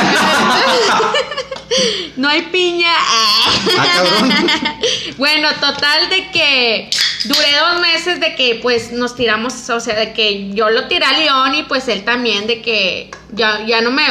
No 2.18 2.30
hay 2.30 2.44
piña. 2.44 2.92
Ah, 2.98 3.52
bueno, 5.18 5.50
total 5.60 6.10
de 6.10 6.30
que 6.32 6.90
duré 7.26 7.56
dos 7.60 7.82
meses 7.82 8.20
de 8.20 8.36
que 8.36 8.60
pues 8.62 8.92
nos 8.92 9.16
tiramos, 9.16 9.70
o 9.70 9.80
sea, 9.80 9.96
de 9.96 10.14
que 10.14 10.50
yo 10.54 10.70
lo 10.70 10.88
tiré 10.88 11.06
a 11.06 11.14
León 11.18 11.56
y 11.56 11.64
pues 11.64 11.88
él 11.88 12.04
también, 12.04 12.48
de 12.48 12.62
que 12.62 13.12
ya, 13.32 13.66
ya 13.66 13.82
no 13.82 13.92
me... 13.92 14.04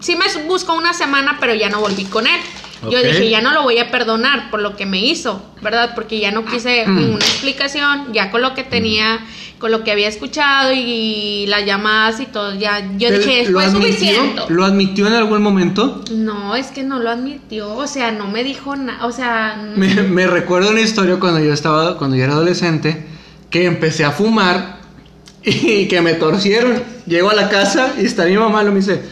Sí 0.00 0.14
me 0.14 0.26
buscó 0.44 0.74
una 0.74 0.94
semana, 0.94 1.38
pero 1.40 1.54
ya 1.54 1.68
no 1.68 1.80
volví 1.80 2.04
con 2.04 2.26
él. 2.26 2.40
Yo 2.88 3.02
dije, 3.02 3.28
ya 3.28 3.40
no 3.40 3.50
lo 3.52 3.64
voy 3.64 3.78
a 3.78 3.90
perdonar 3.90 4.50
por 4.50 4.60
lo 4.60 4.76
que 4.76 4.86
me 4.86 4.98
hizo, 5.00 5.44
¿verdad? 5.62 5.96
Porque 5.96 6.20
ya 6.20 6.30
no 6.30 6.44
quise 6.44 6.86
Mm. 6.86 6.96
ninguna 6.96 7.24
explicación, 7.24 8.12
ya 8.12 8.30
con 8.30 8.40
lo 8.40 8.54
que 8.54 8.62
tenía, 8.62 9.18
con 9.58 9.72
lo 9.72 9.82
que 9.84 9.90
había 9.90 10.08
escuchado 10.08 10.72
y 10.72 11.46
las 11.48 11.64
llamadas 11.66 12.20
y 12.20 12.26
todo, 12.26 12.54
ya 12.54 12.92
yo 12.96 13.10
dije, 13.10 13.48
fue 13.50 13.70
suficiente. 13.70 14.42
¿Lo 14.48 14.64
admitió 14.64 15.06
en 15.06 15.14
algún 15.14 15.42
momento? 15.42 16.02
No, 16.12 16.54
es 16.54 16.68
que 16.68 16.82
no 16.82 16.98
lo 17.00 17.10
admitió, 17.10 17.74
o 17.74 17.86
sea, 17.86 18.12
no 18.12 18.28
me 18.28 18.44
dijo 18.44 18.76
nada, 18.76 19.04
o 19.06 19.12
sea, 19.12 19.56
no- 19.56 19.76
Me, 19.76 20.26
recuerdo 20.26 20.70
una 20.70 20.80
historia 20.80 21.16
cuando 21.18 21.40
yo 21.40 21.52
estaba, 21.52 21.98
cuando 21.98 22.16
yo 22.16 22.24
era 22.24 22.34
adolescente, 22.34 23.04
que 23.50 23.64
empecé 23.64 24.04
a 24.04 24.12
fumar 24.12 24.78
y 25.44 25.88
que 25.88 26.00
me 26.00 26.14
torcieron. 26.14 26.82
Llego 27.06 27.30
a 27.30 27.34
la 27.34 27.48
casa 27.48 27.94
y 28.00 28.04
está 28.04 28.26
mi 28.26 28.36
mamá, 28.36 28.62
lo 28.62 28.70
me 28.70 28.78
dice, 28.78 29.02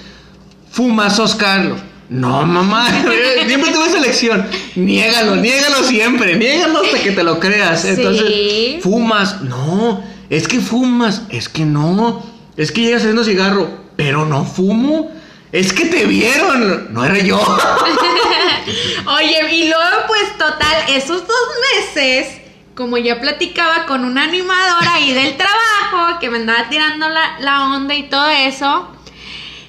fumas 0.71 1.35
Carlos. 1.35 1.81
No, 2.09 2.47
mamá, 2.47 2.87
siempre 3.47 3.73
tuve 3.73 3.87
esa 3.87 3.99
elección. 3.99 4.47
Niégalo, 4.77 5.37
niégalo 5.37 5.83
siempre, 5.83 6.37
niégalo 6.37 6.83
hasta 6.85 7.03
que 7.03 7.11
te 7.11 7.25
lo 7.25 7.41
creas. 7.41 7.83
Sí. 7.83 7.89
Entonces, 7.89 8.83
fumas, 8.83 9.43
no, 9.43 10.16
es 10.31 10.49
que 10.49 10.61
fumas, 10.61 11.23
es 11.31 11.49
que 11.49 11.65
no, 11.65 12.25
es 12.57 12.73
que 12.73 12.83
llegas 12.83 13.03
haciendo 13.03 13.25
cigarro, 13.25 13.69
pero 13.97 14.25
no 14.27 14.45
fumo. 14.45 15.11
Es 15.53 15.73
que 15.73 15.87
te 15.87 16.05
vieron, 16.07 16.93
no 16.93 17.05
era 17.05 17.19
yo. 17.19 17.39
Oye, 19.17 19.55
y 19.55 19.69
luego, 19.69 20.07
pues 20.09 20.37
total, 20.37 20.85
esos 20.89 21.23
dos 21.27 21.47
meses, 21.95 22.27
como 22.75 22.99
ya 22.99 23.21
platicaba 23.21 23.87
con 23.87 24.05
una 24.05 24.25
animadora 24.25 24.95
ahí 24.95 25.13
del 25.13 25.37
trabajo, 25.37 26.19
que 26.21 26.31
me 26.31 26.39
andaba 26.39 26.69
tirando 26.69 27.09
la, 27.09 27.39
la 27.41 27.75
onda 27.75 27.95
y 27.95 28.03
todo 28.09 28.29
eso, 28.29 28.89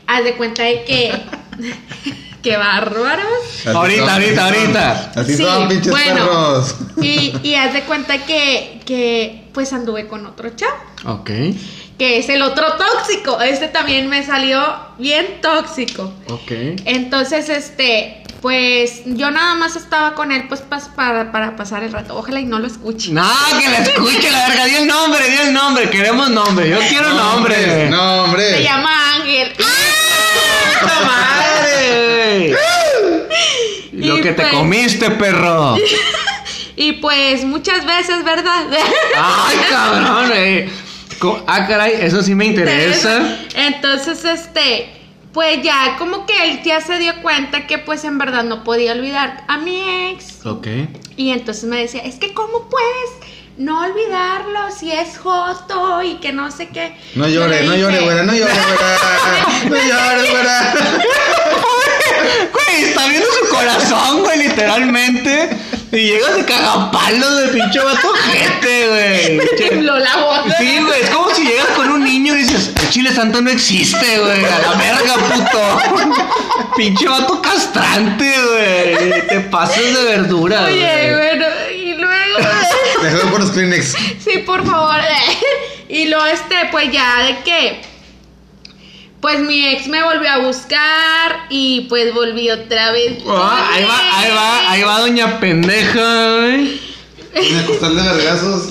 haz 0.08 0.24
de 0.24 0.34
cuenta 0.34 0.64
de 0.64 0.84
que. 0.84 1.14
¡Qué 2.42 2.56
bárbaros! 2.56 3.26
Ahorita, 3.66 4.00
son, 4.02 4.10
ahorita, 4.10 4.46
ahorita. 4.46 5.12
Así 5.16 5.36
Sí, 5.36 5.44
son, 5.44 5.68
pinches 5.68 5.90
bueno. 5.92 6.16
perros. 6.16 6.76
Y, 7.02 7.34
y 7.44 7.56
haz 7.56 7.74
de 7.74 7.82
cuenta 7.82 8.26
que, 8.26 8.80
que, 8.86 9.47
pues 9.58 9.74
anduve 9.74 10.08
con 10.08 10.24
otro 10.28 10.52
chavo, 10.56 10.76
Ok, 11.16 11.32
que 11.98 12.20
es 12.20 12.30
el 12.30 12.44
otro 12.44 12.68
tóxico. 12.74 13.42
Este 13.42 13.68
también 13.68 14.08
me 14.08 14.24
salió 14.24 14.62
bien 15.00 15.42
tóxico. 15.42 16.14
ok. 16.30 16.52
Entonces, 16.86 17.50
este, 17.50 18.22
pues 18.40 19.02
yo 19.06 19.32
nada 19.32 19.56
más 19.56 19.76
estaba 19.76 20.14
con 20.14 20.32
él, 20.32 20.48
pues 20.48 20.62
para, 20.96 21.32
para 21.32 21.56
pasar 21.56 21.82
el 21.82 21.92
rato. 21.92 22.16
Ojalá 22.16 22.40
y 22.40 22.46
no 22.46 22.60
lo 22.60 22.68
escuche. 22.68 23.10
No, 23.12 23.28
que 23.60 23.68
la 23.68 23.80
escuche 23.80 24.30
la 24.30 24.48
verga. 24.48 24.66
Di 24.66 24.76
el 24.76 24.86
nombre, 24.88 25.28
di 25.28 25.38
el 25.38 25.52
nombre. 25.54 25.90
Queremos 25.90 26.30
nombre. 26.30 26.70
Yo 26.70 26.78
quiero 26.88 27.10
nombre. 27.14 27.90
No, 27.90 28.26
hombre. 28.26 28.58
Se 28.58 28.64
llama 28.64 28.92
Ángel. 29.16 29.54
¡Puta 29.54 31.00
madre! 31.04 32.56
Lo 33.94 34.18
Y 34.20 34.22
que 34.22 34.34
te 34.34 34.44
pues- 34.44 34.54
comiste, 34.54 35.10
perro. 35.10 35.76
Y 36.78 36.94
pues 36.94 37.44
muchas 37.44 37.86
veces, 37.86 38.24
¿verdad? 38.24 38.66
Ay, 39.18 39.58
cabrón, 39.70 40.32
eh. 40.34 40.70
Ah, 41.48 41.66
caray, 41.68 41.94
eso 42.02 42.22
sí 42.22 42.36
me 42.36 42.46
interesa. 42.46 43.40
Entonces, 43.56 44.24
este, 44.24 44.88
pues 45.34 45.64
ya 45.64 45.96
como 45.98 46.28
que 46.28 46.34
él 46.44 46.62
ya 46.64 46.80
se 46.80 47.00
dio 47.00 47.20
cuenta 47.24 47.66
que 47.66 47.80
pues 47.80 48.04
en 48.04 48.20
verdad 48.20 48.44
no 48.44 48.64
podía 48.64 48.92
olvidar 48.92 49.44
a 49.48 49.58
mi 49.58 50.12
ex. 50.12 50.46
Ok. 50.46 50.68
Y 51.16 51.32
entonces 51.32 51.64
me 51.64 51.78
decía, 51.78 52.02
es 52.02 52.16
que 52.16 52.36
¿cómo 52.36 52.70
puedes 52.70 53.34
no 53.58 53.82
olvidarlo 53.82 54.70
si 54.70 54.92
es 54.92 55.18
Joto 55.18 56.04
y 56.04 56.18
que 56.18 56.32
no 56.32 56.52
sé 56.52 56.68
qué? 56.70 56.96
No 57.16 57.26
le 57.26 57.36
no 57.38 57.48
dije, 57.48 57.80
llores, 57.80 58.04
güera, 58.04 58.24
no 58.24 58.34
llores, 58.34 58.56
güera. 58.56 58.98
No 59.70 59.76
llores, 59.76 60.32
güera. 60.32 60.74
Güey, 62.52 62.84
está 62.84 63.08
viendo 63.08 63.28
su 63.28 63.50
corazón, 63.56 64.22
güey, 64.22 64.40
literalmente. 64.40 65.50
Y 65.92 65.98
llegas 65.98 66.36
de 66.36 66.46
cagapalos 66.46 67.38
de 67.42 67.48
pinche 67.48 67.80
vato 67.80 68.10
gente, 68.14 68.88
güey. 68.88 69.38
Me 69.38 69.46
tembló 69.58 69.98
la 69.98 70.18
voz. 70.18 70.40
Sí, 70.58 70.80
güey, 70.80 71.02
es 71.02 71.10
como 71.10 71.34
si 71.34 71.46
llegas 71.46 71.68
con 71.76 71.90
un 71.90 72.04
niño 72.04 72.36
y 72.36 72.40
dices, 72.40 72.72
el 72.82 72.90
chile 72.90 73.14
santo 73.14 73.42
no 73.42 73.50
existe, 73.50 74.20
güey, 74.20 74.44
a 74.46 74.60
la 74.60 74.74
verga, 74.74 75.14
puto. 75.16 76.26
Pinche 76.76 77.08
vato 77.08 77.42
castrante, 77.42 78.34
güey. 78.44 79.28
Te 79.28 79.40
pasas 79.50 79.78
de 79.78 80.04
verdura, 80.04 80.64
Oye, 80.66 81.14
güey. 81.14 81.16
bueno, 81.16 81.46
y 81.74 81.94
luego... 81.94 82.38
Déjalo 83.02 83.32
por 83.32 83.40
los 83.42 83.52
Kleenex. 83.52 83.94
Sí, 84.24 84.40
por 84.46 84.66
favor. 84.66 85.00
Y 85.88 86.06
luego, 86.10 86.26
este, 86.26 86.56
pues 86.70 86.92
ya 86.92 87.24
de 87.24 87.38
que. 87.44 87.82
Pues 89.28 89.42
mi 89.42 89.68
ex 89.68 89.90
me 89.90 90.02
volvió 90.02 90.30
a 90.30 90.38
buscar 90.38 91.48
y 91.50 91.82
pues 91.90 92.14
volví 92.14 92.50
otra 92.50 92.94
vez. 92.94 93.22
Ah, 93.28 93.72
ahí 93.74 93.84
va, 93.84 94.20
ahí 94.20 94.32
va, 94.32 94.72
ahí 94.72 94.84
va 94.84 95.00
doña 95.02 95.38
pendeja. 95.42 96.46
Una 96.46 97.66
costal 97.66 97.98
de 97.98 98.04
vergazos. 98.04 98.70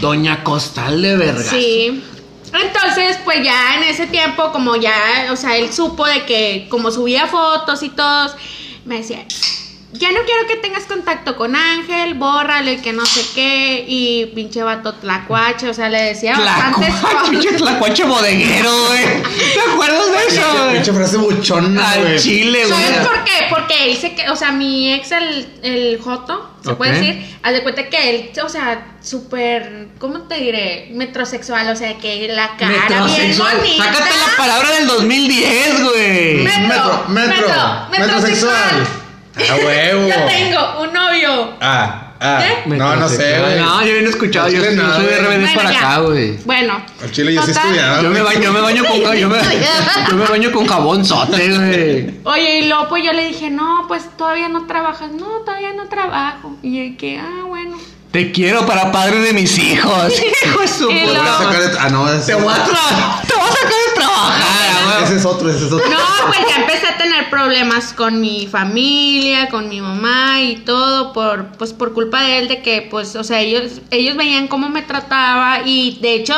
Doña 0.00 0.42
Costal 0.42 1.00
de 1.00 1.16
verga. 1.18 1.40
Sí. 1.40 2.02
Entonces, 2.52 3.20
pues 3.24 3.44
ya 3.44 3.76
en 3.76 3.84
ese 3.84 4.08
tiempo, 4.08 4.50
como 4.50 4.74
ya, 4.74 5.28
o 5.30 5.36
sea, 5.36 5.56
él 5.56 5.72
supo 5.72 6.04
de 6.04 6.24
que 6.24 6.66
como 6.68 6.90
subía 6.90 7.28
fotos 7.28 7.84
y 7.84 7.90
todos, 7.90 8.32
me 8.86 8.96
decía, 8.96 9.24
ya 9.92 10.10
no 10.12 10.18
quiero 10.26 10.46
que 10.46 10.56
tengas 10.56 10.84
contacto 10.84 11.36
con 11.36 11.56
Ángel, 11.56 12.14
bórralo 12.14 12.70
y 12.72 12.78
que 12.78 12.92
no 12.92 13.06
sé 13.06 13.22
qué, 13.34 13.84
y 13.86 14.26
pinche 14.34 14.62
vato 14.62 14.94
tlacuache, 14.94 15.68
o 15.70 15.74
sea, 15.74 15.88
le 15.88 16.02
decía 16.02 16.34
Tlacuache, 16.34 16.92
pinche 17.30 17.52
tlacuache 17.52 18.04
bodeguero, 18.04 18.70
güey. 18.88 19.04
¿Te 19.54 19.60
acuerdas 19.72 20.06
de 20.10 20.34
eso? 20.34 20.68
Pinche 20.72 20.92
frase 20.92 21.16
buchona, 21.16 21.90
Al 21.92 22.00
güey. 22.02 22.18
chile, 22.18 22.66
güey. 22.66 22.82
¿Sabes 22.84 23.06
por 23.06 23.24
qué? 23.24 23.32
Porque 23.48 23.90
él 23.90 23.96
se 23.96 24.14
que, 24.14 24.28
o 24.28 24.36
sea, 24.36 24.52
mi 24.52 24.92
ex, 24.92 25.12
el, 25.12 25.48
el 25.62 26.00
Joto, 26.02 26.50
se 26.62 26.70
Ok. 26.72 26.76
puede 26.78 26.92
decir, 26.92 27.36
haz 27.42 27.52
de 27.54 27.62
cuenta 27.62 27.88
que 27.88 28.10
él, 28.10 28.30
o 28.44 28.48
sea, 28.50 28.96
súper, 29.02 29.88
¿cómo 29.98 30.22
te 30.22 30.34
diré? 30.36 30.88
Metrosexual, 30.92 31.70
o 31.70 31.76
sea, 31.76 31.96
que 31.96 32.28
la 32.28 32.56
cara 32.58 32.72
bien 32.72 32.82
Metrosexual. 32.88 33.56
bonita. 33.58 33.84
Sácate 33.84 34.10
la 34.18 34.36
palabra 34.36 34.70
del 34.72 34.86
2010, 34.88 35.82
güey. 35.84 36.34
Metro, 36.42 36.60
Metro, 36.68 37.04
metro, 37.08 37.48
metro, 37.48 37.86
metrosexual. 37.90 38.86
A 39.50 39.56
huevo. 39.56 40.08
Yo 40.08 40.14
tengo 40.26 40.80
un 40.80 40.92
novio. 40.94 41.56
Ah, 41.60 42.14
ah. 42.20 42.42
¿Qué? 42.42 42.70
No, 42.70 42.96
no 42.96 43.06
sé, 43.06 43.38
güey. 43.38 43.60
No, 43.60 43.84
yo 43.84 43.92
bien 43.92 44.06
escuchado. 44.06 44.48
Yo, 44.48 44.58
no, 44.72 44.94
soy 44.94 45.04
de 45.04 45.50
para 45.54 45.70
ya. 45.70 45.78
acá, 45.78 45.98
güey. 45.98 46.38
Bueno. 46.44 46.82
Al 47.02 47.10
chile 47.10 47.34
yo 47.34 47.42
sí 47.42 47.50
estudiaba. 47.50 48.02
Yo 48.02 48.08
me 48.08 48.22
baño, 48.22 48.40
yo 48.40 48.52
me 48.52 48.60
baño 48.60 48.84
con 48.84 48.98
yo 49.14 49.28
me, 49.28 49.38
yo 50.10 50.16
me 50.16 50.24
baño 50.24 50.52
con 50.52 50.66
jabón 50.66 51.04
sote, 51.04 51.50
güey. 51.54 52.14
Oye, 52.24 52.60
y 52.60 52.68
luego 52.68 52.88
pues 52.88 53.04
yo 53.04 53.12
le 53.12 53.28
dije, 53.28 53.50
no, 53.50 53.84
pues 53.88 54.04
todavía 54.16 54.48
no 54.48 54.66
trabajas. 54.66 55.12
No, 55.12 55.26
todavía 55.44 55.74
no 55.74 55.86
trabajo. 55.88 56.56
Y 56.62 56.92
yo 56.92 56.98
que, 56.98 57.18
ah, 57.18 57.44
bueno. 57.46 57.76
Te 58.10 58.32
quiero 58.32 58.64
para 58.64 58.90
padre 58.90 59.18
de 59.18 59.34
mis 59.34 59.58
hijos. 59.58 60.14
Hijo 60.46 60.60
de 60.60 60.68
su 60.68 60.90
Y 60.90 60.94
Te 60.94 61.06
voy 61.06 61.16
a 61.16 61.18
puta 61.18 61.38
sacar 61.38 61.60
de... 61.60 61.78
Ah, 61.78 61.88
no, 61.90 62.10
es... 62.10 62.24
Te 62.24 62.34
voy 62.34 62.50
a 62.50 62.64
te 62.64 63.34
Ese 65.16 65.18
ese 65.18 65.28
es 65.28 65.34
otro, 65.34 65.50
ese 65.50 65.66
es 65.66 65.72
otro. 65.72 65.88
No, 65.88 65.96
pues 66.26 66.38
ya 66.48 66.56
empecé 66.62 66.86
a 66.86 66.96
tener 66.98 67.28
problemas 67.30 67.92
con 67.92 68.20
mi 68.20 68.46
familia, 68.46 69.48
con 69.48 69.68
mi 69.68 69.80
mamá 69.80 70.40
y 70.42 70.56
todo 70.56 71.12
por 71.12 71.46
pues 71.58 71.72
por 71.72 71.92
culpa 71.92 72.22
de 72.22 72.38
él 72.38 72.48
de 72.48 72.62
que 72.62 72.86
pues 72.90 73.16
o 73.16 73.24
sea, 73.24 73.40
ellos 73.40 73.80
ellos 73.90 74.16
veían 74.16 74.48
cómo 74.48 74.68
me 74.68 74.82
trataba 74.82 75.60
y 75.64 75.98
de 76.00 76.14
hecho 76.14 76.34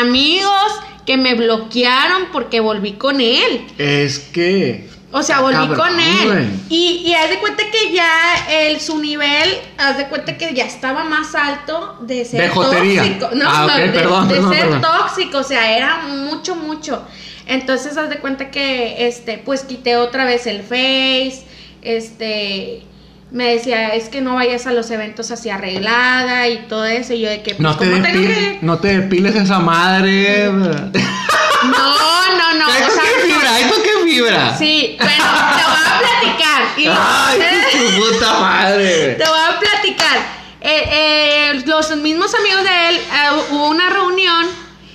amigos 0.00 0.72
que 1.06 1.16
me 1.16 1.34
bloquearon 1.34 2.26
porque 2.32 2.60
volví 2.60 2.92
con 2.92 3.20
él. 3.20 3.66
Es 3.78 4.18
que. 4.20 4.90
O 5.14 5.22
sea, 5.22 5.40
volví 5.40 5.56
cabrón, 5.56 5.76
con 5.76 6.00
él. 6.00 6.26
güey. 6.26 6.44
Y, 6.70 7.02
y 7.06 7.14
haz 7.14 7.28
de 7.28 7.38
cuenta 7.38 7.64
que 7.70 7.92
ya 7.92 8.46
el, 8.48 8.80
su 8.80 8.98
nivel, 8.98 9.58
haz 9.76 9.98
de 9.98 10.06
cuenta 10.06 10.38
que 10.38 10.54
ya 10.54 10.64
estaba 10.64 11.04
más 11.04 11.34
alto 11.34 11.98
de 12.00 12.24
ser 12.24 12.40
De 12.40 12.48
tóxico. 12.48 13.28
No, 13.34 13.44
Ah, 13.46 13.66
no, 13.68 13.76
de, 13.76 13.88
perdón, 13.90 14.28
de 14.28 14.34
perdón, 14.36 14.52
ser 14.54 14.68
perdón. 14.70 14.80
tóxico. 14.80 15.38
O 15.38 15.42
sea, 15.44 15.76
era 15.76 15.98
mucho, 16.06 16.54
mucho. 16.54 17.02
Entonces, 17.46 17.96
haz 17.96 18.08
de 18.08 18.18
cuenta 18.18 18.50
que, 18.50 19.06
este, 19.08 19.38
pues 19.38 19.62
quité 19.62 19.96
otra 19.96 20.24
vez 20.24 20.46
el 20.46 20.62
Face. 20.62 21.44
Este. 21.82 22.82
Me 23.30 23.54
decía, 23.54 23.94
es 23.94 24.10
que 24.10 24.20
no 24.20 24.34
vayas 24.34 24.66
a 24.66 24.72
los 24.72 24.90
eventos 24.90 25.30
así 25.30 25.48
arreglada 25.48 26.48
y 26.48 26.58
todo 26.68 26.84
eso. 26.84 27.14
Y 27.14 27.20
yo 27.22 27.30
de 27.30 27.42
que, 27.42 27.54
pues, 27.54 27.60
No 27.60 27.76
te, 27.78 27.90
¿cómo 27.90 28.02
tengo 28.02 28.18
depiles, 28.20 28.38
que...? 28.38 28.58
no 28.60 28.78
te 28.78 28.98
depiles 29.00 29.34
esa 29.36 29.58
madre. 29.58 30.50
No, 30.52 30.82
no, 32.36 32.54
no. 32.58 32.68
¿Esto 32.74 32.88
o 32.88 32.94
sea, 32.94 33.02
qué 33.04 33.32
fibra? 33.32 33.60
¿Esto 33.60 33.74
qué 33.82 34.10
fibra? 34.10 34.56
Sí, 34.58 34.96
bueno, 34.98 35.24
te 35.56 35.62
voy 35.64 35.80
a 35.86 36.00
platicar. 36.00 36.62
Y- 36.76 36.86
Ay, 36.88 37.40
tu 37.72 38.02
puta 38.12 38.38
madre. 38.40 39.14
Te 39.14 39.24
voy 39.24 39.38
a 39.38 39.58
platicar. 39.58 40.16
Eh, 40.60 40.88
eh, 40.92 41.62
los 41.66 41.96
mismos 41.96 42.34
amigos 42.34 42.62
de 42.64 42.88
él, 42.90 42.96
eh, 42.96 43.42
hubo 43.50 43.68
una 43.68 43.88
reunión, 43.90 44.46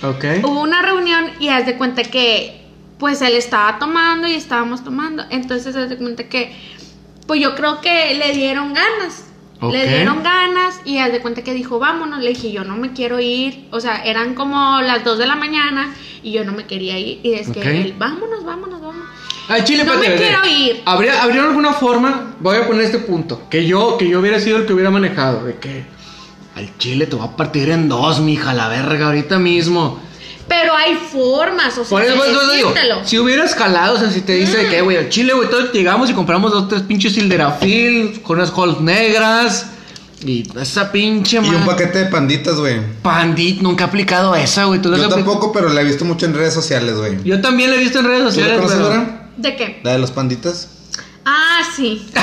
Ok. 0.02 0.24
hubo 0.44 0.60
una 0.60 0.82
reunión 0.82 1.30
y 1.40 1.48
haz 1.48 1.66
de 1.66 1.76
cuenta 1.76 2.02
que, 2.02 2.62
pues 2.98 3.22
él 3.22 3.34
estaba 3.34 3.78
tomando 3.78 4.26
y 4.26 4.34
estábamos 4.34 4.84
tomando. 4.84 5.24
Entonces 5.30 5.74
haz 5.76 5.88
de 5.88 5.96
cuenta 5.96 6.24
que, 6.24 6.52
pues 7.26 7.40
yo 7.40 7.54
creo 7.54 7.80
que 7.80 8.14
le 8.14 8.32
dieron 8.32 8.74
ganas. 8.74 9.24
Le 9.60 9.88
dieron 9.88 10.22
ganas 10.22 10.80
y 10.84 10.98
haz 10.98 11.10
de 11.10 11.20
cuenta 11.20 11.42
que 11.42 11.52
dijo, 11.52 11.80
vámonos. 11.80 12.20
Le 12.20 12.28
dije, 12.28 12.52
yo 12.52 12.62
no 12.62 12.76
me 12.76 12.92
quiero 12.92 13.18
ir. 13.18 13.66
O 13.72 13.80
sea, 13.80 14.04
eran 14.04 14.34
como 14.34 14.80
las 14.82 15.02
2 15.02 15.18
de 15.18 15.26
la 15.26 15.34
mañana 15.34 15.92
y 16.22 16.30
yo 16.30 16.44
no 16.44 16.52
me 16.52 16.66
quería 16.66 16.96
ir. 16.98 17.20
Y 17.24 17.34
es 17.34 17.50
que 17.50 17.60
él, 17.62 17.94
vámonos, 17.98 18.44
vámonos, 18.44 18.80
vámonos. 18.80 19.08
Ay, 19.48 19.62
Chile, 19.64 19.82
No 19.84 19.96
me 19.96 20.14
quiero 20.14 20.46
ir. 20.46 20.82
¿Habría, 20.84 21.22
¿Habría 21.22 21.42
alguna 21.42 21.72
forma? 21.72 22.36
Voy 22.38 22.56
a 22.56 22.66
poner 22.66 22.84
este 22.84 22.98
punto. 22.98 23.48
Que 23.50 23.66
yo, 23.66 23.96
que 23.98 24.08
yo 24.08 24.20
hubiera 24.20 24.38
sido 24.38 24.58
el 24.58 24.66
que 24.66 24.74
hubiera 24.74 24.90
manejado. 24.90 25.44
De 25.44 25.56
que 25.56 25.84
al 26.58 26.76
Chile 26.78 27.06
te 27.06 27.16
va 27.16 27.24
a 27.24 27.36
partir 27.36 27.70
en 27.70 27.88
dos, 27.88 28.20
mija, 28.20 28.52
la 28.54 28.68
verga, 28.68 29.06
ahorita 29.06 29.38
mismo. 29.38 30.00
Pero 30.48 30.74
hay 30.74 30.94
formas, 30.94 31.76
o 31.76 31.84
sea, 31.84 31.90
Por 31.90 32.02
eso, 32.02 32.12
de 32.12 32.18
por 32.18 32.26
eso 32.26 32.50
digo, 32.52 32.68
decírtelo. 32.70 33.04
si 33.04 33.18
hubieras 33.18 33.54
jalado, 33.54 33.96
o 33.96 33.98
sea, 33.98 34.10
si 34.10 34.22
te 34.22 34.32
dice 34.34 34.56
de 34.56 34.66
Mm. 34.66 34.70
que, 34.70 34.80
güey, 34.80 34.96
al 34.96 35.08
Chile, 35.10 35.34
güey, 35.34 35.48
todos 35.50 35.72
llegamos 35.72 36.08
y 36.08 36.14
compramos 36.14 36.50
dos, 36.52 36.68
tres 36.68 36.82
pinches 36.82 37.12
silderafil 37.14 38.22
con 38.22 38.38
unas 38.38 38.50
holes 38.56 38.80
negras 38.80 39.66
y 40.24 40.48
esa 40.58 40.90
pinche 40.90 41.36
Y 41.36 41.48
un 41.50 41.64
paquete 41.66 41.98
de 41.98 42.06
panditas, 42.06 42.56
güey. 42.56 42.80
Pandit, 43.02 43.60
nunca 43.60 43.84
he 43.84 43.86
aplicado 43.88 44.34
esa, 44.34 44.64
güey. 44.64 44.80
¿Tú 44.80 44.88
la 44.90 44.96
has 44.96 45.02
Yo 45.02 45.08
tampoco, 45.10 45.52
pero 45.52 45.68
la 45.68 45.82
he 45.82 45.84
visto 45.84 46.04
mucho 46.06 46.24
en 46.26 46.34
redes 46.34 46.54
sociales, 46.54 46.96
güey. 46.96 47.22
Yo 47.24 47.40
también 47.42 47.70
la 47.70 47.76
he 47.76 47.80
visto 47.80 47.98
en 47.98 48.06
redes 48.06 48.20
¿Tú 48.20 48.24
la 48.24 48.30
sociales, 48.32 48.56
conoces, 48.56 48.78
pero-? 48.78 49.18
¿De 49.36 49.56
qué? 49.56 49.80
La 49.84 49.92
de 49.92 49.98
los 49.98 50.10
panditas. 50.10 50.68
Ah, 51.26 51.60
sí. 51.76 52.08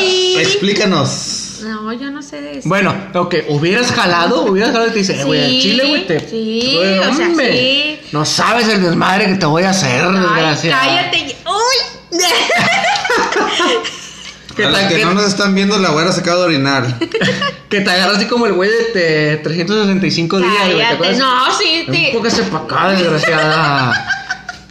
Sí. 0.00 0.34
explícanos. 0.38 1.46
No, 1.90 1.98
yo 1.98 2.10
no 2.10 2.22
sé 2.22 2.40
de 2.40 2.58
eso. 2.58 2.68
Bueno, 2.68 2.94
ok, 3.14 3.34
hubieras 3.48 3.90
jalado, 3.90 4.44
hubieras 4.44 4.70
jalado 4.70 4.90
y 4.90 4.92
te 4.92 4.98
dice, 5.00 5.20
eh, 5.20 5.24
güey, 5.24 5.40
al 5.44 5.50
Sí, 5.50 5.60
chile, 5.60 5.84
güey, 5.88 6.06
te. 6.06 6.20
sí, 6.28 6.78
o 7.00 7.14
sea, 7.14 7.30
sí. 7.36 8.00
No 8.12 8.24
sabes 8.24 8.68
el 8.68 8.80
desmadre 8.82 9.26
que 9.26 9.34
te 9.34 9.46
voy 9.46 9.64
a 9.64 9.70
hacer, 9.70 10.04
Ay, 10.04 10.12
desgraciado. 10.14 10.80
cállate. 10.86 11.36
¡Uy! 11.46 12.18
Que 14.56 14.64
a 14.64 14.70
los 14.70 14.80
te, 14.80 14.88
que 14.88 14.96
que- 14.96 15.04
no 15.04 15.14
nos 15.14 15.26
están 15.26 15.54
viendo, 15.54 15.78
la 15.78 15.90
güera 15.90 16.10
se 16.12 16.20
acaba 16.20 16.38
de 16.40 16.44
orinar. 16.46 16.98
que 17.68 17.80
te 17.80 17.90
agarras 17.90 18.16
así 18.18 18.26
como 18.26 18.46
el 18.46 18.52
güey 18.52 18.68
de 18.68 18.82
te- 18.92 19.36
365 19.38 20.38
días, 20.38 20.52
güey. 20.52 20.70
¿te 20.70 20.76
Cállate. 20.82 20.94
acuerdas? 20.94 21.18
No, 21.18 21.52
sí, 21.56 21.86
sí. 21.90 22.06
Enfócase 22.08 22.42
para 22.44 22.64
acá, 22.64 22.88
desgraciada. 22.90 24.06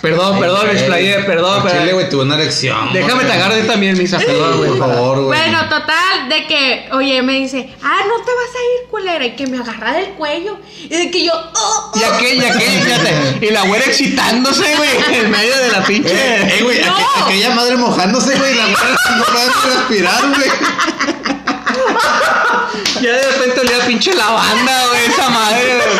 perdón, 0.01 0.39
perdón, 0.39 0.67
me 0.67 0.73
explayé, 0.73 1.19
perdón, 1.23 1.61
pero. 1.63 1.79
Chile, 1.79 1.93
güey, 1.93 2.09
tuve 2.09 2.23
una 2.23 2.35
erección. 2.35 2.93
Déjame 2.93 3.25
te 3.25 3.31
agarro 3.33 3.57
yo 3.57 3.65
también, 3.65 3.97
misa, 3.97 4.17
perdón, 4.17 4.57
güey. 4.57 4.69
Por 4.71 4.79
favor, 4.79 5.23
güey. 5.25 5.39
Bueno, 5.39 5.63
total, 5.69 6.29
de 6.29 6.47
que, 6.47 6.89
oye, 6.93 7.21
me 7.21 7.33
dice, 7.33 7.69
ah, 7.83 7.97
no 8.07 8.23
te 8.23 8.31
vas 8.31 8.55
a 8.55 8.83
ir, 8.83 8.89
culera, 8.89 9.25
y 9.25 9.35
que 9.35 9.47
me 9.47 9.57
agarra 9.57 9.93
del 9.93 10.09
cuello. 10.11 10.57
Y 10.83 10.87
de 10.89 11.11
que 11.11 11.25
yo, 11.25 11.33
oh, 11.33 11.91
oh. 11.93 11.99
Y 11.99 12.03
aquel, 12.03 12.37
y 12.37 12.45
aquel, 12.45 12.81
fíjate. 12.83 13.45
Y 13.45 13.49
la 13.51 13.63
güera 13.63 13.85
excitándose, 13.85 14.75
güey, 14.75 14.89
en 15.19 15.31
medio 15.31 15.55
de 15.57 15.71
la 15.71 15.83
pinche. 15.83 16.11
Eh, 16.13 16.57
eh, 16.59 16.63
güey, 16.63 16.79
No. 16.81 16.95
aqu- 16.97 17.25
aquella 17.25 17.49
madre 17.51 17.75
mojándose, 17.77 18.35
güey, 18.37 18.55
la 18.55 18.65
güera 18.65 18.95
no 19.17 19.23
puede 19.25 19.75
respirar, 19.75 20.21
güey. 20.35 20.49
Ya 23.01 23.11
de 23.13 23.31
repente 23.31 23.59
olía 23.61 23.85
pinche 23.87 24.13
lavanda, 24.13 24.87
güey, 24.89 25.05
esa 25.05 25.29
madre, 25.29 25.75
güey. 25.75 25.99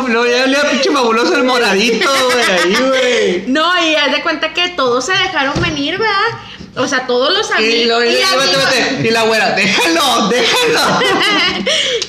No, 0.00 0.26
ya 0.26 0.44
olía 0.44 0.70
pinche 0.70 0.90
fabuloso 0.90 1.34
el 1.36 1.44
moradito, 1.44 2.08
güey, 2.32 2.44
ahí, 2.58 2.76
güey. 2.88 3.44
No, 3.48 3.82
y 3.84 3.94
haz 3.96 4.12
de 4.12 4.22
cuenta 4.22 4.52
que 4.54 4.68
todos 4.70 5.04
se 5.06 5.12
dejaron 5.12 5.60
venir, 5.60 5.98
¿verdad? 5.98 6.38
O 6.74 6.88
sea, 6.88 7.06
todos 7.06 7.36
los 7.36 7.50
amigos. 7.50 7.74
Y, 7.74 7.84
lo, 7.84 8.02
y, 8.02 8.08
y 8.08 8.12
y- 8.18 8.22
amigos- 8.22 8.44
espérate, 8.46 8.78
espérate. 8.78 9.08
Y 9.08 9.10
la 9.10 9.22
güera, 9.24 9.50
déjalo, 9.52 10.28
déjalo. 10.28 11.00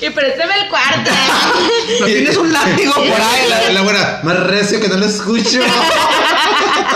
y 0.00 0.10
préstame 0.10 0.54
el 0.62 0.68
cuarto. 0.68 1.10
No 2.00 2.06
tienes 2.06 2.36
un 2.38 2.50
látigo 2.52 2.94
por 2.94 3.04
ahí, 3.04 3.48
La, 3.48 3.72
la, 3.72 3.80
güera, 3.82 4.20
más 4.22 4.40
recio 4.44 4.80
que 4.80 4.88
no 4.88 4.96
lo 4.96 5.04
escucho. 5.06 5.60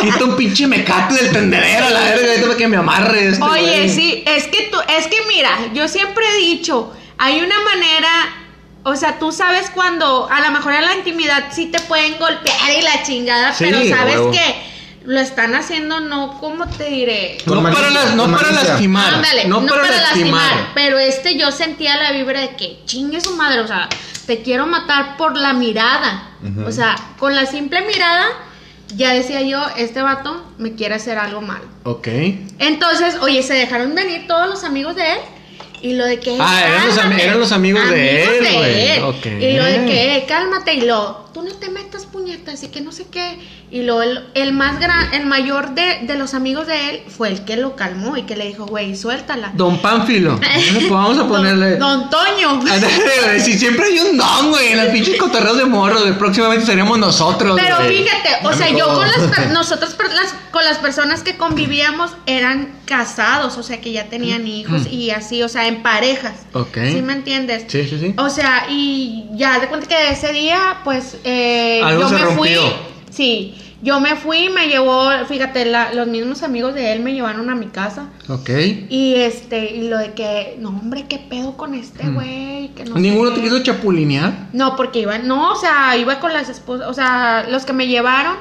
Quita 0.00 0.24
un 0.24 0.36
pinche 0.36 0.66
mecate 0.66 1.14
del 1.14 1.30
tendedero, 1.32 1.90
la 1.90 2.00
verga, 2.00 2.28
ahorita 2.28 2.46
para 2.46 2.56
que 2.56 2.68
me 2.68 2.76
amarre 2.78 3.28
este, 3.28 3.44
Oye, 3.44 3.60
güey. 3.84 3.88
sí, 3.90 4.22
es 4.26 4.44
que 4.46 4.68
tú, 4.72 4.78
es 4.88 5.06
que 5.08 5.16
mira, 5.28 5.50
yo 5.74 5.88
siempre 5.88 6.24
he 6.26 6.36
dicho, 6.38 6.92
hay 7.18 7.40
una 7.40 7.60
manera, 7.60 8.08
o 8.84 8.96
sea, 8.96 9.18
tú 9.18 9.32
sabes 9.32 9.70
cuando 9.70 10.28
a 10.30 10.40
lo 10.40 10.50
mejor 10.50 10.74
en 10.74 10.84
la 10.84 10.94
intimidad 10.94 11.46
sí 11.52 11.66
te 11.66 11.80
pueden 11.80 12.18
golpear 12.18 12.70
y 12.78 12.82
la 12.82 13.02
chingada, 13.02 13.52
Sí, 13.52 13.64
pero 13.64 13.78
sabes 13.96 14.16
huevo. 14.16 14.30
que 14.30 14.68
lo 15.04 15.20
están 15.20 15.54
haciendo 15.54 16.00
no 16.00 16.38
como 16.38 16.66
te 16.66 16.84
diré. 16.84 17.38
No 17.46 17.62
para, 17.62 17.90
las, 17.90 18.14
no 18.14 18.30
para 18.30 18.50
lastimar. 18.50 19.14
Ándale, 19.14 19.46
no, 19.46 19.64
para, 19.66 19.88
lastimar. 19.90 20.70
Pero 20.74 20.98
este 20.98 21.36
yo 21.38 21.50
sentía 21.50 21.96
la 21.96 22.12
vibra 22.12 22.40
de 22.40 22.56
que 22.56 22.80
chingue 22.84 23.20
su 23.20 23.34
madre, 23.34 23.60
o 23.60 23.66
sea, 23.66 23.88
te 24.26 24.42
quiero 24.42 24.66
matar 24.66 25.16
por 25.16 25.36
la 25.36 25.52
mirada. 25.54 26.30
O 26.66 26.70
sea, 26.70 26.94
con 27.18 27.34
la 27.34 27.46
simple 27.46 27.80
mirada, 27.82 28.26
ya 28.94 29.12
decía 29.14 29.40
yo, 29.42 29.60
este 29.76 30.02
vato 30.02 30.44
me 30.58 30.74
quiere 30.74 30.94
hacer 30.94 31.18
algo 31.18 31.40
mal. 31.40 31.60
Ok. 31.84 32.08
Entonces, 32.58 33.16
oye, 33.22 33.42
se 33.42 33.54
dejaron 33.54 33.94
venir 33.94 34.26
todos 34.26 34.48
los 34.48 34.62
amigos 34.64 34.94
de 34.94 35.12
él. 35.12 35.18
Y 35.82 35.94
lo 35.94 36.04
de 36.04 36.18
que. 36.18 36.36
Ah, 36.40 36.64
eran 36.66 36.86
los 36.86 36.96
eran 37.20 37.40
los 37.40 37.52
amigos 37.52 37.88
de 37.90 38.22
él, 38.24 38.54
güey. 38.54 38.88
él. 38.90 39.02
Ok. 39.02 39.26
Y 39.26 39.52
lo 39.52 39.64
de 39.64 39.84
que, 39.86 40.24
cálmate. 40.26 40.74
Y 40.74 40.80
lo, 40.82 41.27
tú 41.38 41.44
no 41.44 41.54
te 41.54 41.68
metas 41.70 42.04
puñetas 42.06 42.64
y 42.64 42.68
que 42.68 42.80
no 42.80 42.90
sé 42.90 43.06
qué. 43.10 43.38
Y 43.70 43.82
lo, 43.82 44.02
el, 44.02 44.24
el 44.34 44.52
más 44.52 44.80
gran, 44.80 45.14
el 45.14 45.26
mayor 45.26 45.74
de, 45.74 46.00
de 46.02 46.16
los 46.16 46.34
amigos 46.34 46.66
de 46.66 46.90
él 46.90 47.02
fue 47.08 47.28
el 47.28 47.44
que 47.44 47.56
lo 47.56 47.76
calmó 47.76 48.16
y 48.16 48.22
que 48.22 48.34
le 48.34 48.46
dijo, 48.48 48.66
güey, 48.66 48.96
suéltala. 48.96 49.52
Don 49.54 49.78
Pánfilo. 49.78 50.40
Vamos 50.90 51.18
a 51.18 51.28
ponerle. 51.28 51.76
Don, 51.76 52.00
don 52.00 52.10
Toño. 52.10 52.60
Si 53.38 53.56
siempre 53.56 53.86
hay 53.86 53.98
un 54.00 54.16
don, 54.16 54.50
güey, 54.50 54.72
en 54.72 54.78
las 54.78 54.88
pinches 54.88 55.16
cotorreos 55.16 55.58
de 55.58 55.64
morro, 55.64 56.00
de 56.02 56.12
próximamente 56.14 56.66
seremos 56.66 56.98
nosotros. 56.98 57.58
Pero 57.62 57.76
güey. 57.76 57.98
fíjate, 58.02 58.46
o 58.46 58.52
sea, 58.52 58.68
yo 58.70 58.86
con 58.94 59.06
las 59.06 59.50
nosotros 59.52 59.96
las- 60.14 60.34
con 60.50 60.64
las 60.64 60.78
personas 60.78 61.22
que 61.22 61.36
convivíamos 61.36 62.10
eran 62.26 62.72
casados, 62.86 63.58
o 63.58 63.62
sea, 63.62 63.80
que 63.80 63.92
ya 63.92 64.08
tenían 64.08 64.46
hijos 64.46 64.86
y 64.90 65.10
así, 65.10 65.42
o 65.42 65.48
sea, 65.48 65.68
en 65.68 65.82
parejas. 65.82 66.32
Mm. 66.52 66.56
Ok. 66.56 66.78
¿Sí 66.90 67.02
me 67.02 67.12
entiendes? 67.12 67.64
Sí, 67.68 67.86
sí, 67.86 67.98
sí. 68.00 68.14
O 68.16 68.30
sea, 68.30 68.66
y 68.70 69.26
ya 69.34 69.58
de 69.60 69.68
cuenta 69.68 69.86
que 69.86 70.10
ese 70.10 70.32
día, 70.32 70.78
pues, 70.84 71.18
eh, 71.28 71.82
Algo 71.84 72.02
yo 72.02 72.08
se 72.08 72.14
me 72.14 72.20
rompió. 72.22 72.60
fui. 72.62 72.70
Sí, 73.10 73.54
yo 73.82 74.00
me 74.00 74.16
fui, 74.16 74.48
me 74.48 74.66
llevó, 74.68 75.08
fíjate, 75.28 75.64
la- 75.64 75.92
los 75.94 76.06
mismos 76.08 76.42
amigos 76.42 76.74
de 76.74 76.92
él 76.92 77.00
me 77.00 77.12
llevaron 77.14 77.48
a 77.50 77.54
mi 77.54 77.66
casa. 77.66 78.08
Ok. 78.28 78.50
Y 78.88 79.14
este, 79.16 79.74
y 79.76 79.88
lo 79.88 79.98
de 79.98 80.12
que, 80.14 80.56
no, 80.60 80.70
hombre, 80.70 81.06
qué 81.08 81.18
pedo 81.18 81.56
con 81.56 81.74
este 81.74 82.08
güey. 82.08 82.70
que 82.74 82.84
no 82.84 82.96
Mm. 82.96 83.00
¿Ninguno 83.02 83.30
qué". 83.30 83.36
te 83.36 83.42
quiso 83.42 83.62
chapulinear? 83.62 84.48
No, 84.52 84.76
porque 84.76 85.00
iba, 85.00 85.18
no, 85.18 85.52
o 85.52 85.56
sea, 85.56 85.96
iba 85.96 86.20
con 86.20 86.32
las 86.32 86.48
esposas, 86.48 86.86
o 86.88 86.94
sea, 86.94 87.46
los 87.48 87.64
que 87.64 87.72
me 87.72 87.86
llevaron, 87.88 88.36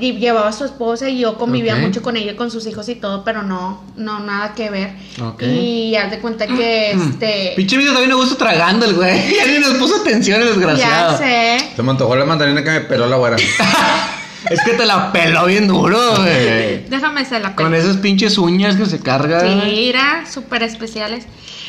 llevaba 0.00 0.48
a 0.48 0.52
su 0.52 0.64
esposa 0.64 1.08
y 1.08 1.18
yo 1.18 1.36
convivía 1.38 1.76
mucho 1.76 2.02
con 2.02 2.16
ella 2.16 2.36
con 2.36 2.50
sus 2.50 2.66
hijos 2.66 2.88
y 2.88 2.94
todo, 2.94 3.24
pero 3.24 3.42
no, 3.42 3.82
no, 3.96 4.20
nada 4.20 4.54
que 4.54 4.70
ver. 4.70 4.90
Ok. 5.22 5.42
Y 5.42 5.94
haz 5.96 6.10
de 6.10 6.18
cuenta 6.18 6.46
que, 6.46 6.92
este, 7.10 7.52
Pinche 7.56 7.76
video 7.76 7.92
también 7.92 8.10
me 8.10 8.16
gusta 8.16 8.36
tragando 8.36 8.86
el 8.86 8.94
güey. 8.94 9.34
Ya 9.36 9.46
ni 9.46 9.58
nos 9.58 9.74
puso 9.74 9.96
atención 9.96 10.40
el 10.40 10.48
ya 10.48 10.54
desgraciado. 10.54 11.18
sé. 11.18 11.58
Se 11.76 11.82
me 11.82 11.90
antojó 11.90 12.16
la 12.16 12.24
mandarina 12.24 12.62
que 12.62 12.70
me 12.70 12.80
peló 12.80 13.06
la 13.06 13.16
güera. 13.16 13.36
Es 14.50 14.60
que 14.64 14.72
te 14.72 14.84
la 14.84 15.12
peló 15.12 15.46
bien 15.46 15.68
duro, 15.68 16.16
güey. 16.16 16.84
Déjame 16.88 17.20
hacer 17.20 17.42
la 17.42 17.54
Con 17.54 17.66
pena. 17.70 17.78
esas 17.78 17.98
pinches 17.98 18.36
uñas 18.38 18.74
que 18.74 18.86
se 18.86 18.98
cargan. 18.98 19.60
Era 19.68 20.24
súper 20.28 20.64
especiales. 20.64 21.26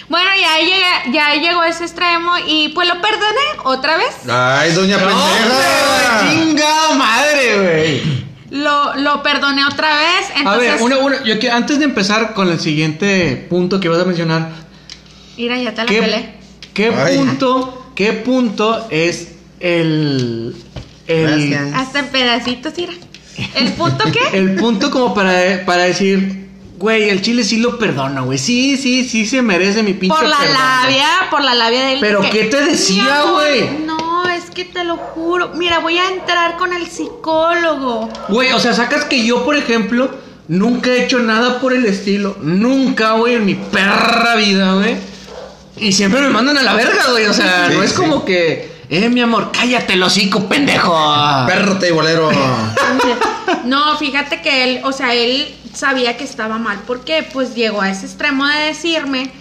Bueno, 0.09 0.29
ya, 0.39 0.57
llega, 0.65 1.11
ya 1.11 1.41
llegó 1.41 1.63
ese 1.63 1.85
extremo 1.85 2.31
y 2.45 2.69
pues 2.69 2.87
lo 2.87 2.95
perdoné 3.01 3.41
otra 3.63 3.97
vez. 3.97 4.09
Ay, 4.29 4.71
doña 4.73 4.97
No, 4.97 5.07
pendeja. 5.07 6.21
güey, 6.21 6.39
Chingada 6.45 6.93
madre, 6.95 7.59
güey. 7.61 8.23
Lo, 8.51 8.95
lo 8.95 9.23
perdoné 9.23 9.65
otra 9.65 9.97
vez. 9.97 10.45
A 10.45 10.57
ver, 10.57 10.81
una, 10.81 10.97
una, 10.99 11.23
yo 11.23 11.39
que 11.39 11.49
antes 11.49 11.79
de 11.79 11.85
empezar 11.85 12.33
con 12.33 12.49
el 12.49 12.59
siguiente 12.59 13.47
punto 13.49 13.79
que 13.79 13.89
vas 13.89 13.99
a 13.99 14.05
mencionar, 14.05 14.49
Mira, 15.37 15.57
ya 15.57 15.71
te 15.73 15.77
la 15.81 15.85
¿qué, 15.87 16.01
pelé. 16.01 16.33
qué 16.73 16.93
Ay. 16.95 17.17
punto, 17.17 17.91
qué 17.95 18.13
punto 18.13 18.87
es 18.91 19.29
el, 19.59 20.55
el, 21.07 21.27
Gracias. 21.49 21.73
Hasta 21.73 21.99
en 21.99 22.07
pedacitos, 22.09 22.73
mira. 22.77 22.93
¿El 23.55 23.73
punto 23.73 24.03
qué? 24.11 24.19
el 24.37 24.55
punto 24.55 24.91
como 24.91 25.15
para, 25.15 25.65
para 25.65 25.83
decir, 25.83 26.42
güey, 26.83 27.09
el 27.09 27.21
chile 27.21 27.45
sí 27.45 27.57
lo 27.57 27.79
perdona, 27.79 28.19
güey, 28.21 28.37
sí, 28.37 28.75
sí, 28.75 29.07
sí 29.07 29.25
se 29.25 29.41
merece 29.41 29.83
mi 29.83 29.93
pinche 29.93 30.13
por 30.13 30.27
la 30.27 30.37
perdón, 30.37 30.55
güey". 30.57 30.91
labia, 30.97 31.07
por 31.31 31.41
la 31.41 31.55
labia 31.55 31.85
de 31.85 31.93
él. 31.93 31.99
¿Pero 32.01 32.19
que, 32.19 32.29
qué 32.29 32.43
te 32.45 32.61
decía, 32.65 33.03
"Mi 33.03 33.09
amor, 33.09 33.33
güey? 33.35 33.69
No, 33.85 34.27
es 34.27 34.49
que 34.51 34.65
te 34.65 34.83
lo 34.83 34.97
juro. 34.97 35.51
Mira, 35.55 35.79
voy 35.79 35.97
a 35.97 36.09
entrar 36.09 36.57
con 36.57 36.73
el 36.73 36.85
psicólogo. 36.87 38.09
Güey, 38.27 38.51
o 38.51 38.59
sea, 38.59 38.73
sacas 38.73 39.05
que 39.05 39.23
yo, 39.25 39.45
por 39.45 39.55
ejemplo, 39.55 40.11
nunca 40.49 40.89
he 40.91 41.05
hecho 41.05 41.19
nada 41.19 41.61
por 41.61 41.71
el 41.71 41.85
estilo. 41.85 42.35
Nunca, 42.41 43.13
güey, 43.13 43.35
en 43.35 43.45
mi 43.45 43.55
perra 43.55 44.35
vida, 44.35 44.73
güey. 44.73 44.97
Y 45.77 45.93
siempre 45.93 46.19
me 46.19 46.27
mandan 46.31 46.57
a 46.57 46.63
la 46.63 46.73
verga, 46.73 47.11
güey. 47.11 47.27
O 47.27 47.33
sea, 47.33 47.67
Sí, 47.69 47.77
no 47.77 47.81
es 47.83 47.91
sí. 47.91 47.95
como 47.95 48.25
que, 48.25 48.72
eh, 48.95 49.09
mi 49.09 49.21
amor, 49.21 49.51
cállate 49.51 49.93
el 49.93 50.03
hocico, 50.03 50.47
pendejo. 50.47 50.93
Perro 51.47 51.77
teibolero. 51.79 52.29
No, 53.65 53.97
fíjate 53.97 54.41
que 54.41 54.63
él, 54.63 54.81
o 54.83 54.91
sea, 54.91 55.13
él 55.13 55.53
sabía 55.73 56.17
que 56.17 56.23
estaba 56.23 56.57
mal. 56.57 56.79
porque 56.85 57.27
Pues 57.33 57.55
llegó 57.55 57.81
a 57.81 57.89
ese 57.89 58.05
extremo 58.05 58.45
de 58.47 58.59
decirme 58.65 59.31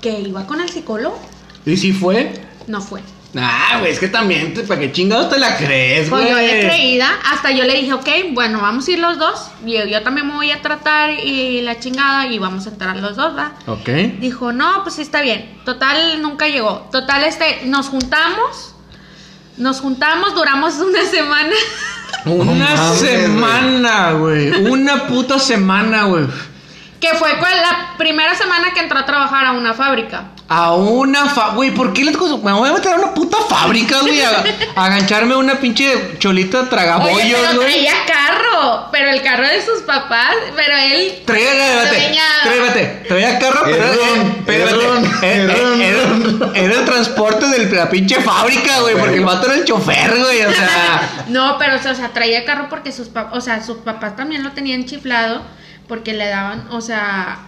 que 0.00 0.20
iba 0.20 0.46
con 0.46 0.60
el 0.60 0.68
psicólogo. 0.68 1.18
¿Y 1.64 1.76
si 1.76 1.92
fue? 1.92 2.32
No 2.66 2.80
fue. 2.80 3.00
Ah, 3.34 3.78
güey, 3.80 3.92
es 3.92 3.98
que 3.98 4.08
también, 4.08 4.52
¿para 4.68 4.78
qué 4.78 4.92
chingados 4.92 5.30
te 5.30 5.38
la 5.38 5.56
crees, 5.56 6.10
Pues 6.10 6.20
güey? 6.22 6.30
yo 6.30 6.36
de 6.36 6.66
creída, 6.68 7.08
hasta 7.32 7.50
yo 7.50 7.64
le 7.64 7.76
dije, 7.80 7.94
ok, 7.94 8.08
bueno, 8.32 8.60
vamos 8.60 8.86
a 8.86 8.90
ir 8.90 8.98
los 8.98 9.18
dos. 9.18 9.46
Y 9.64 9.72
yo, 9.72 9.86
yo 9.86 10.02
también 10.02 10.26
me 10.28 10.34
voy 10.34 10.50
a 10.50 10.60
tratar 10.60 11.10
y 11.12 11.62
la 11.62 11.80
chingada 11.80 12.26
y 12.26 12.38
vamos 12.38 12.66
a 12.66 12.70
entrar 12.70 12.94
los 12.98 13.16
dos, 13.16 13.34
¿va? 13.34 13.54
Ok. 13.66 13.88
Dijo, 14.20 14.52
no, 14.52 14.82
pues 14.82 14.96
sí 14.96 15.02
está 15.02 15.22
bien. 15.22 15.58
Total, 15.64 16.20
nunca 16.20 16.46
llegó. 16.48 16.86
Total, 16.92 17.24
este, 17.24 17.62
nos 17.64 17.88
juntamos. 17.88 18.71
Nos 19.56 19.80
juntamos, 19.80 20.34
duramos 20.34 20.74
una 20.74 21.04
semana. 21.04 21.52
Una 22.24 22.94
semana, 22.94 24.12
güey. 24.12 24.52
Una 24.70 25.08
puta 25.08 25.40
semana, 25.40 26.04
güey. 26.04 26.26
que 27.00 27.08
fue 27.16 27.30
con 27.38 27.50
la 27.50 27.94
primera 27.98 28.34
semana 28.36 28.72
que 28.72 28.78
entró 28.80 28.98
a 29.00 29.04
trabajar 29.04 29.46
a 29.46 29.52
una 29.52 29.74
fábrica. 29.74 30.26
A 30.54 30.74
una 30.74 31.30
fa... 31.30 31.54
Güey, 31.54 31.70
¿por 31.70 31.94
qué 31.94 32.04
les 32.04 32.14
cosas? 32.14 32.42
Me 32.42 32.52
voy 32.52 32.68
a 32.68 32.72
meter 32.74 32.92
a 32.92 32.96
una 32.96 33.14
puta 33.14 33.38
fábrica, 33.48 34.00
güey. 34.00 34.20
A, 34.20 34.44
a 34.76 34.84
agancharme 34.84 35.32
a 35.32 35.38
una 35.38 35.58
pinche 35.58 36.18
cholita 36.18 36.60
Oye, 36.60 36.68
tragabollos, 36.68 37.40
pero 37.40 37.60
güey. 37.60 37.72
traía 37.72 37.92
carro. 38.06 38.88
Pero 38.92 39.10
el 39.10 39.22
carro 39.22 39.48
de 39.48 39.64
sus 39.64 39.80
papás. 39.80 40.34
Pero 40.54 40.76
él. 40.76 41.22
Traía, 41.24 41.52
espérate, 41.52 41.96
traía, 41.96 42.22
espérate, 42.44 43.04
traía 43.08 43.38
carro, 43.38 43.60
pero 44.44 44.64
era, 45.22 46.54
era 46.54 46.74
el 46.74 46.84
transporte 46.84 47.46
de 47.46 47.70
la 47.74 47.88
pinche 47.88 48.20
fábrica, 48.20 48.80
güey, 48.80 48.94
porque 48.96 49.16
el 49.16 49.24
vato 49.24 49.46
era 49.46 49.56
el 49.56 49.64
chofer, 49.64 50.18
güey, 50.18 50.44
o 50.44 50.52
sea, 50.52 51.24
No, 51.28 51.56
pero 51.58 51.76
o 51.76 51.78
sea, 51.78 51.92
o 51.92 51.94
sea, 51.94 52.10
traía 52.12 52.44
carro 52.44 52.66
porque 52.68 52.92
sus 52.92 53.08
papás. 53.08 53.32
O 53.36 53.40
sea, 53.40 53.62
sus 53.62 53.78
papás 53.78 54.16
también 54.16 54.42
lo 54.42 54.52
tenían 54.52 54.84
chiflado. 54.84 55.40
Porque 55.88 56.12
le 56.12 56.28
daban, 56.28 56.68
o 56.70 56.80
sea. 56.82 57.38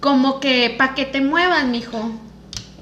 Como 0.00 0.38
que 0.38 0.74
para 0.78 0.94
que 0.94 1.04
te 1.04 1.20
muevas, 1.20 1.64
mijo. 1.64 2.12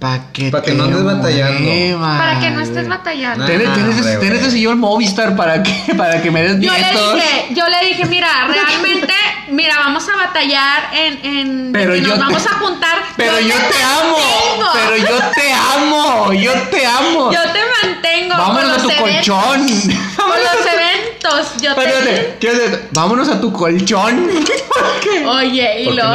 Pa' 0.06 0.32
que, 0.32 0.50
Pa' 0.50 0.62
que 0.62 0.72
no 0.72 0.84
andes 0.84 1.02
batallando. 1.04 1.60
muevas, 1.60 2.18
Para 2.18 2.40
que 2.40 2.50
no 2.50 2.60
estés 2.60 2.88
batallando. 2.88 3.38
Nah. 3.40 3.46
Tienes, 3.46 3.74
tienes, 3.74 3.96
hombre, 3.96 4.16
tienes 4.18 4.40
ese 4.42 4.50
sillón 4.52 4.78
Movistar 4.78 5.34
para 5.36 5.62
que, 5.62 5.94
para 5.96 6.22
que 6.22 6.30
me 6.30 6.42
des 6.42 6.60
Yo 6.60 6.72
le 6.72 6.78
dije, 6.78 7.46
yo 7.50 7.64
le 7.68 7.86
dije, 7.88 8.04
mira, 8.06 8.28
realmente, 8.46 9.12
mira, 9.50 9.76
vamos 9.78 10.08
a 10.08 10.16
batallar 10.16 10.90
en, 10.94 11.24
en 11.24 11.72
Pero 11.72 11.92
que 11.94 12.00
yo 12.02 12.08
nos 12.08 12.16
te- 12.18 12.24
vamos 12.24 12.46
a 12.46 12.50
juntar. 12.58 12.98
Pero 13.16 13.40
yo 13.40 13.54
te 13.54 13.82
amo, 13.82 14.16
mantengo. 14.18 14.70
pero 14.74 14.96
yo 14.96 15.18
te 15.34 15.52
amo, 15.52 16.32
yo 16.32 16.52
te 16.70 16.86
amo. 16.86 17.32
Yo 17.32 17.40
te 17.52 17.60
mantengo. 17.82 18.34
Vámonos 18.36 18.78
a 18.78 18.82
tu 18.82 18.90
eventos, 18.90 19.04
colchón. 19.26 19.66
Con 20.16 20.28
los 20.28 20.66
eventos. 20.74 21.62
Yo 21.62 21.74
te. 21.74 22.36
¿qué? 22.40 22.80
Vámonos 22.92 23.28
a 23.28 23.40
tu 23.40 23.52
colchón. 23.52 24.28
Oye, 25.28 25.82
y 25.82 25.84
Porque 25.86 26.00
lo 26.02 26.14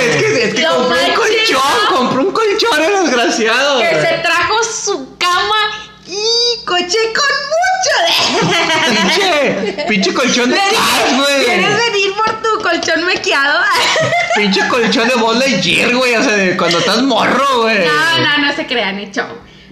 es 0.00 0.16
que, 0.16 0.44
es 0.44 0.54
que 0.54 0.62
Lo 0.62 0.76
compré 0.76 1.04
un 1.06 1.14
colchón, 1.14 1.60
compré 1.90 2.18
un 2.20 2.32
colchón, 2.32 2.82
el 2.82 3.04
desgraciado. 3.04 3.80
Que 3.80 3.88
se 4.00 4.18
trajo 4.22 4.54
su 4.64 5.16
cama 5.18 5.90
y 6.06 6.64
coche 6.64 6.98
con 7.14 7.32
mucho 7.54 7.94
de. 8.04 9.72
Pinche, 9.72 9.84
pinche 9.88 10.14
colchón 10.14 10.50
de 10.50 10.56
Cars, 10.56 11.16
güey. 11.16 11.44
¿Quieres 11.44 11.76
venir 11.78 12.14
por 12.14 12.42
tu 12.42 12.62
colchón 12.62 13.04
mequeado? 13.06 13.60
Pinche 14.36 14.66
colchón 14.68 15.08
de 15.08 15.14
Buzz 15.14 15.38
Lightyear, 15.38 15.94
güey. 15.94 16.14
O 16.16 16.22
sea, 16.22 16.32
de 16.36 16.56
cuando 16.56 16.78
estás 16.78 17.02
morro, 17.02 17.62
güey. 17.62 17.86
No, 17.86 18.18
no, 18.18 18.38
no 18.46 18.56
se 18.56 18.66
crean, 18.66 18.98
hecho. 18.98 19.26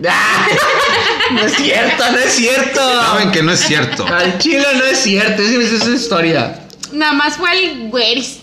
Ah, 0.09 0.47
no 1.33 1.43
es 1.43 1.53
cierto, 1.55 2.11
no 2.11 2.19
es 2.19 2.33
cierto. 2.33 2.81
Saben 2.81 3.31
que 3.31 3.43
no 3.43 3.53
es 3.53 3.61
cierto. 3.61 4.07
Al 4.07 4.39
chile 4.39 4.67
no 4.75 4.85
es 4.85 4.99
cierto, 4.99 5.43
esa 5.43 5.61
es 5.61 5.73
esa 5.83 5.91
historia. 5.91 6.59
Nada 6.93 7.13
más 7.13 7.37
fue 7.37 7.53
el 7.53 7.89
güeris. 7.89 8.39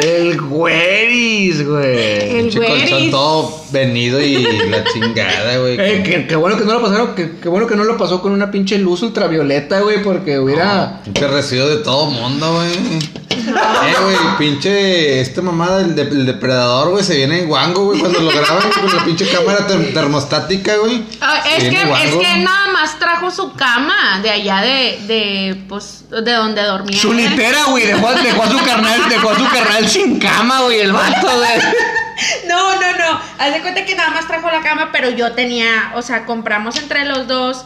El 0.00 0.40
güeris, 0.40 1.66
güey. 1.66 1.98
El 1.98 2.42
Pinche 2.42 2.58
colchón 2.58 2.88
güeris. 2.88 3.10
todo 3.10 3.64
venido 3.72 4.20
y 4.20 4.42
la 4.68 4.84
chingada, 4.84 5.58
güey. 5.58 5.74
Eh, 5.78 6.02
qué, 6.04 6.26
qué 6.26 6.36
bueno 6.36 6.56
que 6.56 6.64
no 6.64 6.74
lo 6.74 6.82
pasaron, 6.82 7.14
qué, 7.14 7.32
qué 7.42 7.48
bueno 7.48 7.66
que 7.66 7.74
no 7.76 7.84
lo 7.84 7.96
pasó 7.96 8.22
con 8.22 8.32
una 8.32 8.50
pinche 8.50 8.78
luz 8.78 9.02
ultravioleta, 9.02 9.80
güey, 9.80 10.02
porque 10.02 10.38
hubiera... 10.38 11.00
Pinche 11.04 11.26
recibo 11.26 11.68
de 11.68 11.78
todo 11.78 12.10
mundo, 12.10 12.54
güey. 12.54 13.27
Eh, 13.48 13.94
güey, 14.02 14.16
pinche, 14.38 15.20
este 15.20 15.40
mamada, 15.42 15.80
el, 15.80 15.94
de- 15.94 16.02
el 16.02 16.26
depredador, 16.26 16.90
güey, 16.90 17.04
se 17.04 17.16
viene 17.16 17.40
en 17.40 17.48
guango, 17.48 17.84
güey, 17.86 18.00
cuando 18.00 18.20
lo 18.20 18.30
graban 18.30 18.70
con 18.70 18.96
la 18.96 19.04
pinche 19.04 19.28
cámara 19.28 19.66
ter- 19.66 19.92
termostática, 19.94 20.76
güey. 20.76 21.04
Ah, 21.20 21.42
Se 21.44 21.56
es, 21.56 21.64
que, 21.74 21.80
es 21.82 21.88
guango. 21.88 22.20
que 22.20 22.36
nada 22.38 22.68
más 22.72 22.98
trajo 22.98 23.30
su 23.30 23.52
cama 23.54 24.20
de 24.22 24.30
allá 24.30 24.60
de, 24.60 24.98
de 25.06 25.64
pues, 25.68 26.04
de 26.10 26.32
donde 26.32 26.62
dormía. 26.62 27.00
Su 27.00 27.12
litera, 27.12 27.64
güey, 27.64 27.86
dejó, 27.86 28.12
dejó 28.14 28.42
a 28.42 28.50
su 28.50 28.58
carnal, 28.64 29.08
dejó 29.08 29.30
a 29.30 29.36
su 29.38 29.48
carnal 29.48 29.88
sin 29.88 30.18
cama, 30.18 30.60
güey, 30.62 30.80
el 30.80 30.92
vato, 30.92 31.26
güey. 31.26 31.60
No, 32.48 32.74
no, 32.74 32.80
no. 32.98 33.20
Haz 33.38 33.52
de 33.54 33.60
cuenta 33.60 33.84
que 33.84 33.94
nada 33.94 34.10
más 34.10 34.26
trajo 34.26 34.50
la 34.50 34.60
cama, 34.60 34.88
pero 34.90 35.08
yo 35.10 35.32
tenía, 35.32 35.92
o 35.94 36.02
sea, 36.02 36.26
compramos 36.26 36.76
entre 36.76 37.04
los 37.04 37.28
dos, 37.28 37.64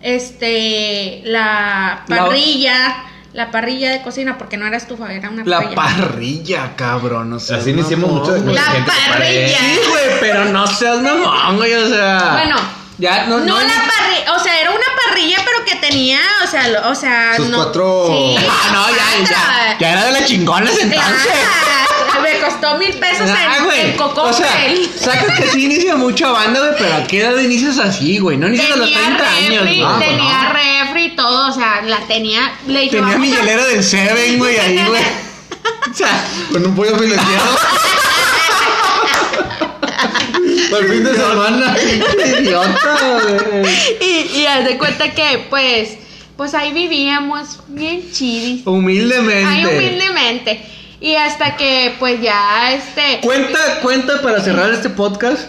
este, 0.00 1.22
la 1.24 2.04
La- 2.06 2.16
parrilla, 2.16 3.04
la, 3.38 3.50
parrilla 3.50 3.90
de 3.92 4.02
cocina, 4.02 4.36
porque 4.38 4.56
no 4.56 4.66
era 4.66 4.76
estufa, 4.76 5.12
era 5.12 5.30
una 5.30 5.44
La 5.44 5.58
parrilla. 5.58 5.74
parrilla, 5.76 6.72
cabrón, 6.76 7.32
o 7.32 7.38
sea. 7.40 7.56
Así 7.58 7.72
le 7.72 7.82
hicimos 7.82 8.10
mucho 8.10 8.32
de. 8.32 8.52
La 8.52 8.62
gente 8.62 8.90
parrilla. 9.08 9.58
Sí, 9.58 9.80
güey, 9.88 10.20
pero 10.20 10.44
no 10.46 10.66
seas 10.66 10.98
mamón, 11.00 11.56
güey, 11.56 11.74
o 11.74 11.88
sea. 11.88 12.30
Bueno, 12.32 12.56
ya 12.98 13.26
no, 13.26 13.38
No, 13.38 13.44
no. 13.46 13.60
la 13.60 13.66
parrilla, 13.68 14.34
o 14.34 14.38
sea, 14.42 14.60
era 14.60 14.70
una 14.70 14.80
parrilla, 15.06 15.36
pero 15.44 15.64
que 15.64 15.76
tenía, 15.76 16.18
o 16.44 16.46
sea, 16.46 16.68
lo- 16.68 16.88
o 16.90 16.94
sea, 16.94 17.34
Sus 17.36 17.48
no. 17.48 17.58
cuatro- 17.62 18.06
Sí, 18.08 18.36
Ah, 18.48 18.70
no, 18.72 18.88
ya, 18.90 19.30
ya, 19.30 19.76
ya 19.78 19.92
era 19.92 20.04
de 20.06 20.12
las 20.12 20.24
chingonas 20.26 20.70
entonces. 20.78 21.00
Claro, 21.00 21.97
me 22.40 22.44
costó 22.46 22.78
mil 22.78 22.92
pesos 22.94 23.28
Ah, 23.30 23.56
en, 23.58 23.64
güey. 23.64 23.80
en 23.90 23.92
Coco 23.96 24.22
O 24.22 24.32
sea, 24.32 24.48
sacas 24.98 25.38
que 25.40 25.48
sí 25.48 25.64
inicia 25.64 25.96
mucha 25.96 26.30
banda, 26.30 26.60
güey, 26.60 26.72
pero 26.78 26.94
a 26.94 27.04
qué 27.06 27.20
edad 27.20 27.36
inicias 27.38 27.78
así, 27.78 28.18
güey. 28.18 28.36
No 28.36 28.48
inicias 28.48 28.72
a 28.72 28.76
los 28.76 28.88
Tenía 28.88 29.16
30 29.16 29.30
años, 29.30 29.62
güey. 29.62 30.08
tenía 30.08 30.52
refri 30.52 31.04
y 31.04 31.16
todo, 31.16 31.48
o 31.48 31.52
sea, 31.52 31.82
la 31.82 31.98
tenía, 32.06 32.52
le 32.66 32.80
dije, 32.80 32.96
Tenía 32.98 33.18
mi 33.18 33.32
a- 33.32 33.36
hielera 33.40 33.64
del 33.66 33.82
Seven, 33.84 34.38
güey, 34.38 34.56
ahí, 34.58 34.84
güey. 34.88 35.02
O 35.90 35.94
sea, 35.94 36.24
Con 36.52 36.64
un 36.66 36.74
pollo 36.76 36.96
fileteado. 36.98 37.58
El 40.78 40.88
fin 40.90 41.04
de 41.04 41.14
semana. 41.14 41.76
idiota, 42.40 42.98
güey. 43.50 43.66
y, 44.00 44.38
y 44.40 44.46
haz 44.46 44.64
de 44.64 44.78
cuenta 44.78 45.12
que, 45.12 45.46
pues, 45.50 45.90
pues 46.36 46.54
ahí 46.54 46.72
vivíamos 46.72 47.60
bien 47.68 48.10
chidis. 48.12 48.66
Humildemente. 48.66 49.44
Ahí 49.44 49.64
humildemente. 49.64 50.62
Y 51.00 51.14
hasta 51.14 51.56
que, 51.56 51.94
pues 51.98 52.20
ya, 52.20 52.72
este... 52.72 53.20
Cuenta, 53.22 53.58
cuenta 53.82 54.20
para 54.20 54.40
cerrar 54.40 54.70
este 54.72 54.90
podcast. 54.90 55.48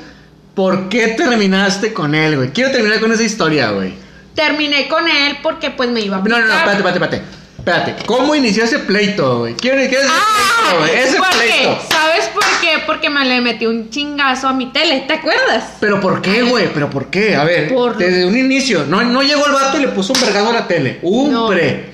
¿Por 0.54 0.90
qué 0.90 1.08
terminaste 1.10 1.94
con 1.94 2.14
él, 2.14 2.36
güey? 2.36 2.50
Quiero 2.50 2.72
terminar 2.72 3.00
con 3.00 3.12
esa 3.12 3.24
historia, 3.24 3.72
güey. 3.72 3.94
Terminé 4.36 4.88
con 4.88 5.08
él 5.08 5.38
porque, 5.42 5.72
pues, 5.72 5.90
me 5.90 6.02
iba 6.02 6.18
a 6.18 6.20
No, 6.20 6.26
no, 6.26 6.46
no, 6.46 6.54
aplicar. 6.54 6.58
espérate, 6.76 6.78
espérate, 6.98 7.16
espérate. 7.16 7.40
Espérate, 7.60 8.06
¿cómo 8.06 8.36
inició 8.36 8.64
ese 8.64 8.80
pleito, 8.80 9.40
güey? 9.40 9.54
¿Quién 9.56 9.80
es 9.80 9.92
ese 9.92 10.08
Ah, 10.10 10.70
pleito, 10.70 10.80
güey? 10.80 10.96
Ese 11.04 11.18
¿por 11.18 11.30
qué? 11.30 11.38
pleito. 11.38 11.80
¿Sabes 11.92 12.26
por 12.28 12.44
qué? 12.62 12.70
Porque 12.86 13.10
me 13.10 13.26
le 13.26 13.42
metí 13.42 13.66
un 13.66 13.90
chingazo 13.90 14.48
a 14.48 14.54
mi 14.54 14.68
tele, 14.72 15.02
¿te 15.08 15.14
acuerdas? 15.14 15.66
¿Pero 15.80 16.00
por 16.00 16.22
qué, 16.22 16.42
güey? 16.44 16.72
¿Pero 16.74 16.90
por 16.90 17.08
qué? 17.08 17.36
A 17.36 17.44
ver, 17.44 17.68
Por- 17.74 17.98
desde 17.98 18.26
un 18.26 18.38
inicio. 18.38 18.86
No, 18.88 19.02
no 19.04 19.22
llegó 19.24 19.46
el 19.46 19.52
vato 19.54 19.78
y 19.78 19.82
le 19.82 19.88
puso 19.90 20.14
un 20.14 20.22
vergado 20.22 20.50
a 20.52 20.54
la 20.54 20.68
tele. 20.68 21.00
Un 21.02 21.32
No. 21.34 21.48
pre. 21.50 21.90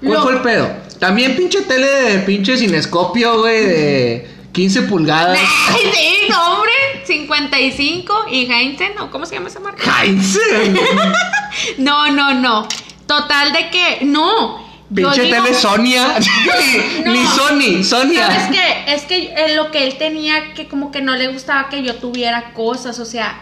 ¿Cuál 0.00 0.12
Lo- 0.12 0.22
fue 0.22 0.32
el 0.34 0.40
pedo? 0.42 0.68
También 0.98 1.36
pinche 1.36 1.62
tele 1.62 1.86
de 1.86 2.18
pinche 2.20 2.56
cinescopio, 2.56 3.40
güey, 3.40 3.64
de 3.66 4.30
15 4.52 4.82
pulgadas. 4.82 5.38
Ay, 5.68 5.90
sí, 5.94 6.14
no, 6.30 6.54
hombre. 6.54 6.72
55 7.06 8.26
y 8.30 8.50
Heinzen, 8.50 8.98
¿o 8.98 9.10
cómo 9.10 9.26
se 9.26 9.34
llama 9.36 9.48
esa 9.48 9.60
marca? 9.60 10.02
Heinz. 10.02 10.38
No, 11.78 12.10
no, 12.10 12.34
no. 12.34 12.66
Total 13.06 13.52
de 13.52 13.70
que, 13.70 13.98
no. 14.04 14.64
Pinche 14.94 15.22
digo- 15.22 15.42
tele 15.42 15.54
Sonia. 15.54 16.06
No. 17.04 17.12
Ni 17.12 17.26
Sony, 17.26 17.84
Sonia. 17.84 18.28
Es 18.88 19.02
que 19.04 19.32
eh, 19.36 19.54
lo 19.56 19.70
que 19.70 19.84
él 19.86 19.96
tenía 19.98 20.54
que 20.54 20.68
como 20.68 20.90
que 20.90 21.00
no 21.02 21.16
le 21.16 21.28
gustaba 21.28 21.68
que 21.68 21.82
yo 21.82 21.94
tuviera 21.96 22.52
cosas, 22.52 22.98
o 22.98 23.04
sea, 23.04 23.38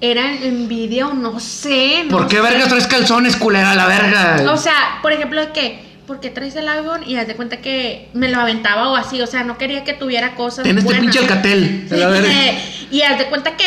era 0.00 0.32
envidia 0.32 1.06
o 1.08 1.14
no 1.14 1.38
sé. 1.40 2.04
no 2.06 2.16
¿Por 2.18 2.28
qué 2.28 2.36
sé. 2.36 2.42
verga 2.42 2.68
traes 2.68 2.86
calzones, 2.86 3.36
culera, 3.36 3.74
la 3.74 3.86
verga? 3.86 4.52
O 4.52 4.56
sea, 4.56 4.98
por 5.02 5.12
ejemplo, 5.12 5.40
que, 5.52 5.78
¿por 6.06 6.20
qué 6.20 6.30
traes 6.30 6.54
el 6.56 6.68
iPhone? 6.68 7.02
Y 7.06 7.16
haz 7.16 7.26
de 7.26 7.34
cuenta 7.36 7.58
que 7.58 8.08
me 8.12 8.28
lo 8.28 8.38
aventaba 8.40 8.90
o 8.90 8.96
así, 8.96 9.20
o 9.20 9.26
sea, 9.26 9.44
no 9.44 9.58
quería 9.58 9.84
que 9.84 9.94
tuviera 9.94 10.34
cosas 10.34 10.64
Tienes 10.64 10.84
este 10.84 10.94
buenas. 10.94 11.14
pinche 11.14 11.18
alcatel. 11.20 11.86
verga. 11.90 12.28
y 12.90 13.02
haz 13.02 13.18
de 13.18 13.26
cuenta 13.26 13.56
que, 13.56 13.64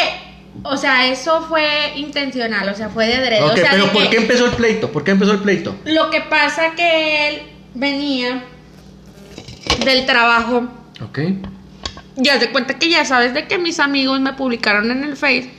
o 0.64 0.78
sea, 0.78 1.08
eso 1.08 1.46
fue 1.48 1.94
intencional, 1.96 2.68
o 2.70 2.76
sea, 2.76 2.90
fue 2.90 3.08
de 3.08 3.16
adrede. 3.16 3.44
Ok, 3.44 3.54
o 3.54 3.58
sea, 3.58 3.72
pero 3.72 3.92
¿por 3.92 4.10
qué 4.10 4.18
empezó 4.18 4.46
el 4.46 4.52
pleito? 4.52 4.92
¿Por 4.92 5.04
qué 5.04 5.12
empezó 5.12 5.32
el 5.34 5.40
pleito? 5.40 5.76
Lo 5.86 6.10
que 6.10 6.22
pasa 6.22 6.76
que 6.76 7.30
él 7.30 7.42
venía 7.74 8.44
del 9.84 10.06
trabajo 10.06 10.68
Ok. 11.04 11.20
y 12.18 12.30
haz 12.30 12.40
de 12.40 12.50
cuenta 12.52 12.80
que 12.80 12.90
ya 12.90 13.06
sabes 13.06 13.34
de 13.34 13.48
que 13.48 13.58
mis 13.58 13.80
amigos 13.80 14.20
me 14.20 14.34
publicaron 14.34 14.90
en 14.92 15.04
el 15.04 15.16
Face. 15.16 15.52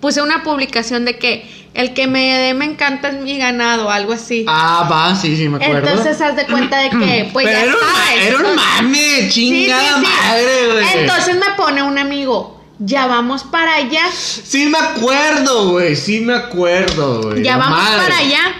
Puse 0.00 0.20
una 0.22 0.42
publicación 0.42 1.04
de 1.04 1.16
que 1.18 1.61
el 1.74 1.94
que 1.94 2.06
me 2.06 2.38
dé 2.38 2.54
me 2.54 2.64
encanta 2.66 3.08
es 3.08 3.14
mi 3.20 3.38
ganado, 3.38 3.90
algo 3.90 4.12
así. 4.12 4.44
Ah, 4.48 4.86
va, 4.90 5.14
sí, 5.16 5.36
sí, 5.36 5.48
me 5.48 5.56
acuerdo. 5.64 5.88
Entonces 5.88 6.20
haz 6.20 6.36
de 6.36 6.44
cuenta 6.46 6.78
de 6.78 6.90
que, 6.90 7.28
pues 7.32 7.46
Pero 7.46 7.72
ya 7.72 7.72
sabes. 7.72 8.26
era 8.26 8.36
un 8.38 8.54
mame, 8.56 9.28
chingada 9.30 9.82
Sí, 9.82 9.88
sí, 9.88 10.06
sí. 10.06 10.22
madre, 10.26 10.72
güey. 10.72 10.86
Entonces 10.98 11.36
me 11.36 11.50
pone 11.56 11.82
un 11.82 11.98
amigo, 11.98 12.62
ya 12.78 13.06
vamos 13.06 13.44
para 13.44 13.76
allá, 13.76 14.02
Sí 14.12 14.66
me 14.66 14.78
acuerdo, 14.78 15.70
güey, 15.70 15.96
sí 15.96 16.20
me 16.20 16.34
acuerdo, 16.34 17.22
güey. 17.22 17.42
ya 17.42 17.56
vamos 17.56 17.78
madre. 17.78 18.02
para 18.02 18.18
allá. 18.18 18.54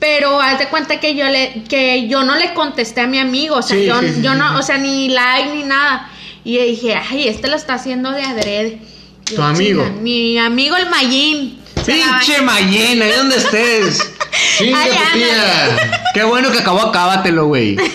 Pero 0.00 0.40
haz 0.40 0.58
de 0.58 0.66
cuenta 0.66 0.98
que 0.98 1.14
yo 1.14 1.24
le, 1.28 1.62
que 1.68 2.08
yo 2.08 2.24
no 2.24 2.34
le 2.34 2.54
contesté 2.54 3.02
a 3.02 3.06
mi 3.06 3.20
amigo, 3.20 3.54
o 3.56 3.62
sea, 3.62 3.76
yo, 3.78 4.00
yo 4.20 4.34
no, 4.34 4.58
o 4.58 4.62
sea, 4.62 4.76
ni 4.78 5.08
like 5.08 5.54
ni 5.54 5.62
nada. 5.62 6.10
Y 6.42 6.58
dije, 6.58 6.96
ay, 6.96 7.28
este 7.28 7.46
lo 7.46 7.54
está 7.54 7.74
haciendo 7.74 8.10
de 8.10 8.22
adrede. 8.24 8.80
Y 9.20 9.24
¿Tu 9.26 9.36
yo, 9.36 9.44
amigo? 9.44 9.84
"Chinga, 9.84 10.00
Mi 10.00 10.38
amigo 10.38 10.76
el 10.76 10.90
Mayín. 10.90 11.61
Pinche 11.84 12.40
baña". 12.40 12.42
Mayena, 12.42 13.04
ahí 13.04 13.12
donde 13.12 13.36
estés. 13.36 14.12
Chinga 14.58 14.84
tu 14.84 15.18
tía. 15.18 16.00
Qué 16.14 16.24
bueno 16.24 16.50
que 16.50 16.58
acabó, 16.58 16.80
acábatelo, 16.82 17.46
güey. 17.46 17.76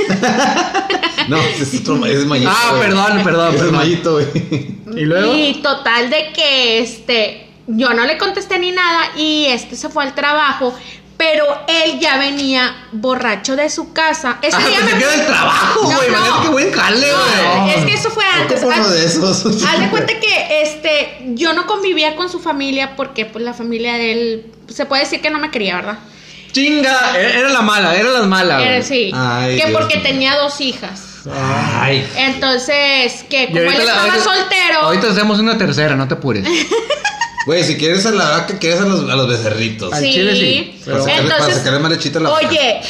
No, 1.28 1.36
es 1.36 1.82
otro, 1.82 2.06
es 2.06 2.26
Mayito. 2.26 2.50
Ah, 2.50 2.70
güey. 2.70 2.84
perdón, 2.84 3.22
perdón, 3.24 3.54
Es 3.54 3.60
perdón. 3.60 3.76
Mayito, 3.76 4.14
güey. 4.14 4.28
¿Y 4.96 5.02
luego? 5.02 5.36
Y 5.36 5.56
total 5.56 6.10
de 6.10 6.32
que 6.32 6.80
este, 6.80 7.48
yo 7.68 7.94
no 7.94 8.06
le 8.06 8.18
contesté 8.18 8.58
ni 8.60 8.72
nada 8.72 9.12
y 9.18 9.46
este 9.48 9.76
se 9.76 9.90
fue 9.90 10.04
al 10.04 10.16
trabajo, 10.16 10.74
pero 11.18 11.46
él 11.68 12.00
ya 12.00 12.18
venía 12.18 12.88
borracho 12.92 13.56
de 13.56 13.70
su 13.72 13.92
casa. 13.92 14.38
Ese 14.42 14.56
Ah, 14.56 14.68
día 14.68 14.78
se 14.80 14.84
me- 14.96 15.14
el 15.16 15.26
trabajo, 15.26 15.82
güey. 15.92 16.10
no. 16.12 16.52
Buen 16.52 16.72
jale, 16.72 17.08
No, 17.12 17.18
güey. 17.64 17.76
es 17.76 17.86
que 17.86 17.94
eso 17.96 18.10
fue 18.12 18.24
antes. 18.26 18.62
Ocupo 18.62 18.76
uno 18.76 18.86
Haz- 18.88 18.92
de 18.94 19.06
esos. 19.06 19.64
Haz 19.64 19.80
de 19.80 19.90
cuenta 19.90 20.14
que 20.20 20.62
este, 20.62 21.18
yo 21.36 21.54
no 21.54 21.66
convivía 21.66 22.16
con 22.16 22.30
su 22.30 22.40
familia 22.40 22.96
porque 22.96 23.26
pues 23.26 23.44
la 23.44 23.54
familia 23.54 23.94
de 23.96 24.12
él 24.12 24.46
se 24.74 24.86
puede 24.86 25.04
decir 25.04 25.22
que 25.22 25.30
no 25.32 25.40
me 25.40 25.50
quería, 25.52 25.76
¿verdad? 25.78 26.00
Chinga, 26.52 27.18
era 27.20 27.40
era 27.40 27.50
la 27.50 27.62
mala, 27.62 27.96
era 27.96 28.10
la 28.10 28.22
mala. 28.24 28.62
Era 28.62 28.72
güey. 28.78 28.84
sí. 28.84 29.12
Ay, 29.14 29.58
que 29.60 29.68
Dios 29.68 29.80
porque 29.80 29.98
tenía 30.00 30.36
dos 30.38 30.62
hijas. 30.62 31.04
Ay. 31.82 32.08
Entonces, 32.16 33.26
que 33.30 33.48
como 33.48 33.60
él 33.60 33.66
la- 33.66 33.74
estaba 33.84 34.02
ahorita- 34.04 34.24
soltero. 34.24 34.80
Ahorita 34.82 35.08
hacemos 35.12 35.40
una 35.40 35.58
tercera, 35.58 35.96
no 35.96 36.08
te 36.08 36.14
apures. 36.14 36.46
Güey, 37.48 37.64
si 37.64 37.78
quieres 37.78 38.06
a 38.06 38.12
la 38.12 38.30
vaca, 38.30 38.60
quieres 38.60 38.80
a 38.82 38.84
los, 38.86 39.10
a 39.10 39.16
los 39.16 39.28
becerritos. 39.28 39.92
Al 39.94 40.04
Sí. 40.04 40.12
chile 40.12 40.36
sí, 40.36 40.80
Para 40.86 40.98
pero- 40.98 41.00
sacarle, 41.06 41.22
para 41.24 41.36
Entonces, 41.38 41.58
sacarle 41.58 41.80
más 41.80 41.92
lechita 41.92 42.20
a 42.20 42.22
la 42.22 42.30
vaca. 42.30 42.48
Oye, 42.48 42.82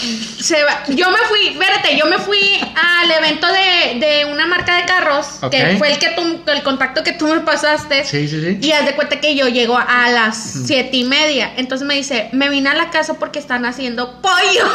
se 0.41 0.63
va- 0.63 0.83
yo 0.89 1.11
me 1.11 1.17
fui, 1.29 1.47
espérate, 1.49 1.95
yo 1.95 2.05
me 2.07 2.17
fui 2.17 2.59
al 2.75 3.11
evento 3.11 3.47
de, 3.47 3.99
de 3.99 4.25
una 4.25 4.47
marca 4.47 4.75
de 4.77 4.85
carros, 4.85 5.27
Ok. 5.41 5.51
que 5.51 5.75
fue 5.77 5.91
el 5.91 5.99
que 5.99 6.09
tú, 6.09 6.41
el 6.47 6.63
contacto 6.63 7.03
que 7.03 7.11
tú 7.13 7.27
me 7.27 7.39
pasaste. 7.41 8.03
Sí, 8.03 8.27
sí, 8.27 8.41
sí. 8.41 8.57
Y 8.59 8.71
haz 8.71 8.85
de 8.87 8.95
cuenta 8.95 9.19
que 9.21 9.35
yo 9.35 9.47
llego 9.47 9.77
a 9.77 10.09
las 10.09 10.35
siete 10.65 10.97
y 10.97 11.03
media. 11.03 11.53
Entonces 11.55 11.87
me 11.87 11.93
dice, 11.93 12.29
me 12.33 12.49
vine 12.49 12.69
a 12.69 12.73
la 12.73 12.89
casa 12.89 13.13
porque 13.19 13.37
están 13.39 13.63
haciendo 13.65 14.21
pollo. 14.21 14.65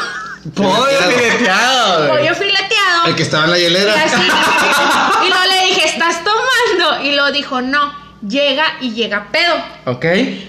Pollo 0.57 0.75
Fileteado. 0.87 1.13
fileteado, 1.29 2.09
güey. 2.09 2.19
pollo 2.23 2.35
fileteado. 2.35 3.07
El 3.07 3.15
que 3.15 3.23
estaba 3.23 3.45
en 3.45 3.51
la 3.53 3.59
Y 3.59 3.63
hielera. 3.63 3.95
así. 3.95 4.17
y 5.27 5.29
luego 5.29 5.45
le 5.49 5.67
dije, 5.67 5.85
¿estás 5.89 6.17
tomando? 6.25 7.05
Y 7.05 7.15
lo 7.15 7.31
dijo, 7.31 7.61
no. 7.61 8.02
Llega 8.27 8.65
y 8.81 8.93
llega 8.93 9.29
pedo. 9.33 9.55
Ok. 9.87 10.05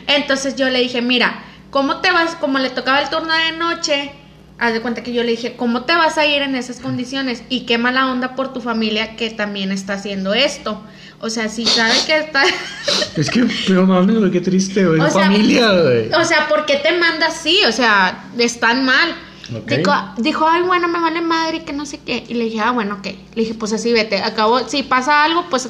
Entonces 0.07 0.55
yo 0.55 0.69
le 0.69 0.79
dije, 0.79 1.01
mira, 1.01 1.43
¿cómo 1.69 2.01
te 2.01 2.11
vas? 2.11 2.35
Como 2.35 2.59
le 2.59 2.69
tocaba 2.69 3.01
el 3.01 3.09
turno 3.09 3.33
de 3.33 3.57
noche, 3.57 4.11
haz 4.59 4.73
de 4.73 4.81
cuenta 4.81 5.03
que 5.03 5.13
yo 5.13 5.23
le 5.23 5.31
dije, 5.31 5.55
¿cómo 5.55 5.83
te 5.83 5.95
vas 5.95 6.17
a 6.17 6.25
ir 6.25 6.41
en 6.41 6.55
esas 6.55 6.79
condiciones? 6.79 7.43
Y 7.49 7.61
qué 7.61 7.77
mala 7.77 8.11
onda 8.11 8.35
por 8.35 8.53
tu 8.53 8.61
familia 8.61 9.15
que 9.15 9.29
también 9.29 9.71
está 9.71 9.93
haciendo 9.93 10.33
esto. 10.33 10.81
O 11.19 11.29
sea, 11.29 11.49
si 11.49 11.65
sabe 11.65 11.93
que 12.05 12.17
está... 12.17 12.43
Es 13.15 13.29
que, 13.29 13.47
pero 13.67 13.85
mames, 13.85 14.17
güey, 14.17 14.31
qué 14.31 14.41
triste, 14.41 14.85
güey. 14.85 14.99
O 14.99 15.09
Familia, 15.09 15.71
güey. 15.71 16.11
o 16.13 16.25
sea, 16.25 16.47
¿por 16.47 16.65
qué 16.65 16.77
te 16.77 16.97
manda 16.97 17.27
así? 17.27 17.59
O 17.67 17.71
sea, 17.71 18.25
están 18.37 18.85
mal. 18.85 19.15
Ok. 19.55 19.71
Dijo, 19.71 19.91
dijo, 20.17 20.47
ay, 20.47 20.63
bueno, 20.63 20.87
me 20.87 20.99
vale 20.99 21.21
madre 21.21 21.57
y 21.57 21.59
que 21.61 21.73
no 21.73 21.85
sé 21.85 21.99
qué. 22.03 22.23
Y 22.27 22.33
le 22.33 22.45
dije, 22.45 22.59
ah, 22.59 22.71
bueno, 22.71 22.95
ok. 22.95 23.05
Le 23.05 23.41
dije, 23.43 23.53
pues 23.53 23.71
así 23.73 23.93
vete. 23.93 24.21
Acabo, 24.21 24.67
si 24.67 24.83
pasa 24.83 25.23
algo, 25.23 25.45
pues 25.49 25.69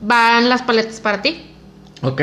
van 0.00 0.48
las 0.48 0.62
paletas 0.62 1.00
para 1.00 1.22
ti. 1.22 1.42
Ok. 2.02 2.22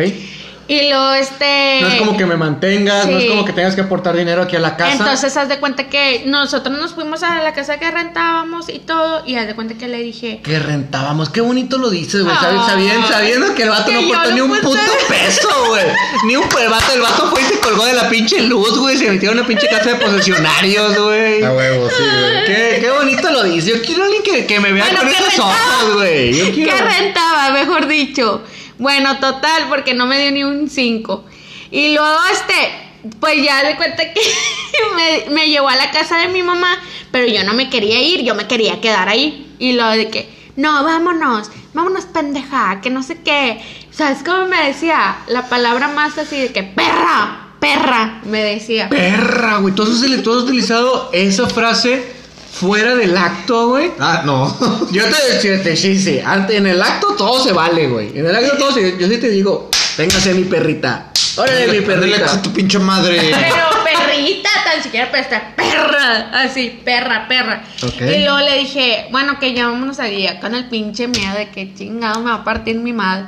Y 0.68 0.89
luego, 0.89 1.13
este... 1.13 1.80
No 1.82 1.88
es 1.88 1.95
como 1.95 2.18
que 2.18 2.26
me 2.26 2.36
mantengas, 2.36 3.07
no 3.07 3.18
es 3.18 3.26
como 3.26 3.45
que 3.45 3.53
tengas 3.53 3.74
que 3.76 3.82
aportar 3.82 4.18
dinero 4.18 4.41
aquí 4.41 4.55
a 4.57 4.59
la 4.59 4.76
casa. 4.76 4.91
Entonces, 4.93 5.38
haz 5.38 5.47
de 5.47 5.59
cuenta 5.59 5.88
que 5.88 6.24
nosotros 6.26 6.78
nos 6.78 6.93
fuimos 6.93 7.24
a 7.24 7.41
la 7.41 7.53
casa 7.53 7.80
que 7.80 7.89
rentábamos 7.89 8.68
y 8.68 8.80
todo. 8.80 9.24
Y 9.26 9.36
haz 9.36 9.47
de 9.47 9.55
cuenta 9.55 9.76
que 9.76 9.88
le 9.88 9.99
dije, 9.99 10.41
que 10.43 10.59
rentábamos, 10.59 11.30
qué 11.30 11.39
bonito 11.41 11.78
lo 11.78 11.89
dices, 11.89 12.24
güey. 12.24 12.36
Sabiendo, 12.36 13.07
sabiendo 13.07 13.55
que 13.55 13.63
el 13.63 13.70
vato 13.70 13.86
que 13.86 13.93
no 13.93 13.99
aportó 14.13 14.30
lo 14.30 14.36
ni 14.36 14.41
un 14.41 14.57
puto 14.59 14.80
peso, 15.07 15.49
güey. 15.70 15.86
Ni 16.26 16.36
un 16.36 16.43
el 16.43 16.70
vato, 16.70 16.93
el 16.93 17.01
vato 17.01 17.30
fue 17.30 17.41
y 17.41 17.45
se 17.45 17.59
colgó 17.59 17.86
de 17.86 17.93
la 17.93 18.09
pinche 18.09 18.41
luz, 18.41 18.78
güey. 18.78 18.97
Se 18.97 19.09
metió 19.09 19.32
en 19.32 19.38
una 19.39 19.47
pinche 19.47 19.68
casa 19.68 19.91
de 19.91 19.95
posesionarios, 19.95 20.97
güey. 20.97 21.43
A 21.43 21.51
huevo, 21.51 21.89
sí, 21.89 22.03
güey. 22.03 22.45
Qué, 22.45 22.78
qué 22.82 22.89
bonito 22.91 23.32
lo 23.32 23.43
dices. 23.43 23.74
Yo 23.76 23.82
quiero 23.82 24.03
a 24.03 24.05
alguien 24.07 24.24
que, 24.24 24.45
que 24.45 24.59
me 24.59 24.74
vea 24.74 24.86
Bueno, 24.86 24.99
con 24.99 25.09
que 25.09 25.15
esos 25.15 25.28
rentaba. 25.30 25.51
ojos, 25.51 25.93
güey. 25.95 26.34
Yo 26.34 26.45
¿qué 26.45 26.51
quiero. 26.51 26.86
rentaba? 26.88 27.51
Mejor 27.51 27.88
dicho. 27.88 28.43
Bueno, 28.80 29.18
total, 29.20 29.66
porque 29.70 29.94
no 29.94 30.06
me 30.06 30.20
dio 30.22 30.32
ni 30.32 30.44
un 30.44 30.70
5. 30.70 31.26
Y 31.72 31.94
luego, 31.94 32.18
este, 32.32 33.10
pues 33.20 33.44
ya 33.44 33.64
de 33.64 33.76
cuenta 33.76 34.14
que 34.14 34.22
me, 35.28 35.34
me 35.34 35.48
llevó 35.50 35.70
a 35.70 35.76
la 35.76 35.92
casa 35.92 36.18
de 36.18 36.28
mi 36.28 36.44
mamá, 36.44 36.78
pero 37.12 37.28
yo 37.28 37.44
no 37.44 37.54
me 37.54 37.70
quería 37.70 38.00
ir, 38.02 38.24
yo 38.24 38.36
me 38.36 38.48
quería 38.48 38.80
quedar 38.82 39.10
ahí. 39.10 39.56
Y 39.60 39.74
lo 39.74 39.90
de 39.90 40.10
que, 40.10 40.30
no, 40.56 40.84
vámonos, 40.84 41.50
vámonos, 41.74 42.06
pendeja, 42.06 42.80
que 42.82 42.90
no 42.90 43.04
sé 43.04 43.22
qué. 43.24 43.60
¿Sabes 43.92 44.20
cómo 44.24 44.46
me 44.46 44.64
decía? 44.68 45.18
La 45.28 45.50
palabra 45.50 45.88
más 45.88 46.18
así 46.20 46.40
de 46.40 46.52
que, 46.54 46.62
perra, 46.64 47.48
perra, 47.60 48.22
me 48.26 48.44
decía. 48.44 48.90
Perra, 48.90 49.58
güey. 49.58 49.74
¿Tú 49.74 49.84
has, 49.84 49.90
utili- 49.90 50.22
tú 50.22 50.32
has 50.32 50.44
utilizado 50.44 51.10
esa 51.14 51.48
frase 51.48 52.16
fuera 52.60 52.95
del 52.95 53.16
acto, 53.18 53.70
güey? 53.70 53.91
Ah, 53.99 54.22
no. 54.26 54.55
Yo 54.91 55.03
te 55.05 55.58
te- 55.58 55.76
sí, 55.76 55.97
sí. 55.99 56.20
En 56.49 56.68
el 56.68 56.82
acto 56.82 57.16
todo 57.18 57.43
se 57.43 57.53
vale, 57.53 57.88
güey. 57.88 58.18
En 58.18 58.26
el 58.26 58.36
acto 58.36 58.58
todo 58.58 58.72
se. 58.74 58.97
Yo 58.97 59.08
sí 59.08 59.18
te 59.18 59.30
digo, 59.30 59.70
véngase 59.97 60.34
mi 60.34 60.43
perrita. 60.43 61.12
Órale, 61.38 61.68
mi 61.68 61.82
perrita. 61.82 62.34
a 62.34 62.41
tu 62.41 62.51
pinche 62.51 62.80
madre. 62.80 63.20
Pero 63.20 63.84
perrita, 63.84 64.49
tan 64.66 64.82
siquiera 64.82 65.12
para 65.12 65.22
estar 65.22 65.55
perra, 65.55 66.32
así, 66.41 66.82
perra, 66.84 67.28
perra. 67.28 67.64
Ok. 67.84 68.01
Y 68.01 68.24
luego 68.24 68.39
le 68.39 68.58
dije, 68.58 69.05
bueno, 69.12 69.38
que 69.39 69.53
ya 69.53 69.68
vámonos 69.68 69.99
allá 69.99 70.39
con 70.39 70.55
el 70.55 70.68
pinche 70.68 71.08
miedo 71.08 71.36
de 71.38 71.49
que 71.49 71.76
chingado 71.76 72.22
me 72.22 72.32
va 72.32 72.38
a 72.38 72.43
partir 72.43 72.78
mi 72.80 72.91
madre. 72.91 73.28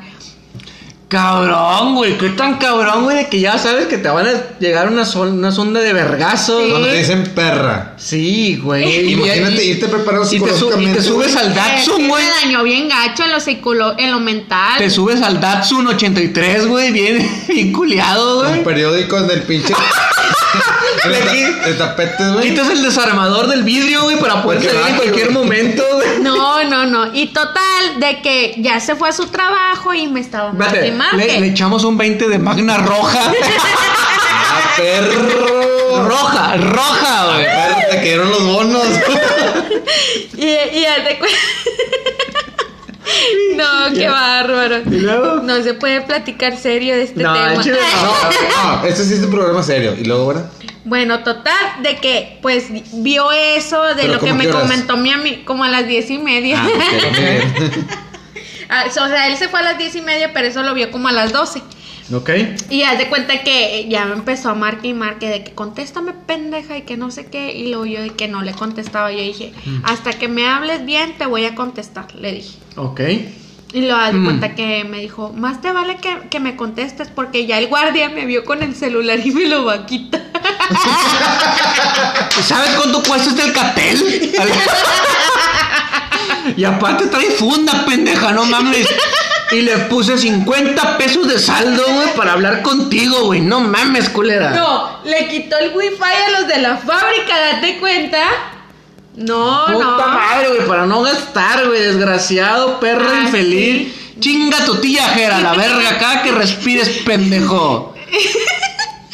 Cabrón, 1.09 1.95
güey. 1.95 2.17
Qué 2.19 2.29
tan 2.29 2.59
cabrón, 2.59 3.03
güey, 3.03 3.17
de 3.17 3.29
que 3.29 3.39
ya 3.39 3.57
sabes 3.57 3.87
que 3.87 3.97
te 3.97 4.07
van 4.09 4.27
a 4.27 4.31
llegar 4.59 4.87
una, 4.89 5.05
sol- 5.05 5.29
una 5.33 5.51
sonda 5.51 5.79
de 5.79 5.91
vergazos. 5.91 6.61
Sí. 6.63 6.69
Cuando 6.69 6.87
te 6.87 6.97
dicen 6.97 7.23
perra. 7.33 7.93
Sí, 7.97 8.57
güey. 8.63 9.11
Imagínate 9.13 9.65
y- 9.65 9.69
irte 9.71 9.87
preparado 9.87 10.23
y 10.23 10.27
te, 10.27 10.37
su- 10.37 10.45
y 10.45 10.47
te 10.47 10.53
psicológicamente, 10.53 11.01
subes 11.01 11.35
al 11.35 11.55
Datsun, 11.55 12.07
güey. 12.07 12.23
me 12.23 12.29
dañó 12.45 12.63
bien 12.63 12.87
gacho 12.87 13.23
en 13.23 13.31
lo, 13.31 13.39
psicolo 13.39 13.95
en 13.97 14.11
lo 14.11 14.19
mental. 14.19 14.77
Te 14.77 14.89
subes 14.91 15.21
al 15.23 15.41
Datsun 15.41 15.87
83, 15.87 16.67
güey. 16.67 16.91
Bien, 16.91 17.27
bien 17.47 17.73
culiado, 17.73 18.43
güey. 18.47 18.63
periódicos 18.63 19.27
del 19.27 19.41
pinche. 19.41 19.69
de, 19.69 19.73
ta- 19.79 20.08
de 21.65 21.73
tapetes, 21.73 22.33
güey. 22.33 22.49
Quitas 22.49 22.69
el 22.69 22.81
desarmador 22.81 23.47
del 23.47 23.63
vidrio, 23.63 24.03
güey, 24.03 24.17
para 24.19 24.41
poder 24.43 24.63
salir 24.63 24.87
en 24.87 24.95
cualquier 24.97 25.31
momento, 25.31 25.83
güey. 25.93 26.19
No, 26.21 26.63
no, 26.63 26.85
no. 26.85 27.13
Y 27.13 27.27
total, 27.27 27.99
de 27.99 28.21
que 28.21 28.55
ya 28.57 28.79
se 28.79 28.95
fue 28.95 29.09
a 29.09 29.13
su 29.13 29.27
trabajo 29.27 29.93
y 29.93 30.07
me 30.07 30.19
estaba 30.19 30.51
marque. 30.53 30.93
le, 31.15 31.39
le 31.39 31.47
echamos 31.47 31.83
un 31.83 31.97
20 31.97 32.27
de 32.27 32.39
magna 32.39 32.77
roja. 32.77 33.31
Ah, 34.51 34.61
perro. 34.77 36.07
roja, 36.07 36.55
roja, 36.57 37.25
güey. 37.35 37.45
Te 37.91 37.97
cayeron 37.97 38.29
los 38.31 38.43
bonos. 38.43 38.83
Y, 40.37 40.45
y 40.45 40.81
de 40.81 41.19
No, 43.55 43.93
qué 43.93 44.07
bárbaro. 44.09 44.77
¿Y 44.89 44.99
luego? 44.99 45.41
No 45.43 45.61
se 45.63 45.73
puede 45.73 46.01
platicar 46.01 46.57
serio 46.57 46.95
de 46.95 47.03
este 47.03 47.21
No, 47.23 47.33
tema. 47.33 47.63
chile 47.63 47.77
no. 48.03 48.79
No, 48.81 48.85
este 48.85 49.03
sí 49.03 49.13
es 49.15 49.19
un 49.21 49.31
programa 49.31 49.63
serio. 49.63 49.95
Y 49.97 50.05
luego, 50.05 50.27
¿verdad? 50.27 50.51
Bueno, 50.85 51.19
total, 51.23 51.53
de 51.83 51.97
que 51.97 52.39
pues 52.41 52.65
vio 52.93 53.31
eso 53.31 53.81
de 53.95 54.03
¿Pero 54.03 54.13
lo 54.13 54.19
que 54.19 54.33
me 54.33 54.47
horas? 54.47 54.61
comentó 54.61 54.97
mi 54.97 55.11
amigo, 55.11 55.41
como 55.45 55.63
a 55.63 55.69
las 55.69 55.85
diez 55.87 56.09
y 56.09 56.17
media. 56.17 56.61
Ah. 56.63 56.69
Ah, 58.71 58.85
o 58.87 58.91
sea, 58.91 59.27
él 59.27 59.35
se 59.35 59.47
fue 59.49 59.61
a 59.61 59.63
las 59.63 59.79
diez 59.79 59.95
y 59.95 60.01
media, 60.01 60.31
pero 60.31 60.47
eso 60.47 60.61
lo 60.61 60.75
vio 60.75 60.91
como 60.91 61.07
a 61.07 61.11
las 61.11 61.33
doce. 61.33 61.59
Ok. 62.11 62.29
Y 62.71 62.81
haz 62.83 62.97
de 62.97 63.07
cuenta 63.07 63.43
que 63.43 63.85
ya 63.89 64.05
me 64.05 64.13
empezó 64.13 64.49
a 64.49 64.55
marcar 64.55 64.85
y 64.85 64.93
marque 64.93 65.27
de 65.29 65.43
que 65.43 65.51
contéstame 65.53 66.13
pendeja 66.13 66.77
y 66.77 66.81
que 66.81 66.97
no 66.97 67.11
sé 67.11 67.27
qué. 67.27 67.53
Y 67.55 67.67
luego 67.69 67.85
yo 67.85 68.01
de 68.01 68.09
que 68.11 68.27
no 68.27 68.41
le 68.41 68.53
contestaba. 68.53 69.11
Yo 69.11 69.21
dije, 69.21 69.53
Mm. 69.65 69.81
hasta 69.85 70.13
que 70.13 70.27
me 70.27 70.47
hables 70.47 70.85
bien 70.85 71.15
te 71.17 71.25
voy 71.27 71.45
a 71.45 71.53
contestar, 71.55 72.13
le 72.15 72.31
dije. 72.33 72.57
Ok. 72.77 73.01
Y 73.71 73.81
lo 73.81 73.95
haz 73.95 74.13
de 74.13 74.19
Mm. 74.19 74.25
cuenta 74.25 74.55
que 74.55 74.83
me 74.85 74.99
dijo, 74.99 75.31
más 75.35 75.61
te 75.61 75.71
vale 75.71 75.97
que, 75.97 76.17
que 76.31 76.39
me 76.39 76.55
contestes 76.55 77.09
porque 77.09 77.45
ya 77.45 77.59
el 77.59 77.67
guardia 77.67 78.09
me 78.09 78.25
vio 78.25 78.43
con 78.43 78.63
el 78.63 78.73
celular 78.75 79.19
y 79.23 79.29
me 79.29 79.45
lo 79.45 79.65
va 79.65 79.73
a 79.75 79.85
quitar. 79.85 80.23
¿Sabes 82.43 82.71
cuánto 82.71 83.03
cuesta 83.03 83.29
este 83.29 83.43
Alcatel? 83.43 84.31
y 86.57 86.63
aparte 86.63 87.07
trae 87.07 87.31
funda, 87.31 87.85
pendeja, 87.85 88.31
no 88.31 88.45
mames. 88.45 88.87
Y 89.51 89.61
le 89.61 89.77
puse 89.89 90.17
50 90.17 90.97
pesos 90.97 91.27
de 91.27 91.39
saldo, 91.39 91.83
güey, 91.87 92.13
para 92.15 92.33
hablar 92.33 92.61
contigo, 92.61 93.23
güey. 93.25 93.41
No 93.41 93.59
mames, 93.61 94.09
culera. 94.09 94.51
No, 94.51 94.99
le 95.03 95.27
quitó 95.27 95.57
el 95.57 95.75
wifi 95.75 95.97
a 96.03 96.39
los 96.39 96.47
de 96.47 96.59
la 96.59 96.77
fábrica, 96.77 97.33
date 97.53 97.79
cuenta. 97.79 98.21
No, 99.15 99.65
Puta 99.65 99.79
no. 99.83 99.97
madre, 99.97 100.49
güey, 100.49 100.67
para 100.67 100.85
no 100.85 101.01
gastar, 101.01 101.65
güey. 101.67 101.81
Desgraciado, 101.81 102.79
perro 102.79 103.09
Ah, 103.11 103.21
infeliz. 103.23 103.95
Chinga 104.19 104.65
tu 104.65 104.75
tía, 104.75 105.03
Jera, 105.09 105.39
la 105.39 105.53
verga 105.53 105.89
acá 105.91 106.21
que 106.23 106.31
respires, 106.31 106.89
pendejo. 107.05 107.93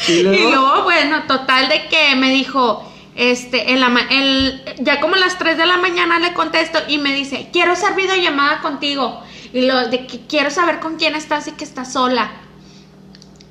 Y 0.08 0.12
Y 0.12 0.22
luego. 0.24 0.84
bueno, 0.84 1.24
total 1.28 1.68
de 1.70 1.88
que 1.88 2.16
me 2.16 2.30
dijo, 2.30 2.92
este, 3.16 3.72
en 3.72 3.80
la 3.82 3.90
el, 4.12 4.62
ya 4.80 5.00
como 5.00 5.16
a 5.16 5.18
las 5.18 5.38
3 5.40 5.58
de 5.58 5.66
la 5.66 5.78
mañana 5.78 6.20
le 6.20 6.34
contesto 6.34 6.80
y 6.88 7.00
me 7.00 7.14
dice, 7.14 7.48
quiero 7.52 7.72
hacer 7.72 7.94
videollamada 7.96 8.60
contigo. 8.62 9.24
Y 9.54 9.62
lo 9.62 9.88
de 9.88 10.08
que 10.08 10.22
quiero 10.28 10.50
saber 10.52 10.80
con 10.80 10.96
quién 10.98 11.16
estás 11.16 11.48
y 11.48 11.52
que 11.52 11.64
estás 11.64 11.94
sola. 11.94 12.32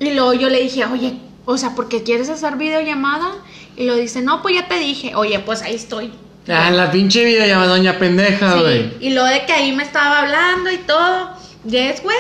Y 0.00 0.12
luego 0.12 0.34
yo 0.34 0.48
le 0.48 0.60
dije, 0.60 0.84
oye, 0.84 1.14
o 1.44 1.56
sea, 1.56 1.74
¿por 1.74 1.88
qué 1.88 2.02
quieres 2.02 2.28
hacer 2.28 2.56
videollamada? 2.56 3.32
Y 3.76 3.84
lo 3.84 3.96
dice, 3.96 4.22
no, 4.22 4.42
pues 4.42 4.54
ya 4.56 4.68
te 4.68 4.78
dije, 4.78 5.14
oye, 5.14 5.38
pues 5.40 5.62
ahí 5.62 5.74
estoy. 5.74 6.12
Ah, 6.48 6.70
la 6.70 6.90
pinche 6.90 7.24
vida 7.24 7.46
llama 7.46 7.66
doña 7.66 7.98
pendeja, 7.98 8.52
Sí, 8.54 8.60
güey. 8.60 8.92
Y 9.00 9.10
lo 9.10 9.24
de 9.24 9.46
que 9.46 9.52
ahí 9.52 9.72
me 9.72 9.82
estaba 9.82 10.20
hablando 10.20 10.70
y 10.70 10.78
todo. 10.78 11.30
Yes, 11.64 12.02
güey. 12.02 12.16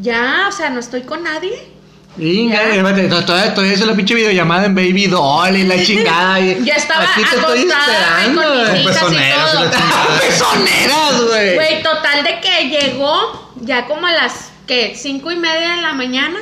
Ya, 0.00 0.46
o 0.48 0.52
sea, 0.52 0.70
no 0.70 0.80
estoy 0.80 1.02
con 1.02 1.22
nadie. 1.22 1.73
Venga, 2.16 2.54
Ya. 2.54 2.68
espérate, 2.76 3.08
to- 3.08 3.24
todavía, 3.24 3.54
todavía 3.54 3.74
hice 3.74 3.86
la 3.86 3.94
pinche 3.94 4.14
videollamada 4.14 4.66
en 4.66 4.74
Baby 4.74 5.06
Doll 5.08 5.56
y 5.56 5.64
la 5.64 5.82
chingada. 5.84 6.38
y- 6.40 6.64
Ya 6.64 6.74
estaba 6.74 7.02
Aquí 7.04 7.22
te 7.28 7.36
estoy 7.36 7.58
acostada 7.60 8.20
esperando, 8.22 8.42
con 8.42 8.52
mis 8.52 8.68
güey. 8.68 8.80
hijas 8.80 8.80
y 8.80 8.86
pezoneras 8.86 9.54
y 9.54 9.56
la. 9.64 10.20
Pezoneras, 10.20 11.20
güey. 11.28 11.54
Güey, 11.54 11.82
total 11.82 12.22
de 12.24 12.40
que 12.40 12.68
llegó 12.68 13.50
ya 13.60 13.86
como 13.86 14.06
a 14.06 14.12
las 14.12 14.50
que 14.66 14.94
cinco 14.96 15.30
y 15.32 15.36
media 15.36 15.76
de 15.76 15.82
la 15.82 15.92
mañana 15.92 16.38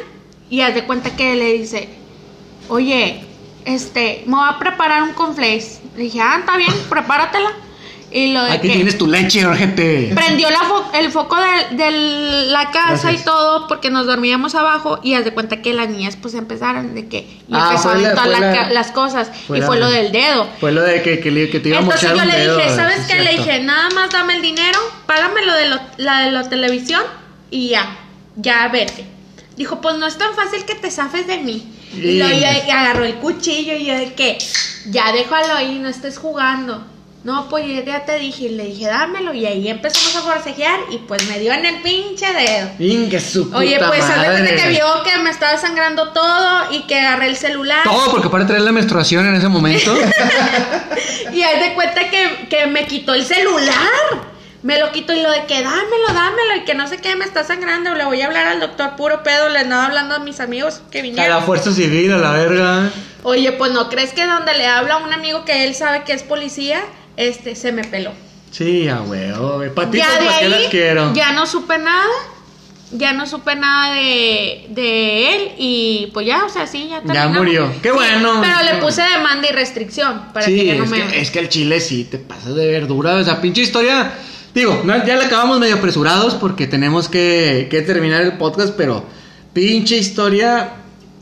y 0.50 0.60
haz 0.60 0.74
de 0.74 0.84
cuenta 0.84 1.16
que 1.16 1.34
le 1.36 1.52
dice, 1.54 1.88
oye, 2.68 3.24
este, 3.64 4.24
me 4.26 4.36
voy 4.36 4.48
a 4.48 4.58
preparar 4.58 5.02
un 5.02 5.12
conflace. 5.14 5.80
Le 5.96 6.04
dije, 6.04 6.20
ah, 6.20 6.36
está 6.40 6.56
bien, 6.56 6.72
prepáratela. 6.88 7.50
Y 8.14 8.32
lo 8.32 8.44
de 8.44 8.52
Aquí 8.52 8.68
que 8.68 8.74
tienes 8.74 8.98
tu 8.98 9.06
leche, 9.06 9.46
ojete. 9.46 10.12
prendió 10.14 10.50
la 10.50 10.60
fo- 10.60 10.84
el 10.94 11.10
foco 11.10 11.36
de, 11.36 11.76
de 11.76 11.90
la 12.48 12.70
casa 12.70 12.88
Gracias. 13.08 13.22
y 13.22 13.24
todo 13.24 13.66
porque 13.68 13.90
nos 13.90 14.06
dormíamos 14.06 14.54
abajo 14.54 15.00
y 15.02 15.14
haz 15.14 15.24
de 15.24 15.32
cuenta 15.32 15.62
que 15.62 15.72
las 15.72 15.88
niñas 15.88 16.16
pues 16.20 16.34
empezaron 16.34 16.94
de 16.94 17.08
que 17.08 17.18
y 17.20 17.42
Ah, 17.52 17.70
a 17.82 17.94
la- 17.96 18.14
la 18.14 18.26
la- 18.26 18.52
ca- 18.52 18.70
las 18.70 18.90
cosas 18.92 19.30
fue 19.46 19.58
y 19.58 19.62
fue 19.62 19.78
lo 19.78 19.88
del 19.90 20.12
dedo. 20.12 20.46
Fue 20.60 20.72
lo 20.72 20.82
de 20.82 21.02
que, 21.02 21.20
que, 21.20 21.50
que 21.50 21.60
te 21.60 21.68
iba 21.70 21.78
a 21.78 21.80
Entonces 21.80 22.10
mochar 22.10 22.26
yo 22.26 22.32
le 22.32 22.38
dedo, 22.38 22.56
dije, 22.56 22.76
¿sabes 22.76 23.06
qué? 23.08 23.20
Le 23.22 23.30
dije, 23.32 23.60
nada 23.60 23.88
más 23.94 24.10
dame 24.10 24.36
el 24.36 24.42
dinero, 24.42 24.78
págame 25.06 25.44
lo 25.46 25.54
de 25.54 25.68
lo- 25.68 25.80
la 25.96 26.20
de 26.26 26.32
la 26.32 26.48
televisión 26.48 27.02
y 27.50 27.68
ya, 27.68 27.96
ya 28.36 28.68
vete. 28.68 29.04
Dijo, 29.56 29.80
pues 29.80 29.96
no 29.96 30.06
es 30.06 30.16
tan 30.18 30.34
fácil 30.34 30.64
que 30.64 30.74
te 30.74 30.90
zafes 30.90 31.26
de 31.26 31.38
mí. 31.38 31.68
Y, 31.94 32.18
luego 32.18 32.32
yo- 32.34 32.66
y 32.66 32.70
agarró 32.70 33.04
el 33.04 33.14
cuchillo 33.16 33.74
y 33.74 33.84
yo 33.84 33.94
de 33.94 34.14
que, 34.14 34.38
ya 34.86 35.12
déjalo 35.12 35.54
ahí, 35.54 35.78
no 35.78 35.88
estés 35.88 36.16
jugando. 36.18 36.82
No, 37.24 37.48
pues 37.48 37.64
yo 37.66 37.82
ya 37.84 38.04
te 38.04 38.18
dije, 38.18 38.48
le 38.48 38.64
dije, 38.64 38.86
dámelo. 38.86 39.32
Y 39.32 39.46
ahí 39.46 39.68
empezamos 39.68 40.16
a 40.16 40.20
forcejear 40.22 40.80
y 40.90 40.98
pues 40.98 41.24
me 41.28 41.38
dio 41.38 41.52
en 41.52 41.64
el 41.64 41.80
pinche 41.80 42.26
dedo. 42.32 42.70
Ingue 42.80 43.20
su 43.20 43.44
puta 43.44 43.58
Oye, 43.58 43.78
pues 43.78 44.00
madre. 44.00 44.56
que 44.56 44.68
vio 44.70 44.86
que 45.04 45.18
me 45.18 45.30
estaba 45.30 45.56
sangrando 45.56 46.12
todo 46.12 46.72
y 46.72 46.82
que 46.82 46.98
agarré 46.98 47.28
el 47.28 47.36
celular. 47.36 47.84
Todo 47.84 48.10
porque 48.10 48.28
para 48.28 48.44
traer 48.46 48.62
la 48.62 48.72
menstruación 48.72 49.26
en 49.26 49.36
ese 49.36 49.48
momento. 49.48 49.96
Y 51.32 51.42
haz 51.42 51.60
de 51.60 51.74
cuenta 51.74 52.10
que, 52.10 52.46
que 52.50 52.66
me 52.66 52.86
quitó 52.86 53.14
el 53.14 53.24
celular. 53.24 53.74
Me 54.62 54.78
lo 54.78 54.92
quitó 54.92 55.12
y 55.12 55.22
lo 55.22 55.30
de 55.30 55.46
que 55.46 55.62
dámelo, 55.62 56.06
dámelo 56.08 56.56
y 56.58 56.64
que 56.64 56.74
no 56.74 56.86
sé 56.86 56.98
qué, 56.98 57.16
me 57.16 57.24
está 57.24 57.42
sangrando. 57.42 57.94
Le 57.94 58.04
voy 58.04 58.20
a 58.20 58.26
hablar 58.26 58.46
al 58.46 58.60
doctor 58.60 58.96
puro 58.96 59.22
pedo. 59.22 59.48
Le 59.48 59.60
andaba 59.60 59.86
hablando 59.86 60.14
a 60.14 60.18
mis 60.18 60.40
amigos 60.40 60.82
que 60.90 60.98
a 60.98 61.02
la 61.02 61.08
vinieron. 61.08 61.44
fuerza 61.44 61.72
civil, 61.72 62.12
a 62.12 62.18
la 62.18 62.32
verga. 62.32 62.90
Oye, 63.24 63.52
pues 63.52 63.72
no 63.72 63.88
crees 63.88 64.12
que 64.12 64.26
donde 64.26 64.54
le 64.54 64.66
habla 64.66 64.94
a 64.94 64.96
un 64.98 65.12
amigo 65.12 65.44
que 65.44 65.64
él 65.64 65.74
sabe 65.74 66.04
que 66.04 66.12
es 66.12 66.22
policía, 66.22 66.82
este 67.16 67.54
se 67.56 67.72
me 67.72 67.84
peló. 67.84 68.12
Sí, 68.50 68.88
a 68.88 69.00
huevo. 69.02 69.62
Patitas, 69.74 70.08
Ya 70.08 70.20
de 70.20 70.26
¿para 70.26 70.40
qué 70.40 70.48
las 70.48 70.62
quiero? 70.70 71.14
ya 71.14 71.32
no 71.32 71.46
supe 71.46 71.78
nada. 71.78 72.06
Ya 72.94 73.14
no 73.14 73.26
supe 73.26 73.54
nada 73.56 73.94
de, 73.94 74.66
de 74.68 75.32
él 75.34 75.52
y 75.56 76.10
pues 76.12 76.26
ya, 76.26 76.44
o 76.44 76.50
sea, 76.50 76.66
sí, 76.66 76.88
ya 76.90 76.96
terminamos. 77.00 77.38
murió. 77.38 77.72
Qué 77.82 77.88
Sí, 77.88 77.94
bueno. 77.94 78.40
Pero 78.42 78.58
Qué 78.58 78.64
le 78.64 78.70
bueno. 78.72 78.86
puse 78.86 79.00
demanda 79.02 79.48
y 79.48 79.52
restricción 79.52 80.24
para 80.34 80.44
sí, 80.44 80.56
que 80.56 80.66
ya 80.66 80.74
no 80.74 80.84
es, 80.84 80.90
me... 80.90 81.06
que, 81.06 81.20
es 81.22 81.30
que 81.30 81.38
el 81.38 81.48
chile 81.48 81.80
sí 81.80 82.04
te 82.04 82.18
pasas 82.18 82.54
de 82.54 82.66
verdura. 82.70 83.14
O 83.14 83.24
sea, 83.24 83.40
pinche 83.40 83.62
historia. 83.62 84.12
Digo, 84.54 84.82
ya 85.06 85.16
la 85.16 85.24
acabamos 85.24 85.58
medio 85.58 85.76
apresurados 85.76 86.34
porque 86.34 86.66
tenemos 86.66 87.08
que, 87.08 87.68
que 87.70 87.80
terminar 87.80 88.20
el 88.20 88.34
podcast, 88.36 88.74
pero 88.76 89.06
pinche 89.54 89.96
historia. 89.96 90.72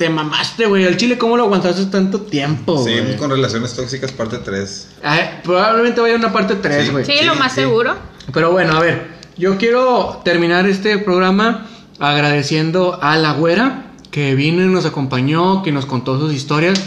Te 0.01 0.09
mamaste, 0.09 0.65
güey. 0.65 0.85
El 0.85 0.97
chile, 0.97 1.19
¿cómo 1.19 1.37
lo 1.37 1.43
aguantaste 1.45 1.85
tanto 1.85 2.23
tiempo, 2.23 2.83
Sí, 2.83 2.99
güey? 2.99 3.17
con 3.19 3.29
relaciones 3.31 3.75
tóxicas, 3.75 4.11
parte 4.13 4.39
3. 4.39 4.89
Ay, 5.03 5.41
probablemente 5.45 6.01
vaya 6.01 6.15
una 6.17 6.33
parte 6.33 6.55
3, 6.55 6.87
Sí. 6.87 6.91
güey. 6.91 7.05
Sí, 7.05 7.23
lo 7.23 7.35
más 7.35 7.53
sí. 7.53 7.61
seguro. 7.61 7.95
Pero 8.33 8.51
bueno, 8.51 8.79
a 8.79 8.81
ver, 8.81 9.09
yo 9.37 9.59
quiero 9.59 10.23
terminar 10.25 10.67
este 10.67 10.97
programa 10.97 11.67
agradeciendo 11.99 12.99
a 13.03 13.17
la 13.19 13.33
güera 13.35 13.89
que 14.11 14.35
vino 14.35 14.63
y 14.65 14.69
nos 14.69 14.87
acompañó, 14.87 15.63
que 15.63 15.71
nos 15.71 15.85
contó 15.85 16.19
sus 16.19 16.33
historias, 16.33 16.81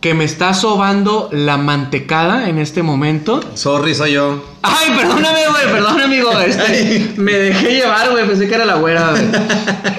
que 0.00 0.14
me 0.14 0.22
está 0.24 0.54
sobando 0.54 1.30
la 1.32 1.56
mantecada 1.56 2.48
en 2.48 2.58
este 2.60 2.84
momento. 2.84 3.40
Sorry, 3.54 3.96
soy 3.96 4.12
yo. 4.12 4.40
Ay, 4.62 4.92
perdóname, 4.96 5.40
güey, 5.48 5.64
perdóname, 5.72 6.04
amigo. 6.04 6.30
Este, 6.46 7.14
me 7.16 7.32
dejé 7.32 7.72
llevar, 7.74 8.08
güey, 8.12 8.24
pensé 8.24 8.46
que 8.46 8.54
era 8.54 8.64
la 8.64 8.76
güera, 8.76 9.10
güey. 9.10 9.24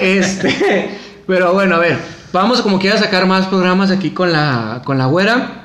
Este, 0.00 0.98
pero 1.26 1.52
bueno, 1.52 1.76
a 1.76 1.78
ver, 1.80 1.98
vamos 2.34 2.60
como 2.60 2.78
quiera 2.78 2.96
a 2.96 2.98
sacar 2.98 3.26
más 3.26 3.46
programas 3.46 3.90
aquí 3.90 4.10
con 4.10 4.32
la, 4.32 4.82
con 4.84 4.98
la 4.98 5.06
güera. 5.06 5.62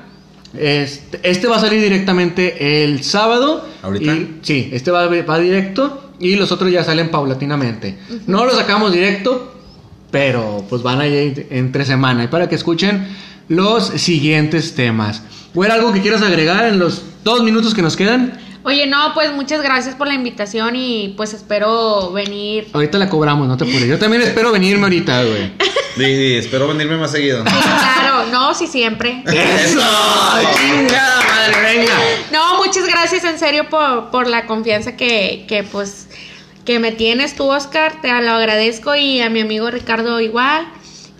Este, 0.58 1.20
este 1.22 1.46
va 1.46 1.56
a 1.56 1.60
salir 1.60 1.80
directamente 1.82 2.82
el 2.84 3.04
sábado. 3.04 3.66
¿Ahorita? 3.82 4.12
Y- 4.14 4.38
sí, 4.42 4.70
este 4.72 4.90
va, 4.90 5.06
va 5.06 5.38
directo 5.38 6.12
y 6.18 6.36
los 6.36 6.50
otros 6.52 6.70
ya 6.72 6.82
salen 6.84 7.10
paulatinamente. 7.10 7.98
No 8.26 8.44
los 8.44 8.56
sacamos 8.56 8.92
directo, 8.92 9.54
pero 10.10 10.64
pues 10.68 10.82
van 10.82 11.00
a 11.00 11.06
ir 11.06 11.46
entre 11.50 11.84
semana. 11.84 12.24
Y 12.24 12.28
para 12.28 12.48
que 12.48 12.54
escuchen 12.54 13.06
los 13.48 13.84
siguientes 13.86 14.74
temas. 14.74 15.22
¿Güera, 15.54 15.74
algo 15.74 15.92
que 15.92 16.00
quieras 16.00 16.22
agregar 16.22 16.66
en 16.66 16.78
los 16.78 17.02
dos 17.24 17.42
minutos 17.42 17.74
que 17.74 17.82
nos 17.82 17.96
quedan? 17.96 18.38
Oye, 18.62 18.86
no, 18.86 19.14
pues 19.14 19.32
muchas 19.32 19.62
gracias 19.62 19.94
por 19.94 20.06
la 20.06 20.14
invitación 20.14 20.76
y 20.76 21.14
pues 21.16 21.32
espero 21.32 22.12
venir. 22.12 22.68
Ahorita 22.72 22.98
la 22.98 23.08
cobramos, 23.08 23.48
no 23.48 23.56
te 23.56 23.64
apures. 23.64 23.86
Yo 23.86 23.98
también 23.98 24.22
espero 24.22 24.52
venirme 24.52 24.84
ahorita, 24.84 25.24
güey. 25.24 25.52
Di, 25.96 26.04
di, 26.04 26.34
espero 26.36 26.68
venirme 26.68 26.96
más 26.96 27.10
seguido. 27.10 27.42
Sí, 27.44 27.54
claro, 27.62 28.26
no, 28.30 28.54
sí, 28.54 28.66
siempre. 28.66 29.22
¡Eso! 29.26 29.80
¡Chingada 30.56 31.20
madre, 31.22 31.62
venga! 31.62 31.94
No, 32.32 32.58
muchas 32.58 32.86
gracias 32.86 33.24
en 33.24 33.38
serio 33.38 33.68
por, 33.68 34.10
por 34.10 34.28
la 34.28 34.46
confianza 34.46 34.96
que, 34.96 35.46
que 35.48 35.62
pues 35.64 36.08
que 36.64 36.78
me 36.78 36.92
tienes 36.92 37.34
tú, 37.34 37.50
Oscar, 37.50 38.00
te 38.02 38.08
lo 38.08 38.32
agradezco 38.32 38.94
y 38.94 39.20
a 39.20 39.30
mi 39.30 39.40
amigo 39.40 39.70
Ricardo 39.70 40.20
igual. 40.20 40.68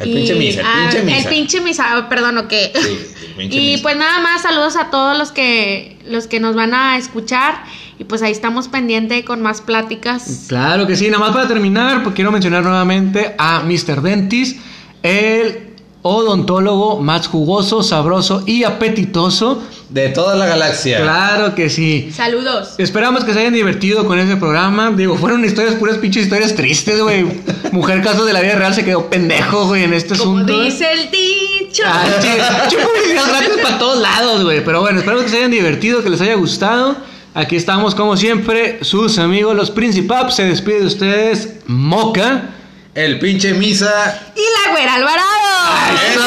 El 0.00 0.08
Y 0.08 0.14
pinche 0.14 0.34
Misa, 0.34 0.60
el 0.60 0.66
a- 0.66 0.80
pinche 0.90 1.02
Misa. 1.04 1.18
El 1.18 1.24
pinche 1.34 1.60
Misa, 1.60 1.84
ah, 1.96 2.08
perdón, 2.08 2.38
¿o 2.38 2.48
qué? 2.48 2.72
Sí, 2.74 3.42
y 3.42 3.58
Misa. 3.72 3.82
pues 3.82 3.96
nada 3.96 4.20
más, 4.20 4.42
saludos 4.42 4.76
a 4.76 4.90
todos 4.90 5.16
los 5.18 5.30
que 5.32 5.96
los 6.08 6.26
que 6.26 6.40
nos 6.40 6.54
van 6.56 6.74
a 6.74 6.96
escuchar 6.98 7.62
y 7.98 8.04
pues 8.04 8.22
ahí 8.22 8.32
estamos 8.32 8.68
pendientes 8.68 9.24
con 9.24 9.42
más 9.42 9.60
pláticas. 9.60 10.46
Claro 10.48 10.86
que 10.86 10.96
sí, 10.96 11.06
nada 11.08 11.18
más 11.20 11.32
para 11.32 11.46
terminar, 11.46 12.02
pues 12.02 12.14
quiero 12.14 12.32
mencionar 12.32 12.62
nuevamente 12.64 13.34
a 13.38 13.60
Mr. 13.62 14.00
Dentis, 14.02 14.56
el 15.02 15.68
odontólogo 16.02 17.00
más 17.00 17.28
jugoso, 17.28 17.82
sabroso 17.82 18.42
y 18.46 18.64
apetitoso 18.64 19.62
de 19.90 20.08
toda 20.08 20.36
la 20.36 20.46
galaxia. 20.46 21.02
Claro 21.02 21.54
que 21.54 21.68
sí. 21.68 22.10
Saludos. 22.14 22.74
Esperamos 22.78 23.24
que 23.24 23.32
se 23.32 23.40
hayan 23.40 23.52
divertido 23.52 24.06
con 24.06 24.18
ese 24.18 24.36
programa. 24.36 24.90
Digo, 24.96 25.16
fueron 25.16 25.44
historias, 25.44 25.74
puras 25.74 25.98
pinches 25.98 26.24
historias 26.24 26.54
tristes, 26.54 27.00
güey. 27.00 27.26
Mujer 27.72 28.00
caso 28.02 28.24
de 28.24 28.32
la 28.32 28.40
vida 28.40 28.54
real 28.54 28.74
se 28.74 28.84
quedó 28.84 29.10
pendejo, 29.10 29.66
güey, 29.66 29.84
en 29.84 29.92
este 29.92 30.16
Como 30.16 30.38
asunto. 30.38 30.60
dice 30.62 30.92
el 30.92 31.10
dicho. 31.10 31.82
Ah, 31.86 32.04
sí, 32.20 32.28
gratis 33.28 33.62
para 33.62 33.78
todos 33.78 33.98
lados, 34.00 34.44
güey. 34.44 34.64
Pero 34.64 34.80
bueno, 34.80 34.98
esperamos 34.98 35.24
que 35.24 35.30
se 35.30 35.36
hayan 35.38 35.50
divertido, 35.50 36.02
que 36.02 36.10
les 36.10 36.20
haya 36.20 36.34
gustado. 36.34 36.96
Aquí 37.34 37.54
estamos, 37.56 37.94
como 37.94 38.16
siempre, 38.16 38.78
sus 38.82 39.18
amigos, 39.18 39.54
los 39.56 39.70
Principap. 39.70 40.30
Se 40.30 40.44
despide 40.44 40.80
de 40.80 40.86
ustedes, 40.86 41.48
Moca. 41.66 42.42
El 42.94 43.18
pinche 43.20 43.54
misa. 43.54 44.20
Y 44.36 44.40
la 44.40 44.72
güera 44.72 44.94
Alvarado. 44.94 45.28
¡Eso! 46.10 46.20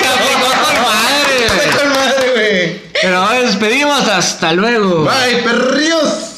¡Se 0.00 0.08
aplicó 0.08 0.48
con 0.64 0.82
madre, 0.82 1.34
güey! 1.48 1.70
Con 1.78 1.88
madre, 1.90 2.26
güey. 2.34 2.61
Pero 3.00 3.28
despedimos, 3.30 4.08
hasta 4.08 4.52
luego. 4.52 5.04
Bye, 5.04 5.42
perrios. 5.42 6.31